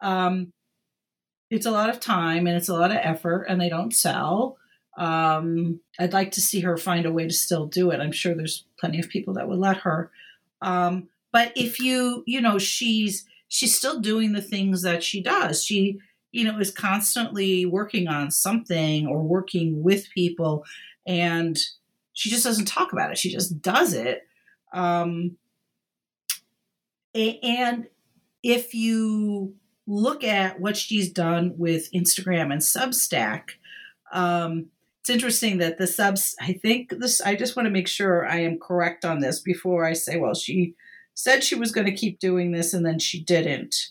Um, 0.00 0.52
it's 1.50 1.66
a 1.66 1.70
lot 1.70 1.90
of 1.90 2.00
time 2.00 2.46
and 2.46 2.56
it's 2.56 2.68
a 2.68 2.74
lot 2.74 2.90
of 2.90 2.98
effort 3.00 3.44
and 3.48 3.60
they 3.60 3.68
don't 3.68 3.94
sell. 3.94 4.58
Um, 4.96 5.78
i'd 6.00 6.12
like 6.12 6.32
to 6.32 6.40
see 6.40 6.58
her 6.60 6.76
find 6.76 7.06
a 7.06 7.12
way 7.12 7.26
to 7.26 7.32
still 7.32 7.66
do 7.66 7.90
it. 7.90 8.00
I'm 8.00 8.12
sure 8.12 8.34
there's 8.34 8.64
plenty 8.80 8.98
of 8.98 9.08
people 9.08 9.34
that 9.34 9.48
would 9.48 9.58
let 9.58 9.78
her. 9.78 10.10
Um, 10.60 11.08
but 11.32 11.52
if 11.54 11.78
you 11.78 12.24
you 12.26 12.40
know 12.40 12.58
she's 12.58 13.24
she's 13.48 13.76
still 13.76 14.00
doing 14.00 14.32
the 14.32 14.42
things 14.42 14.82
that 14.82 15.02
she 15.02 15.22
does. 15.22 15.62
She 15.64 16.00
you 16.32 16.44
know 16.44 16.58
is 16.58 16.70
constantly 16.70 17.64
working 17.64 18.08
on 18.08 18.30
something 18.30 19.06
or 19.06 19.22
working 19.22 19.82
with 19.82 20.10
people 20.10 20.64
and 21.06 21.58
she 22.12 22.30
just 22.30 22.44
doesn't 22.44 22.66
talk 22.66 22.92
about 22.92 23.12
it. 23.12 23.18
She 23.18 23.30
just 23.30 23.62
does 23.62 23.94
it. 23.94 24.26
Um, 24.72 25.36
and 27.14 27.86
if 28.42 28.74
you 28.74 29.54
look 29.88 30.22
at 30.22 30.60
what 30.60 30.76
she's 30.76 31.10
done 31.10 31.54
with 31.56 31.90
Instagram 31.92 32.52
and 32.52 32.60
Substack, 32.60 33.52
um, 34.12 34.66
it's 35.00 35.08
interesting 35.08 35.58
that 35.58 35.78
the 35.78 35.86
subs, 35.86 36.36
I 36.40 36.52
think 36.52 36.90
this, 36.90 37.22
I 37.22 37.34
just 37.34 37.56
want 37.56 37.66
to 37.66 37.70
make 37.70 37.88
sure 37.88 38.28
I 38.28 38.40
am 38.40 38.58
correct 38.58 39.06
on 39.06 39.20
this 39.20 39.40
before 39.40 39.86
I 39.86 39.94
say, 39.94 40.18
well, 40.18 40.34
she 40.34 40.74
said 41.14 41.42
she 41.42 41.54
was 41.54 41.72
going 41.72 41.86
to 41.86 41.96
keep 41.96 42.20
doing 42.20 42.52
this 42.52 42.74
and 42.74 42.84
then 42.84 42.98
she 42.98 43.22
didn't. 43.24 43.88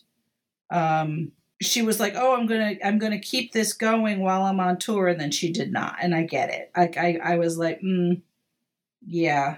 Um, 0.69 1.31
she 1.59 1.81
was 1.81 1.99
like, 1.99 2.13
"Oh, 2.15 2.35
I'm 2.35 2.45
gonna, 2.45 2.75
I'm 2.83 2.99
gonna 2.99 3.19
keep 3.19 3.51
this 3.51 3.73
going 3.73 4.19
while 4.19 4.43
I'm 4.43 4.59
on 4.59 4.77
tour," 4.77 5.07
and 5.07 5.19
then 5.19 5.31
she 5.31 5.51
did 5.51 5.71
not, 5.71 5.95
and 5.99 6.13
I 6.13 6.21
get 6.23 6.51
it. 6.51 6.71
Like, 6.77 6.97
I, 6.97 7.19
I 7.23 7.37
was 7.37 7.57
like, 7.57 7.81
mm, 7.81 8.21
"Yeah, 9.03 9.57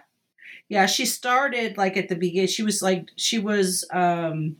yeah." 0.70 0.86
She 0.86 1.06
started 1.06 1.78
like 1.78 1.98
at 1.98 2.08
the 2.08 2.16
beginning. 2.16 2.48
She 2.48 2.64
was 2.64 2.82
like, 2.82 3.10
she 3.18 3.38
was, 3.38 3.84
um, 3.92 4.56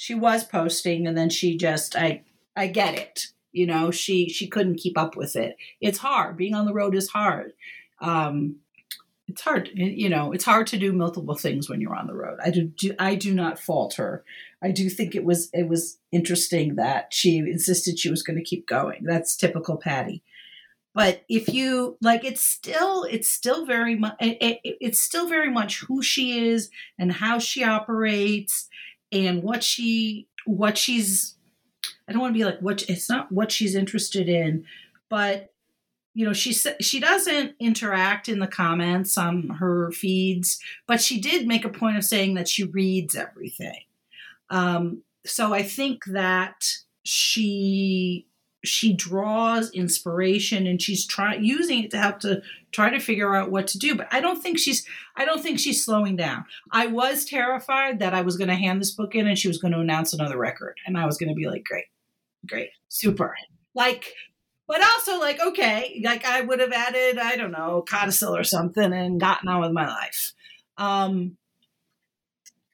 she 0.00 0.14
was 0.14 0.44
posting 0.44 1.06
and 1.06 1.14
then 1.14 1.28
she 1.28 1.58
just 1.58 1.94
I 1.94 2.22
I 2.56 2.68
get 2.68 2.94
it. 2.94 3.26
You 3.52 3.66
know, 3.66 3.90
she 3.90 4.30
she 4.30 4.48
couldn't 4.48 4.78
keep 4.78 4.96
up 4.96 5.14
with 5.14 5.36
it. 5.36 5.58
It's 5.78 5.98
hard. 5.98 6.38
Being 6.38 6.54
on 6.54 6.64
the 6.64 6.72
road 6.72 6.94
is 6.94 7.10
hard. 7.10 7.52
Um 8.00 8.56
it's 9.28 9.42
hard 9.42 9.68
eh, 9.78 9.84
you 9.84 10.08
know 10.08 10.32
it's 10.32 10.46
hard 10.46 10.66
to 10.68 10.78
do 10.78 10.92
multiple 10.92 11.36
things 11.36 11.68
when 11.68 11.80
you're 11.80 11.94
on 11.94 12.08
the 12.08 12.14
road 12.14 12.36
i 12.42 12.50
do, 12.50 12.64
do, 12.64 12.92
i 12.98 13.14
do 13.14 13.32
not 13.32 13.60
fault 13.60 13.94
her 13.94 14.24
i 14.60 14.72
do 14.72 14.90
think 14.90 15.14
it 15.14 15.22
was 15.22 15.48
it 15.52 15.68
was 15.68 15.98
interesting 16.10 16.74
that 16.74 17.14
she 17.14 17.38
insisted 17.38 17.96
she 17.96 18.10
was 18.10 18.24
going 18.24 18.36
to 18.36 18.42
keep 18.42 18.66
going 18.66 19.04
that's 19.04 19.36
typical 19.36 19.76
Patti 19.76 20.24
but 20.96 21.22
if 21.28 21.48
you 21.48 21.96
like 22.00 22.24
it's 22.24 22.42
still 22.42 23.04
it's 23.04 23.30
still 23.30 23.64
very 23.66 23.94
much 23.94 24.16
eh, 24.18 24.30
it, 24.30 24.38
eh, 24.40 24.56
it, 24.64 24.76
it's 24.80 25.00
still 25.00 25.28
very 25.28 25.50
much 25.50 25.84
who 25.86 26.02
she 26.02 26.48
is 26.48 26.68
and 26.98 27.12
how 27.12 27.38
she 27.38 27.62
operates 27.62 28.68
and 29.12 29.42
what 29.42 29.62
she 29.62 30.28
what 30.46 30.78
she's 30.78 31.34
I 32.08 32.12
don't 32.12 32.20
want 32.20 32.34
to 32.34 32.38
be 32.38 32.44
like 32.44 32.60
what 32.60 32.88
it's 32.88 33.08
not 33.08 33.30
what 33.30 33.52
she's 33.52 33.74
interested 33.74 34.28
in, 34.28 34.64
but 35.08 35.52
you 36.14 36.26
know 36.26 36.32
she 36.32 36.52
she 36.52 37.00
doesn't 37.00 37.54
interact 37.60 38.28
in 38.28 38.38
the 38.38 38.46
comments 38.46 39.16
on 39.16 39.48
her 39.60 39.90
feeds, 39.92 40.60
but 40.86 41.00
she 41.00 41.20
did 41.20 41.46
make 41.46 41.64
a 41.64 41.70
point 41.70 41.96
of 41.96 42.04
saying 42.04 42.34
that 42.34 42.48
she 42.48 42.64
reads 42.64 43.14
everything. 43.14 43.82
Um, 44.50 45.02
so 45.24 45.54
I 45.54 45.62
think 45.62 46.04
that 46.06 46.64
she 47.02 48.26
she 48.64 48.92
draws 48.92 49.70
inspiration 49.70 50.66
and 50.66 50.80
she's 50.80 51.06
trying 51.06 51.44
using 51.44 51.84
it 51.84 51.90
to 51.90 51.98
help 51.98 52.20
to 52.20 52.42
try 52.72 52.90
to 52.90 53.00
figure 53.00 53.34
out 53.34 53.50
what 53.50 53.66
to 53.68 53.78
do. 53.78 53.94
But 53.94 54.08
i 54.10 54.20
don't 54.20 54.42
think 54.42 54.58
she's 54.58 54.86
i 55.16 55.24
don't 55.24 55.42
think 55.42 55.58
she's 55.58 55.84
slowing 55.84 56.16
down. 56.16 56.44
I 56.70 56.86
was 56.86 57.24
terrified 57.24 57.98
that 58.00 58.14
i 58.14 58.20
was 58.20 58.36
going 58.36 58.48
to 58.48 58.54
hand 58.54 58.80
this 58.80 58.92
book 58.92 59.14
in 59.14 59.26
and 59.26 59.38
she 59.38 59.48
was 59.48 59.58
going 59.58 59.72
to 59.72 59.80
announce 59.80 60.12
another 60.12 60.38
record. 60.38 60.76
And 60.86 60.98
i 60.98 61.06
was 61.06 61.16
going 61.16 61.30
to 61.30 61.34
be 61.34 61.48
like 61.48 61.64
great 61.64 61.86
great 62.46 62.70
super. 62.88 63.34
Like 63.74 64.12
but 64.66 64.82
also 64.82 65.18
like 65.18 65.40
okay 65.40 66.00
like 66.04 66.24
i 66.24 66.40
would 66.42 66.60
have 66.60 66.72
added 66.72 67.18
i 67.18 67.36
don't 67.36 67.50
know 67.50 67.84
codicil 67.88 68.36
or 68.36 68.44
something 68.44 68.92
and 68.92 69.20
gotten 69.20 69.48
on 69.48 69.60
with 69.60 69.72
my 69.72 69.88
life. 69.88 70.34
Um 70.76 71.36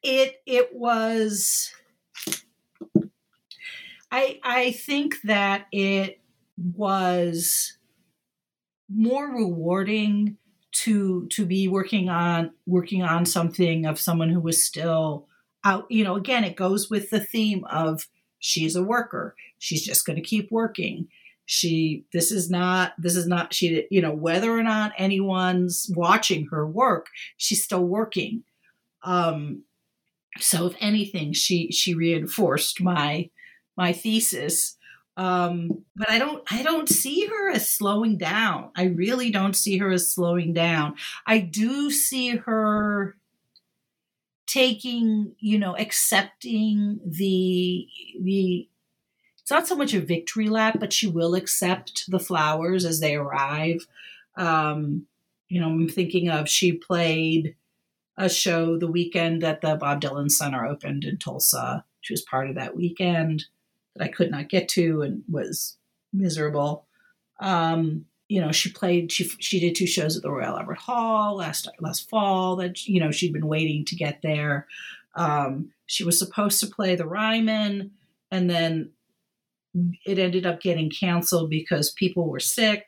it 0.02 0.40
it 0.46 0.74
was 0.74 1.72
I 4.16 4.40
I 4.42 4.70
think 4.72 5.20
that 5.24 5.66
it 5.72 6.20
was 6.56 7.76
more 8.88 9.28
rewarding 9.28 10.38
to 10.84 11.26
to 11.26 11.44
be 11.44 11.68
working 11.68 12.08
on 12.08 12.52
working 12.64 13.02
on 13.02 13.26
something 13.26 13.84
of 13.84 14.00
someone 14.00 14.30
who 14.30 14.40
was 14.40 14.64
still 14.64 15.26
out 15.64 15.84
you 15.90 16.02
know 16.02 16.16
again 16.16 16.44
it 16.44 16.56
goes 16.56 16.88
with 16.88 17.10
the 17.10 17.20
theme 17.20 17.64
of 17.66 18.08
she's 18.38 18.74
a 18.74 18.82
worker. 18.82 19.34
She's 19.58 19.84
just 19.84 20.06
going 20.06 20.16
to 20.16 20.22
keep 20.22 20.50
working. 20.50 21.08
She 21.44 22.06
this 22.14 22.32
is 22.32 22.48
not 22.48 22.94
this 22.98 23.16
is 23.16 23.26
not 23.26 23.52
she 23.52 23.86
you 23.90 24.00
know 24.00 24.14
whether 24.14 24.50
or 24.50 24.62
not 24.62 24.92
anyone's 24.96 25.90
watching 25.94 26.46
her 26.46 26.66
work 26.66 27.08
she's 27.36 27.62
still 27.62 27.84
working. 27.84 28.44
Um 29.02 29.64
so 30.40 30.68
if 30.68 30.76
anything 30.80 31.34
she 31.34 31.70
she 31.70 31.94
reinforced 31.94 32.80
my 32.80 33.28
my 33.76 33.92
thesis. 33.92 34.76
Um, 35.16 35.84
but 35.96 36.10
I 36.10 36.18
don't 36.18 36.42
I 36.50 36.62
don't 36.62 36.88
see 36.88 37.26
her 37.26 37.50
as 37.50 37.68
slowing 37.68 38.18
down. 38.18 38.70
I 38.76 38.84
really 38.84 39.30
don't 39.30 39.56
see 39.56 39.78
her 39.78 39.90
as 39.90 40.12
slowing 40.12 40.52
down. 40.52 40.96
I 41.26 41.38
do 41.38 41.90
see 41.90 42.36
her 42.36 43.16
taking 44.46 45.34
you 45.38 45.58
know 45.58 45.76
accepting 45.76 47.00
the 47.04 47.86
the 48.20 48.68
it's 49.40 49.50
not 49.50 49.66
so 49.66 49.76
much 49.76 49.92
a 49.92 50.00
victory 50.00 50.48
lap 50.48 50.76
but 50.78 50.92
she 50.92 51.06
will 51.06 51.34
accept 51.34 52.04
the 52.08 52.20
flowers 52.20 52.84
as 52.84 53.00
they 53.00 53.16
arrive 53.16 53.86
um 54.36 55.04
you 55.48 55.60
know 55.60 55.66
i'm 55.66 55.88
thinking 55.88 56.28
of 56.28 56.48
she 56.48 56.72
played 56.72 57.56
a 58.16 58.28
show 58.28 58.78
the 58.78 58.86
weekend 58.86 59.42
that 59.42 59.60
the 59.60 59.74
bob 59.74 60.00
dylan 60.00 60.30
center 60.30 60.64
opened 60.64 61.04
in 61.04 61.18
tulsa 61.18 61.84
she 62.00 62.12
was 62.12 62.22
part 62.22 62.48
of 62.48 62.54
that 62.54 62.76
weekend 62.76 63.46
that 63.96 64.04
i 64.04 64.08
could 64.08 64.30
not 64.30 64.48
get 64.48 64.68
to 64.68 65.02
and 65.02 65.22
was 65.28 65.76
miserable 66.12 66.86
um 67.40 68.04
you 68.28 68.40
know, 68.40 68.52
she 68.52 68.70
played. 68.70 69.12
She 69.12 69.24
she 69.38 69.60
did 69.60 69.74
two 69.74 69.86
shows 69.86 70.16
at 70.16 70.22
the 70.22 70.30
Royal 70.30 70.58
Albert 70.58 70.78
Hall 70.78 71.36
last 71.36 71.68
last 71.80 72.08
fall. 72.08 72.56
That 72.56 72.86
you 72.86 73.00
know 73.00 73.10
she'd 73.10 73.32
been 73.32 73.46
waiting 73.46 73.84
to 73.84 73.96
get 73.96 74.20
there. 74.22 74.66
Um, 75.14 75.70
she 75.86 76.04
was 76.04 76.18
supposed 76.18 76.60
to 76.60 76.66
play 76.66 76.96
the 76.96 77.06
Ryman, 77.06 77.92
and 78.30 78.50
then 78.50 78.90
it 80.04 80.18
ended 80.18 80.44
up 80.44 80.60
getting 80.60 80.90
canceled 80.90 81.50
because 81.50 81.90
people 81.90 82.28
were 82.28 82.40
sick. 82.40 82.84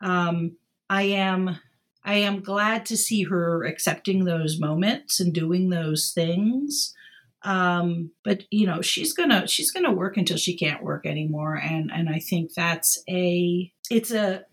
Um, 0.00 0.56
I 0.88 1.02
am 1.02 1.58
I 2.02 2.14
am 2.14 2.40
glad 2.40 2.86
to 2.86 2.96
see 2.96 3.24
her 3.24 3.64
accepting 3.64 4.24
those 4.24 4.58
moments 4.58 5.20
and 5.20 5.34
doing 5.34 5.68
those 5.68 6.10
things. 6.14 6.94
Um, 7.42 8.10
but 8.24 8.44
you 8.50 8.66
know, 8.66 8.82
she's 8.82 9.12
gonna 9.12 9.46
she's 9.46 9.70
gonna 9.70 9.92
work 9.92 10.16
until 10.16 10.36
she 10.36 10.56
can't 10.56 10.82
work 10.82 11.06
anymore, 11.06 11.54
and 11.54 11.90
and 11.92 12.08
I 12.08 12.18
think 12.18 12.54
that's 12.54 13.02
a 13.08 13.72
it's 13.90 14.10
a 14.10 14.44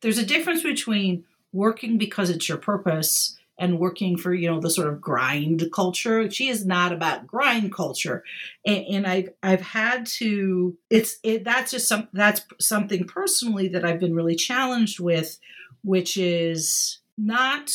there's 0.00 0.18
a 0.18 0.26
difference 0.26 0.62
between 0.62 1.24
working 1.52 1.98
because 1.98 2.30
it's 2.30 2.48
your 2.48 2.58
purpose 2.58 3.36
and 3.58 3.78
working 3.78 4.16
for 4.16 4.32
you 4.32 4.50
know 4.50 4.58
the 4.58 4.70
sort 4.70 4.88
of 4.88 5.00
grind 5.00 5.70
culture. 5.72 6.30
She 6.30 6.48
is 6.48 6.64
not 6.64 6.92
about 6.92 7.26
grind 7.26 7.72
culture. 7.72 8.24
And, 8.66 8.84
and 8.86 9.06
i've 9.06 9.28
i've 9.42 9.60
had 9.60 10.06
to 10.06 10.76
it's 10.88 11.18
it 11.22 11.44
that's 11.44 11.70
just 11.70 11.86
some 11.86 12.08
that's 12.12 12.42
something 12.58 13.04
personally 13.04 13.68
that 13.68 13.84
i've 13.84 14.00
been 14.00 14.14
really 14.14 14.36
challenged 14.36 15.00
with 15.00 15.38
which 15.82 16.16
is 16.16 16.98
not 17.16 17.70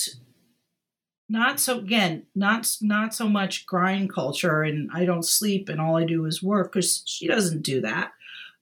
not 1.27 1.59
so 1.59 1.79
again 1.79 2.23
not 2.35 2.69
not 2.81 3.13
so 3.13 3.27
much 3.27 3.65
grind 3.65 4.13
culture 4.13 4.61
and 4.61 4.89
i 4.93 5.05
don't 5.05 5.25
sleep 5.25 5.69
and 5.69 5.81
all 5.81 5.97
i 5.97 6.03
do 6.03 6.25
is 6.25 6.43
work 6.43 6.71
because 6.71 7.01
she 7.05 7.27
doesn't 7.27 7.61
do 7.63 7.81
that 7.81 8.11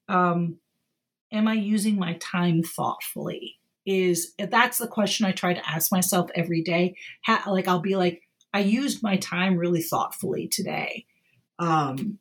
um 0.08 0.58
am 1.34 1.48
I 1.48 1.54
using 1.56 1.98
my 1.98 2.14
time 2.22 2.64
thoughtfully? 2.64 3.60
Is 3.86 4.34
that's 4.38 4.78
the 4.78 4.88
question 4.88 5.26
I 5.26 5.34
try 5.34 5.54
to 5.54 5.70
ask 5.70 5.92
myself 5.92 6.30
every 6.36 6.62
day. 6.62 6.96
How, 7.24 7.52
like 7.52 7.68
I'll 7.68 7.80
be 7.80 7.98
like, 7.98 8.22
I 8.54 8.60
used 8.60 9.04
my 9.04 9.18
time 9.18 9.58
really 9.58 9.82
thoughtfully 9.82 10.48
today, 10.48 11.06
um, 11.60 12.18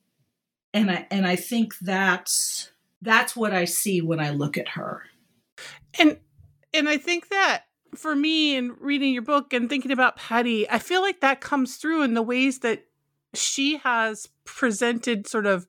and 0.74 0.90
I 0.90 1.06
and 1.12 1.24
I 1.24 1.36
think 1.36 1.78
that's 1.78 2.72
that's 3.00 3.36
what 3.36 3.52
I 3.52 3.66
see 3.66 4.00
when 4.00 4.18
I 4.18 4.30
look 4.30 4.58
at 4.58 4.70
her. 4.70 5.04
And 6.00 6.18
and 6.74 6.88
I 6.88 6.96
think 6.96 7.28
that 7.28 7.66
for 7.94 8.14
me 8.14 8.56
in 8.56 8.74
reading 8.80 9.12
your 9.12 9.22
book 9.22 9.52
and 9.52 9.68
thinking 9.68 9.90
about 9.90 10.16
Patti, 10.16 10.68
I 10.70 10.78
feel 10.78 11.02
like 11.02 11.20
that 11.20 11.40
comes 11.40 11.76
through 11.76 12.02
in 12.02 12.14
the 12.14 12.22
ways 12.22 12.60
that 12.60 12.84
she 13.34 13.78
has 13.78 14.28
presented 14.44 15.26
sort 15.26 15.46
of 15.46 15.66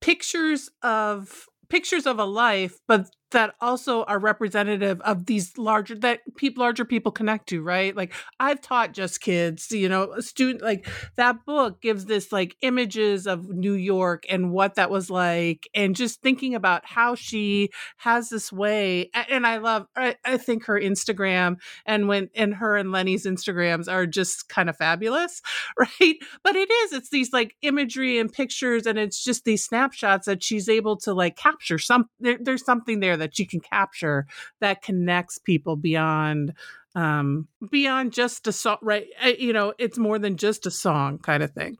pictures 0.00 0.70
of 0.82 1.46
pictures 1.68 2.06
of 2.06 2.18
a 2.18 2.24
life, 2.24 2.78
but 2.86 3.10
that 3.30 3.54
also 3.60 4.04
are 4.04 4.18
representative 4.18 5.00
of 5.02 5.26
these 5.26 5.56
larger 5.58 5.94
that 5.96 6.20
people 6.36 6.62
larger 6.62 6.84
people 6.84 7.12
connect 7.12 7.48
to 7.48 7.62
right? 7.62 7.96
Like 7.96 8.12
i've 8.40 8.60
taught 8.60 8.92
just 8.92 9.20
kids 9.20 9.70
you 9.70 9.88
know 9.88 10.12
a 10.12 10.22
student 10.22 10.62
like 10.62 10.86
that 11.16 11.44
book 11.44 11.80
gives 11.80 12.06
this 12.06 12.32
like 12.32 12.56
images 12.62 13.26
of 13.26 13.48
new 13.48 13.72
york 13.72 14.24
and 14.28 14.52
what 14.52 14.74
that 14.76 14.90
was 14.90 15.10
like 15.10 15.68
and 15.74 15.96
just 15.96 16.22
thinking 16.22 16.54
about 16.54 16.84
how 16.86 17.14
she 17.14 17.70
has 17.98 18.28
this 18.28 18.52
way 18.52 19.10
and 19.28 19.46
i 19.46 19.58
love 19.58 19.86
i, 19.96 20.16
I 20.24 20.36
think 20.36 20.64
her 20.66 20.80
instagram 20.80 21.56
and 21.86 22.08
when 22.08 22.30
and 22.34 22.54
her 22.54 22.76
and 22.76 22.92
lenny's 22.92 23.26
instagrams 23.26 23.90
are 23.90 24.06
just 24.06 24.48
kind 24.48 24.68
of 24.68 24.76
fabulous 24.76 25.42
right? 25.78 26.16
But 26.42 26.56
it 26.56 26.70
is 26.70 26.92
it's 26.92 27.10
these 27.10 27.32
like 27.32 27.56
imagery 27.62 28.18
and 28.18 28.32
pictures 28.32 28.86
and 28.86 28.98
it's 28.98 29.22
just 29.22 29.44
these 29.44 29.64
snapshots 29.64 30.26
that 30.26 30.42
she's 30.42 30.68
able 30.68 30.96
to 30.98 31.12
like 31.12 31.36
capture 31.36 31.78
some 31.78 32.08
there, 32.20 32.38
there's 32.40 32.64
something 32.64 33.00
there 33.00 33.16
that 33.18 33.38
you 33.38 33.46
can 33.46 33.60
capture 33.60 34.26
that 34.60 34.82
connects 34.82 35.38
people 35.38 35.76
beyond 35.76 36.54
um 36.94 37.46
beyond 37.70 38.12
just 38.12 38.46
a 38.46 38.52
song 38.52 38.78
right? 38.82 39.06
You 39.38 39.52
know 39.52 39.74
it's 39.78 39.98
more 39.98 40.18
than 40.18 40.36
just 40.36 40.66
a 40.66 40.70
song 40.70 41.18
kind 41.18 41.42
of 41.42 41.52
thing. 41.52 41.78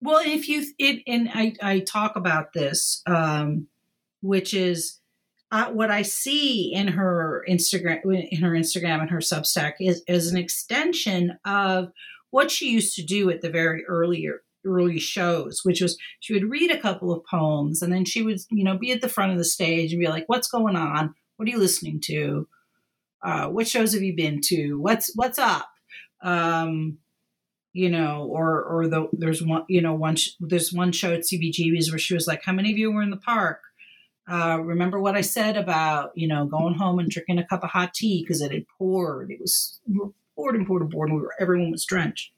Well 0.00 0.22
if 0.24 0.48
you 0.48 0.66
it 0.78 1.02
and 1.06 1.30
i 1.32 1.54
i 1.62 1.78
talk 1.80 2.16
about 2.16 2.52
this 2.52 3.02
um 3.06 3.68
which 4.20 4.54
is 4.54 5.00
uh, 5.52 5.70
what 5.70 5.88
I 5.88 6.02
see 6.02 6.72
in 6.74 6.88
her 6.88 7.44
Instagram, 7.48 8.00
in 8.04 8.40
her 8.40 8.50
Instagram 8.50 9.02
and 9.02 9.10
her 9.10 9.18
Substack 9.18 9.74
is, 9.78 10.02
is 10.08 10.32
an 10.32 10.36
extension 10.36 11.38
of 11.44 11.92
what 12.30 12.50
she 12.50 12.70
used 12.70 12.96
to 12.96 13.04
do 13.04 13.30
at 13.30 13.40
the 13.40 13.50
very 13.50 13.84
earlier 13.84 14.42
early 14.64 14.98
shows, 14.98 15.60
which 15.62 15.80
was 15.80 15.98
she 16.20 16.32
would 16.32 16.50
read 16.50 16.70
a 16.70 16.80
couple 16.80 17.12
of 17.12 17.24
poems 17.24 17.82
and 17.82 17.92
then 17.92 18.04
she 18.04 18.22
would, 18.22 18.38
you 18.50 18.64
know, 18.64 18.76
be 18.76 18.92
at 18.92 19.00
the 19.00 19.08
front 19.08 19.32
of 19.32 19.38
the 19.38 19.44
stage 19.44 19.92
and 19.92 20.00
be 20.00 20.08
like, 20.08 20.24
"What's 20.26 20.48
going 20.48 20.76
on? 20.76 21.14
What 21.36 21.48
are 21.48 21.50
you 21.50 21.58
listening 21.58 22.00
to? 22.06 22.48
Uh, 23.22 23.48
what 23.48 23.68
shows 23.68 23.94
have 23.94 24.02
you 24.02 24.14
been 24.14 24.40
to? 24.44 24.74
What's 24.74 25.10
what's 25.14 25.38
up?" 25.38 25.68
Um, 26.22 26.98
you 27.72 27.90
know, 27.90 28.28
or 28.30 28.62
or 28.62 28.86
the 28.88 29.08
there's 29.12 29.42
one, 29.42 29.64
you 29.68 29.82
know, 29.82 29.94
one 29.94 30.16
there's 30.40 30.72
one 30.72 30.92
show 30.92 31.12
at 31.12 31.22
CBGB's 31.22 31.90
where 31.90 31.98
she 31.98 32.14
was 32.14 32.26
like, 32.26 32.42
"How 32.44 32.52
many 32.52 32.70
of 32.72 32.78
you 32.78 32.92
were 32.92 33.02
in 33.02 33.10
the 33.10 33.16
park?" 33.16 33.60
Uh, 34.30 34.58
remember 34.62 34.98
what 34.98 35.16
I 35.16 35.20
said 35.20 35.56
about 35.56 36.12
you 36.14 36.26
know 36.26 36.46
going 36.46 36.74
home 36.74 36.98
and 36.98 37.10
drinking 37.10 37.38
a 37.38 37.46
cup 37.46 37.64
of 37.64 37.70
hot 37.70 37.92
tea 37.92 38.22
because 38.22 38.40
it 38.40 38.52
had 38.52 38.64
poured. 38.78 39.30
It 39.30 39.40
was 39.40 39.80
poured 40.36 40.54
and 40.54 40.66
poured 40.66 40.82
and 40.82 40.90
poured, 40.90 41.10
and 41.10 41.18
we 41.18 41.22
were 41.22 41.34
everyone 41.40 41.72
was 41.72 41.84
drenched. 41.84 42.30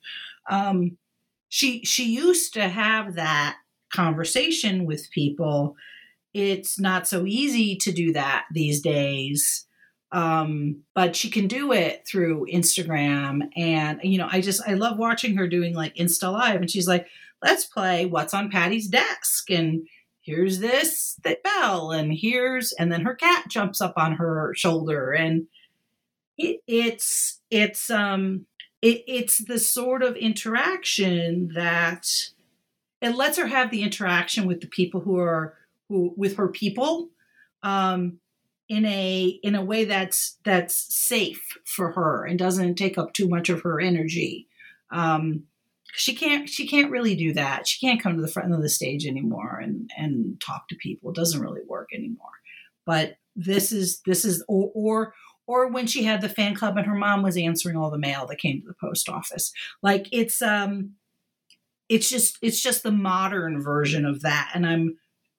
Um, 0.51 0.97
she 1.49 1.85
she 1.85 2.05
used 2.05 2.55
to 2.55 2.69
have 2.69 3.15
that 3.15 3.57
conversation 3.93 4.85
with 4.85 5.11
people. 5.11 5.77
It's 6.35 6.79
not 6.79 7.07
so 7.07 7.25
easy 7.25 7.77
to 7.77 7.93
do 7.93 8.13
that 8.13 8.47
these 8.53 8.81
days 8.81 9.67
um, 10.13 10.83
but 10.95 11.17
she 11.17 11.31
can 11.31 11.49
do 11.49 11.73
it 11.73 12.07
through 12.07 12.47
instagram. 12.53 13.49
And 13.57 14.01
you 14.03 14.19
know 14.19 14.29
i 14.31 14.41
just 14.41 14.63
i 14.67 14.75
love 14.75 14.99
watching 14.99 15.37
her 15.37 15.49
doing 15.49 15.75
like 15.75 15.95
insta 15.97 16.33
live 16.33 16.61
and 16.61 16.71
she's 16.71 16.89
like 16.89 17.07
let's 17.43 17.65
play 17.65 18.07
what's 18.07 18.35
on 18.35 18.51
patti's 18.51 18.89
desk 18.89 19.51
and 19.51 19.87
here's 20.23 20.59
this 20.59 21.17
that 21.25 21.43
bell 21.43 21.93
and 21.93 22.13
here's 22.13 22.73
and 22.73 22.91
then 22.91 23.03
her 23.03 23.15
cat 23.15 23.45
jumps 23.49 23.81
up 23.81 23.95
on 23.97 24.13
her 24.13 24.53
shoulder 24.57 25.13
and 25.13 25.47
it, 26.39 26.61
it's 26.67 27.41
it's 27.51 27.91
um 27.91 28.47
it, 28.87 29.03
it's 29.09 29.39
the 29.39 29.59
sort 29.59 30.03
of 30.05 30.15
interaction 30.17 31.51
that 31.55 32.07
it 33.03 33.17
lets 33.17 33.37
her 33.37 33.49
have 33.49 33.71
the 33.71 33.83
interaction 33.83 34.47
with 34.47 34.61
the 34.61 34.69
people 34.69 35.01
who 35.01 35.19
are 35.19 35.55
who 35.89 36.15
with 36.17 36.37
her 36.37 36.49
people 36.49 37.09
um, 37.65 38.19
in 38.69 38.85
a 38.85 39.41
in 39.43 39.57
a 39.57 39.65
way 39.65 39.85
that's 39.85 40.39
that's 40.45 40.95
safe 40.95 41.59
for 41.65 41.93
her 41.93 42.25
and 42.25 42.39
doesn't 42.39 42.77
take 42.77 42.97
up 42.97 43.13
too 43.13 43.29
much 43.29 43.49
of 43.49 43.63
her 43.63 43.81
energy. 43.81 44.47
Um, 44.91 45.45
she 45.93 46.15
can't 46.15 46.49
she 46.49 46.69
can't 46.69 46.91
really 46.91 47.17
do 47.17 47.33
that. 47.33 47.67
She 47.67 47.85
can't 47.85 48.01
come 48.01 48.15
to 48.15 48.23
the 48.23 48.29
front 48.29 48.53
of 48.53 48.63
the 48.63 48.69
stage 48.69 49.05
anymore 49.05 49.59
and 49.61 49.91
and 49.97 50.41
talk 50.41 50.69
to 50.69 50.77
people. 50.77 51.11
It 51.11 51.17
doesn't 51.17 51.41
really 51.41 51.63
work 51.67 51.89
anymore. 51.93 52.31
But 52.85 53.17
this 53.35 53.73
is 53.73 54.01
this 54.07 54.25
is 54.25 54.45
or 54.47 54.71
or 54.75 55.15
or 55.47 55.69
when 55.69 55.87
she 55.87 56.05
had 56.05 56.21
the 56.21 56.29
fan 56.29 56.55
club 56.55 56.77
and 56.77 56.87
her 56.87 56.95
mom 56.95 57.23
was 57.23 57.37
answering 57.37 57.77
all 57.77 57.91
the 57.91 57.99
mail 57.99 58.27
that 58.27 58.39
came 58.39 58.61
to 58.61 58.67
the 58.67 58.75
post 58.81 59.09
office. 59.09 59.53
Like 59.83 60.09
it's 60.13 60.43
um 60.43 60.93
it's 61.89 62.11
just 62.11 62.39
it's 62.43 62.63
just 62.63 62.83
the 62.83 62.93
modern 62.93 63.63
version 63.63 64.05
of 64.05 64.23
that 64.23 64.51
and 64.55 64.67
i'm 64.67 64.97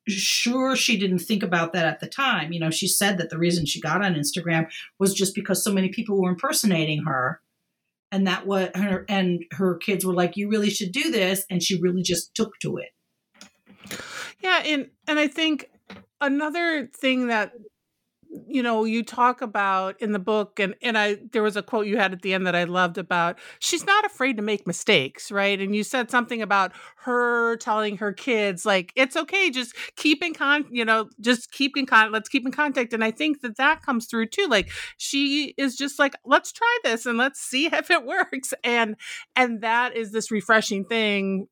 sure 0.07 0.73
she 0.73 0.97
didn't 0.97 1.19
think 1.19 1.43
about 1.43 1.73
that 1.73 1.85
at 1.85 1.99
the 1.99 2.07
time. 2.07 2.53
You 2.53 2.61
know 2.61 2.69
she 2.69 2.87
said 2.87 3.17
that 3.17 3.29
the 3.29 3.37
reason 3.37 3.65
she 3.65 3.81
got 3.81 4.03
on 4.03 4.15
instagram 4.15 4.69
was 4.99 5.13
just 5.13 5.35
because 5.35 5.63
so 5.63 5.73
many 5.73 5.89
people 5.89 6.21
were 6.21 6.29
impersonating 6.29 7.03
her 7.03 7.41
and 8.11 8.25
that 8.25 8.47
what 8.47 8.75
her 8.77 9.05
and 9.09 9.43
her 9.51 9.75
kids 9.75 10.05
were 10.05 10.13
like 10.13 10.37
you 10.37 10.49
really 10.49 10.69
should 10.69 10.93
do 10.93 11.11
this 11.11 11.45
and 11.49 11.61
she 11.61 11.79
really 11.79 12.03
just 12.03 12.33
took 12.33 12.57
to 12.59 12.77
it. 12.77 12.91
Yeah 14.39 14.61
and 14.63 14.89
and 15.07 15.19
i 15.19 15.27
think 15.27 15.69
another 16.21 16.87
thing 16.87 17.27
that 17.27 17.51
you 18.47 18.61
know 18.61 18.83
you 18.83 19.03
talk 19.03 19.41
about 19.41 19.99
in 20.01 20.11
the 20.11 20.19
book 20.19 20.59
and 20.59 20.75
and 20.81 20.97
i 20.97 21.17
there 21.31 21.43
was 21.43 21.55
a 21.55 21.63
quote 21.63 21.87
you 21.87 21.97
had 21.97 22.13
at 22.13 22.21
the 22.21 22.33
end 22.33 22.45
that 22.45 22.55
i 22.55 22.63
loved 22.63 22.97
about 22.97 23.37
she's 23.59 23.85
not 23.85 24.05
afraid 24.05 24.37
to 24.37 24.43
make 24.43 24.67
mistakes 24.67 25.31
right? 25.31 25.59
And 25.59 25.75
you 25.75 25.83
said 25.83 26.11
something 26.11 26.41
about 26.41 26.71
her 26.97 27.57
telling 27.57 27.97
her 27.97 28.13
kids 28.13 28.65
like 28.65 28.91
it's 28.95 29.15
okay 29.15 29.49
just 29.49 29.75
keep 29.95 30.23
in 30.23 30.33
con 30.33 30.65
you 30.71 30.85
know 30.85 31.09
just 31.19 31.51
keep 31.51 31.77
in 31.77 31.85
con 31.85 32.11
let's 32.11 32.29
keep 32.29 32.45
in 32.45 32.51
contact 32.51 32.93
and 32.93 33.03
i 33.03 33.11
think 33.11 33.41
that 33.41 33.57
that 33.57 33.81
comes 33.81 34.07
through 34.07 34.27
too 34.27 34.47
like 34.49 34.69
she 34.97 35.53
is 35.57 35.75
just 35.75 35.99
like 35.99 36.15
let's 36.25 36.51
try 36.51 36.77
this 36.83 37.05
and 37.05 37.17
let's 37.17 37.39
see 37.39 37.65
if 37.73 37.89
it 37.89 38.05
works 38.05 38.53
and 38.63 38.95
and 39.35 39.61
that 39.61 39.95
is 39.95 40.11
this 40.11 40.31
refreshing 40.31 40.85
thing 40.85 41.47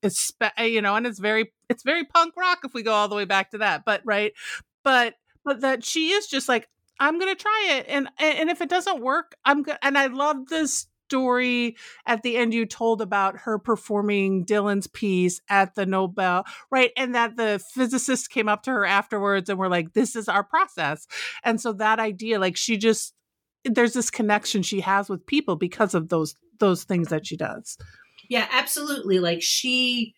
you 0.60 0.82
know 0.82 0.96
and 0.96 1.08
it's 1.08 1.20
very 1.20 1.52
it's 1.70 1.84
very 1.84 2.04
punk 2.04 2.34
rock 2.38 2.60
if 2.64 2.74
we 2.74 2.84
go 2.84 2.94
all 2.94 3.08
the 3.08 3.16
way 3.16 3.26
back 3.26 3.52
to 3.52 3.58
that 3.60 3.84
but 3.86 4.02
right? 4.06 4.34
But 4.84 5.16
but 5.46 5.62
that 5.62 5.84
she 5.84 6.10
is 6.10 6.28
just 6.28 6.50
like 6.50 6.68
i'm 7.00 7.20
gonna 7.20 7.36
try 7.36 7.68
it 7.78 7.86
and 7.88 8.10
and 8.20 8.50
if 8.50 8.62
it 8.62 8.70
doesn't 8.70 9.02
work 9.02 9.36
i'm 9.46 9.64
good 9.64 9.78
and 9.82 9.98
i 9.98 10.08
love 10.08 10.48
this 10.50 10.88
story 11.08 11.76
at 12.06 12.24
the 12.24 12.36
end 12.38 12.54
you 12.54 12.66
told 12.66 13.02
about 13.02 13.38
her 13.38 13.60
performing 13.60 14.46
Dylan's 14.46 14.88
piece 14.88 15.40
at 15.50 15.76
the 15.76 15.86
Nobel, 15.86 16.46
right? 16.72 16.92
And 16.98 17.14
that 17.16 17.38
the 17.38 17.64
physicists 17.74 18.28
came 18.28 18.50
up 18.50 18.64
to 18.64 18.72
her 18.72 18.86
afterwards 18.86 19.50
and 19.50 19.60
were 19.60 19.70
like, 19.70 19.94
this 19.94 20.16
is 20.16 20.28
our 20.28 20.44
process. 20.44 21.06
And 21.44 21.62
so 21.62 21.74
that 21.74 22.00
idea, 22.00 22.40
like 22.40 22.58
she 22.58 22.78
just, 22.78 23.14
there's 23.64 23.94
this 23.94 24.10
connection 24.10 24.64
she 24.64 24.82
has 24.82 25.10
with 25.10 25.26
people 25.26 25.56
because 25.56 25.94
of 25.94 26.10
those 26.10 26.36
those 26.60 26.84
things 26.84 27.10
that 27.10 27.28
she 27.28 27.36
does. 27.36 27.78
Yeah, 28.30 28.48
absolutely. 28.52 29.20
Like 29.20 29.42
she 29.42 30.16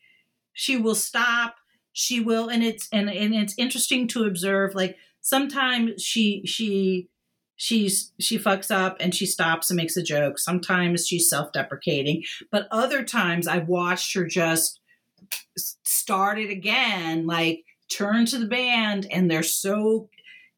she 0.54 0.78
will 0.78 0.96
stop, 0.96 1.56
she 1.94 2.20
will 2.20 2.50
and 2.50 2.64
it's 2.64 2.88
and 2.92 3.10
and 3.10 3.34
it's 3.34 3.56
interesting 3.58 4.08
to 4.10 4.26
observe 4.26 4.76
like 4.76 4.98
sometimes 5.28 6.02
she 6.02 6.42
she 6.46 7.10
she's 7.58 8.14
she 8.18 8.40
fucks 8.40 8.72
up 8.72 8.96
and 9.02 9.14
she 9.14 9.26
stops 9.26 9.70
and 9.70 9.76
makes 9.76 9.98
a 9.98 10.02
joke. 10.02 10.40
Sometimes 10.40 11.06
she's 11.06 11.30
self-deprecating. 11.30 12.24
But 12.50 12.68
other 12.72 13.04
times 13.04 13.48
i've 13.48 13.68
watched 13.68 14.16
her 14.16 14.26
just 14.26 14.80
start 15.58 16.40
it 16.40 16.50
again 16.50 17.26
like 17.26 17.66
turn 17.92 18.26
to 18.26 18.38
the 18.38 18.46
band 18.46 19.06
and 19.12 19.30
they're 19.30 19.44
so 19.44 20.10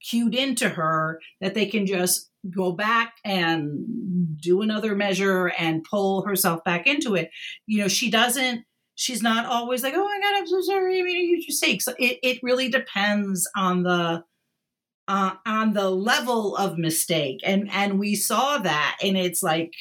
cued 0.08 0.36
into 0.36 0.70
her 0.70 1.20
that 1.42 1.56
they 1.56 1.66
can 1.66 1.88
just 1.88 2.30
go 2.50 2.72
back 2.72 3.16
and 3.26 4.38
do 4.40 4.62
another 4.62 4.96
measure 4.96 5.48
and 5.58 5.84
pull 5.84 6.24
herself 6.26 6.64
back 6.64 6.86
into 6.86 7.16
it. 7.16 7.32
You 7.66 7.82
know 7.82 7.88
she 7.88 8.12
doesn't 8.12 8.66
she's 8.94 9.24
not 9.24 9.46
always 9.46 9.82
like 9.82 9.94
oh 9.96 10.04
my 10.04 10.20
god 10.22 10.38
i'm 10.38 10.48
so 10.48 10.62
sorry 10.62 11.00
i 11.00 11.04
made 11.04 11.18
a 11.18 11.26
huge 11.26 11.46
mistake. 11.48 11.82
So 11.82 11.94
it, 11.98 12.20
it 12.22 12.40
really 12.44 12.70
depends 12.70 13.50
on 13.56 13.82
the 13.82 14.24
uh, 15.10 15.32
on 15.46 15.74
the 15.74 15.90
level 15.90 16.56
of 16.56 16.78
mistake. 16.78 17.42
And 17.44 17.70
and 17.72 18.00
we 18.00 18.16
saw 18.16 18.60
that 18.60 18.98
in 19.02 19.16
its 19.18 19.44
like 19.44 19.74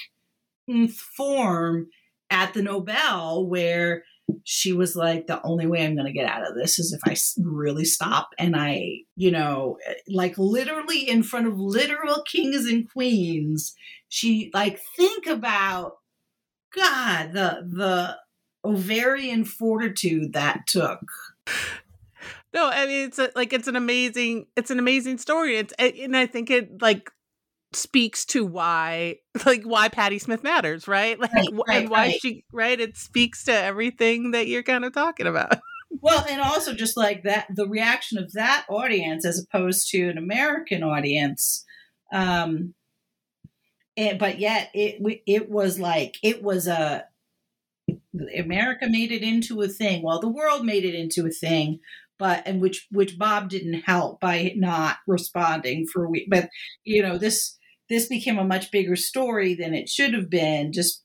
form 1.17 1.89
at 2.31 2.55
the 2.55 2.63
nobel 2.63 3.47
where 3.47 4.05
she 4.45 4.73
was 4.73 4.95
like 4.95 5.27
the 5.27 5.43
only 5.43 5.67
way 5.67 5.85
i'm 5.85 5.95
going 5.95 6.07
to 6.07 6.13
get 6.13 6.29
out 6.29 6.47
of 6.47 6.55
this 6.55 6.79
is 6.79 6.93
if 6.93 7.01
i 7.07 7.17
really 7.43 7.87
stop 7.87 8.29
and 8.39 8.55
i 8.55 8.99
you 9.17 9.31
know 9.31 9.79
like 10.07 10.37
literally 10.37 11.09
in 11.09 11.23
front 11.23 11.47
of 11.47 11.59
literal 11.59 12.23
kings 12.25 12.67
and 12.67 12.91
queens 12.93 13.75
she 14.11 14.51
like 14.53 14.79
think 14.95 15.27
about 15.27 15.97
god 16.77 17.33
the 17.33 17.67
the 17.67 18.17
ovarian 18.63 19.47
fortitude 19.47 20.35
that 20.35 20.67
took 20.67 21.01
no, 22.55 22.69
I 22.69 22.87
mean 22.87 23.07
it's 23.09 23.19
a, 23.19 23.31
like 23.35 23.53
it's 23.53 23.69
an 23.69 23.77
amazing 23.77 24.47
it's 24.57 24.71
an 24.71 24.79
amazing 24.79 25.19
story. 25.19 25.57
It's 25.57 25.73
and 25.79 26.17
I 26.17 26.27
think 26.27 26.51
it 26.51 26.81
like 26.81 27.11
speaks 27.73 28.25
to 28.27 28.45
why 28.45 29.17
like 29.47 29.63
why 29.65 29.89
Patti 29.89 30.19
Smith 30.19 30.43
matters, 30.43 30.89
right? 30.89 31.19
Like 31.29 31.33
right, 31.33 31.53
right, 31.67 31.81
and 31.83 31.91
why 31.91 32.07
right. 32.07 32.21
she 32.21 32.45
right 32.53 32.79
it 32.81 32.97
speaks 32.97 33.45
to 33.45 33.53
everything 33.53 34.33
that 34.33 34.47
you're 34.47 34.63
kind 34.63 34.85
of 34.85 34.93
talking 34.93 35.27
about. 35.27 35.59
Well, 36.03 36.23
and 36.29 36.43
also 36.43 36.75
just 36.75 36.99
like 36.99 37.23
that 37.23 37.47
the 37.53 37.67
reaction 37.67 38.19
of 38.19 38.35
that 38.35 38.67
audience 38.69 39.25
as 39.25 39.43
opposed 39.43 39.89
to 39.91 40.11
an 40.11 40.19
American 40.19 40.83
audience 40.83 41.65
um 42.13 42.75
and, 43.97 44.19
but 44.19 44.39
yet 44.39 44.71
it 44.75 45.03
it 45.27 45.51
was 45.51 45.79
like 45.79 46.19
it 46.23 46.43
was 46.43 46.67
a 46.69 47.05
America 48.39 48.87
made 48.89 49.13
it 49.13 49.23
into 49.23 49.61
a 49.63 49.69
thing. 49.69 50.03
Well, 50.03 50.21
the 50.21 50.29
world 50.29 50.65
made 50.65 50.85
it 50.85 50.95
into 50.95 51.27
a 51.27 51.31
thing, 51.31 51.81
but 52.19 52.43
and 52.47 52.61
which 52.61 52.87
which 52.91 53.19
Bob 53.19 53.49
didn't 53.49 53.83
help 53.83 54.21
by 54.21 54.53
not 54.57 54.97
responding 55.07 55.87
for 55.87 56.05
a 56.05 56.11
week. 56.11 56.27
But 56.29 56.49
you 56.85 57.03
know 57.03 57.19
this 57.19 57.57
this 57.89 58.07
became 58.07 58.39
a 58.39 58.45
much 58.45 58.71
bigger 58.71 58.97
story 58.97 59.55
than 59.55 59.75
it 59.75 59.89
should 59.89 60.13
have 60.15 60.29
been. 60.31 60.73
Just 60.73 61.05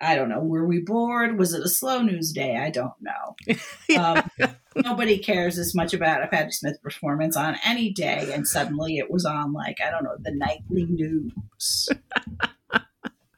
I 0.00 0.14
don't 0.14 0.28
know. 0.28 0.40
Were 0.40 0.66
we 0.66 0.80
bored? 0.80 1.38
Was 1.38 1.54
it 1.54 1.62
a 1.62 1.68
slow 1.68 2.02
news 2.02 2.32
day? 2.32 2.56
I 2.56 2.70
don't 2.70 2.92
know. 3.00 3.56
Um, 3.96 4.28
nobody 4.74 5.16
cares 5.16 5.58
as 5.58 5.74
much 5.74 5.94
about 5.94 6.22
a 6.22 6.26
Patti 6.26 6.50
Smith 6.50 6.82
performance 6.82 7.36
on 7.36 7.56
any 7.64 7.92
day, 7.92 8.30
and 8.34 8.46
suddenly 8.46 8.98
it 8.98 9.10
was 9.10 9.24
on 9.24 9.52
like 9.52 9.76
I 9.80 9.90
don't 9.90 10.04
know 10.04 10.16
the 10.18 10.32
nightly 10.32 10.84
news. 10.84 11.88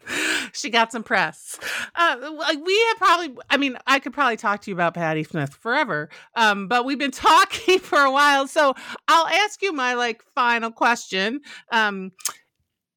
she 0.53 0.71
got 0.71 0.93
some 0.93 1.03
press. 1.03 1.59
Uh, 1.95 2.17
we 2.65 2.85
have 2.89 2.97
probably, 2.99 3.37
I 3.51 3.57
mean, 3.57 3.77
I 3.87 3.99
could 3.99 4.13
probably 4.13 4.37
talk 4.37 4.63
to 4.63 4.71
you 4.71 4.75
about 4.75 4.95
Patti 4.95 5.25
Smith 5.25 5.55
forever, 5.55 6.09
um, 6.35 6.69
but 6.69 6.85
we've 6.85 6.99
been 6.99 7.11
talking 7.13 7.79
for 7.79 7.99
a 8.01 8.11
while. 8.11 8.47
So 8.49 8.75
I'll 9.07 9.27
ask 9.27 9.63
you 9.63 9.73
my 9.73 9.95
like 9.95 10.23
final 10.35 10.71
question. 10.71 11.41
Um, 11.73 12.13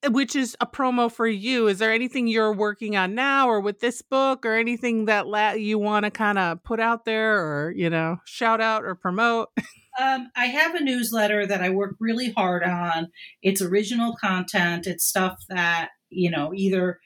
which 0.09 0.36
is 0.36 0.57
a 0.59 0.66
promo 0.66 1.12
for 1.12 1.28
you. 1.28 1.68
Is 1.68 1.78
there 1.78 1.93
anything 1.93 2.26
you're 2.26 2.53
working 2.53 2.95
on 2.95 3.14
now 3.14 3.47
or 3.47 3.59
with 3.59 3.82
this 3.82 4.01
book 4.01 4.47
or 4.47 4.55
anything 4.55 5.05
that 5.05 5.28
la- 5.28 5.51
you 5.51 5.78
want 5.78 6.05
to 6.05 6.12
kind 6.12 6.39
of 6.39 6.64
put 6.64 6.80
out 6.80 7.05
there 7.05 7.38
or, 7.39 7.72
you 7.72 7.88
know, 7.88 8.18
shout 8.26 8.62
out 8.62 8.84
or 8.84 8.95
promote? 8.95 9.49
Um, 9.99 10.32
I 10.38 10.45
have 10.45 10.74
a 10.74 10.82
newsletter 10.82 11.45
that 11.45 11.62
I 11.62 11.70
work 11.70 11.95
really 11.99 12.32
hard 12.32 12.64
on. 12.64 13.09
It's 13.41 13.62
original 13.62 14.16
content. 14.16 14.88
It's 14.88 15.05
stuff 15.05 15.43
that, 15.49 15.89
you 16.12 16.30
know, 16.30 16.53
either 16.53 16.99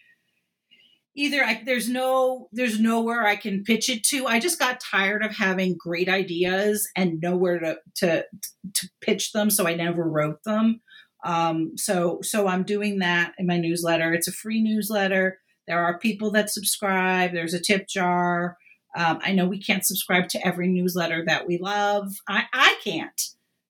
either 1.15 1.43
I, 1.43 1.63
there's 1.65 1.89
no 1.89 2.49
there's 2.51 2.79
nowhere 2.79 3.25
I 3.25 3.35
can 3.35 3.63
pitch 3.63 3.89
it 3.89 4.03
to. 4.05 4.27
I 4.27 4.39
just 4.39 4.59
got 4.59 4.81
tired 4.81 5.23
of 5.23 5.35
having 5.35 5.77
great 5.77 6.09
ideas 6.09 6.87
and 6.95 7.21
nowhere 7.21 7.59
to 7.59 7.77
to 7.95 8.25
to 8.73 8.89
pitch 9.01 9.31
them, 9.31 9.49
so 9.49 9.67
I 9.67 9.75
never 9.75 10.03
wrote 10.03 10.43
them. 10.43 10.81
Um, 11.23 11.77
so 11.77 12.19
so 12.21 12.47
I'm 12.47 12.63
doing 12.63 12.99
that 12.99 13.33
in 13.37 13.47
my 13.47 13.57
newsletter. 13.57 14.13
It's 14.13 14.27
a 14.27 14.33
free 14.33 14.61
newsletter. 14.61 15.39
There 15.67 15.83
are 15.83 15.97
people 15.97 16.31
that 16.31 16.51
subscribe. 16.51 17.33
There's 17.33 17.53
a 17.53 17.61
tip 17.61 17.87
jar. 17.87 18.57
Um, 18.95 19.19
I 19.23 19.33
know 19.33 19.47
we 19.47 19.61
can't 19.61 19.85
subscribe 19.85 20.29
to 20.29 20.47
every 20.47 20.67
newsletter 20.67 21.25
that 21.25 21.47
we 21.47 21.57
love. 21.57 22.13
I, 22.29 22.43
I 22.53 22.77
can't. 22.83 23.21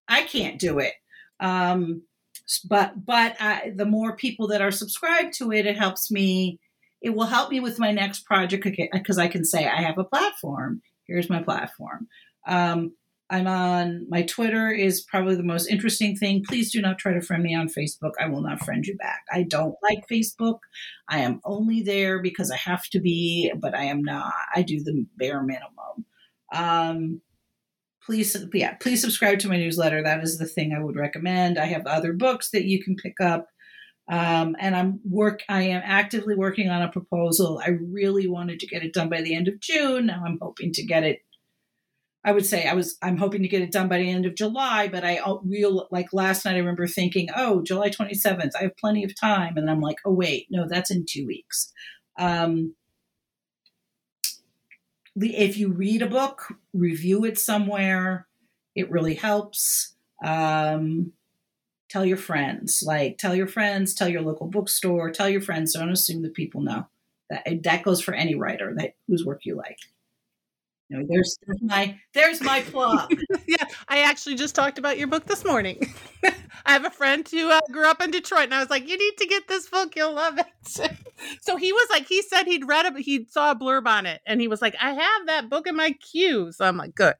I 0.08 0.24
can't 0.24 0.60
do 0.60 0.80
it. 0.80 0.94
Um, 1.40 2.04
but 2.70 3.06
but 3.06 3.36
I, 3.40 3.74
the 3.76 3.86
more 3.86 4.16
people 4.16 4.48
that 4.50 4.62
are 4.62 4.72
subscribed 4.72 5.34
to 5.36 5.52
it, 5.52 5.66
it 5.66 5.78
helps 5.78 6.12
me 6.12 6.60
it 7.02 7.16
will 7.16 7.26
help 7.26 7.52
me 7.52 7.60
with 7.60 7.80
my 7.80 7.92
next 7.92 8.26
project 8.26 8.66
because 8.92 9.18
I 9.18 9.28
can 9.28 9.46
say 9.46 9.68
I 9.68 9.82
have 9.82 9.98
a 9.98 10.04
platform. 10.04 10.82
Here's 11.08 11.30
my 11.30 11.44
platform. 11.44 12.08
Um, 12.48 12.94
I'm 13.30 13.48
on 13.48 14.06
my 14.08 14.22
Twitter 14.22 14.70
is 14.70 15.02
probably 15.02 15.36
the 15.36 15.44
most 15.44 15.68
interesting 15.68 16.16
thing. 16.16 16.44
Please 16.48 16.72
do 16.72 16.82
not 16.82 17.00
try 17.00 17.14
to 17.14 17.22
friend 17.22 17.42
me 17.42 17.56
on 17.56 17.70
Facebook. 17.70 18.12
I 18.20 18.28
will 18.28 18.42
not 18.42 18.64
friend 18.64 18.86
you 18.86 18.96
back. 18.98 19.24
I 19.32 19.44
don't 19.44 19.76
like 19.82 20.08
Facebook. 20.12 20.60
I 21.10 21.20
am 21.20 21.42
only 21.44 21.82
there 21.82 22.22
because 22.22 22.52
I 22.52 22.58
have 22.58 22.84
to 22.90 23.00
be, 23.00 23.52
but 23.60 23.74
I 23.74 23.86
am 23.86 24.04
not. 24.04 24.34
I 24.56 24.62
do 24.62 24.84
the 24.84 25.06
bare 25.18 25.42
minimum. 25.42 26.06
Um, 26.54 27.22
please, 28.06 28.36
yeah, 28.54 28.76
please 28.76 29.02
subscribe 29.02 29.40
to 29.40 29.50
my 29.50 29.58
newsletter. 29.58 30.04
That 30.04 30.24
is 30.24 30.38
the 30.38 30.46
thing 30.46 30.74
I 30.74 30.84
would 30.84 30.96
recommend. 30.96 31.58
I 31.58 31.66
have 31.66 31.86
other 31.86 32.14
books 32.14 32.52
that 32.52 32.66
you 32.66 32.84
can 32.84 32.96
pick 32.96 33.20
up. 33.20 33.48
Um, 34.08 34.56
and 34.60 34.76
I'm 34.76 35.00
work. 35.04 35.42
I 35.50 35.64
am 35.64 35.82
actively 35.84 36.36
working 36.36 36.70
on 36.70 36.84
a 36.84 36.92
proposal. 36.92 37.60
I 37.66 37.70
really 37.70 38.28
wanted 38.28 38.60
to 38.60 38.68
get 38.68 38.84
it 38.84 38.94
done 38.94 39.10
by 39.10 39.22
the 39.22 39.36
end 39.36 39.48
of 39.48 39.60
June. 39.60 40.06
Now 40.06 40.24
I'm 40.26 40.38
hoping 40.40 40.72
to 40.74 40.86
get 40.86 41.04
it. 41.04 41.22
I 42.24 42.32
would 42.32 42.46
say 42.46 42.68
I 42.68 42.74
was. 42.74 42.98
I'm 43.02 43.18
hoping 43.18 43.42
to 43.42 43.48
get 43.48 43.64
it 43.64 43.72
done 43.72 43.88
by 43.88 43.98
the 43.98 44.10
end 44.10 44.28
of 44.28 44.36
July. 44.36 44.88
But 44.88 45.04
I 45.04 45.20
real 45.44 45.88
like 45.92 46.14
last 46.14 46.46
night. 46.46 46.56
I 46.56 46.60
remember 46.60 46.86
thinking, 46.86 47.30
oh, 47.36 47.64
July 47.64 47.90
27th. 47.90 48.52
I 48.60 48.64
have 48.64 48.78
plenty 48.78 49.04
of 49.04 49.20
time. 49.20 49.58
And 49.58 49.70
I'm 49.70 49.82
like, 49.82 49.98
oh 50.06 50.14
wait, 50.14 50.48
no, 50.52 50.68
that's 50.68 50.92
in 50.92 51.06
two 51.10 51.26
weeks. 51.26 51.72
Um, 52.20 52.76
if 55.16 55.58
you 55.58 55.72
read 55.72 56.02
a 56.02 56.08
book, 56.08 56.54
review 56.74 57.26
it 57.26 57.38
somewhere. 57.38 58.28
It 58.76 58.92
really 58.92 59.16
helps. 59.16 59.94
Um, 60.24 61.14
tell 61.90 62.06
your 62.06 62.18
friends 62.18 62.84
like 62.86 63.18
tell 63.18 63.36
your 63.36 63.48
friends 63.48 63.94
tell 63.94 64.10
your 64.10 64.22
local 64.22 64.48
bookstore 64.48 65.12
tell 65.12 65.30
your 65.30 65.42
friends 65.42 65.74
don't 65.74 65.92
assume 65.92 66.24
that 66.24 66.34
people 66.34 66.62
know 66.62 66.88
that 67.30 67.46
that 67.64 67.84
goes 67.84 68.02
for 68.02 68.14
any 68.14 68.36
writer 68.36 68.74
that 68.76 68.96
whose 69.08 69.24
work 69.26 69.46
you 69.46 69.56
like 69.56 69.78
there's, 70.90 71.38
there's 71.46 71.62
my 71.62 72.00
there's 72.14 72.42
my 72.42 72.62
plug. 72.62 73.12
yeah, 73.48 73.66
I 73.88 74.02
actually 74.02 74.36
just 74.36 74.56
talked 74.56 74.78
about 74.78 74.98
your 74.98 75.08
book 75.08 75.26
this 75.26 75.44
morning. 75.44 75.94
I 76.66 76.72
have 76.74 76.86
a 76.86 76.90
friend 76.92 77.28
who 77.28 77.50
uh, 77.50 77.60
grew 77.72 77.88
up 77.90 78.02
in 78.02 78.12
Detroit, 78.12 78.46
and 78.46 78.54
I 78.54 78.60
was 78.60 78.70
like, 78.70 78.88
"You 78.88 78.98
need 78.98 79.18
to 79.18 79.26
get 79.26 79.48
this 79.48 79.68
book; 79.70 79.96
you'll 79.96 80.14
love 80.14 80.38
it." 80.38 80.46
so 81.42 81.58
he 81.58 81.72
was 81.72 81.88
like, 81.90 82.08
he 82.08 82.22
said 82.22 82.44
he'd 82.46 82.68
read 82.68 82.86
it, 82.86 82.98
he 83.00 83.26
saw 83.30 83.52
a 83.52 83.56
blurb 83.56 83.88
on 83.88 84.06
it, 84.06 84.22
and 84.26 84.40
he 84.40 84.48
was 84.48 84.62
like, 84.62 84.76
"I 84.80 84.94
have 84.94 85.28
that 85.28 85.50
book 85.50 85.68
in 85.68 85.76
my 85.76 85.92
queue." 85.92 86.52
So 86.52 86.66
I'm 86.66 86.78
like, 86.78 86.96
"Good." 86.96 87.16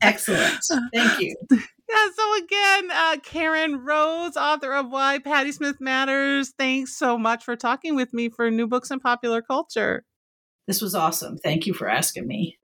Excellent. 0.00 0.60
Thank 0.94 1.20
you. 1.20 1.34
Yeah, 1.50 2.08
so 2.16 2.36
again, 2.44 2.90
uh, 2.90 3.16
Caryn 3.22 3.86
Rose, 3.86 4.36
author 4.36 4.72
of 4.72 4.90
Why 4.90 5.18
Patti 5.18 5.52
Smith 5.52 5.80
Matters, 5.80 6.52
thanks 6.58 6.96
so 6.96 7.16
much 7.16 7.44
for 7.44 7.54
talking 7.54 7.94
with 7.94 8.12
me 8.12 8.28
for 8.28 8.50
New 8.50 8.66
Books 8.66 8.90
and 8.90 9.00
Popular 9.00 9.40
Culture. 9.40 10.04
This 10.66 10.80
was 10.80 10.94
awesome. 10.94 11.38
Thank 11.38 11.66
you 11.66 11.74
for 11.74 11.88
asking 11.88 12.26
me. 12.26 12.58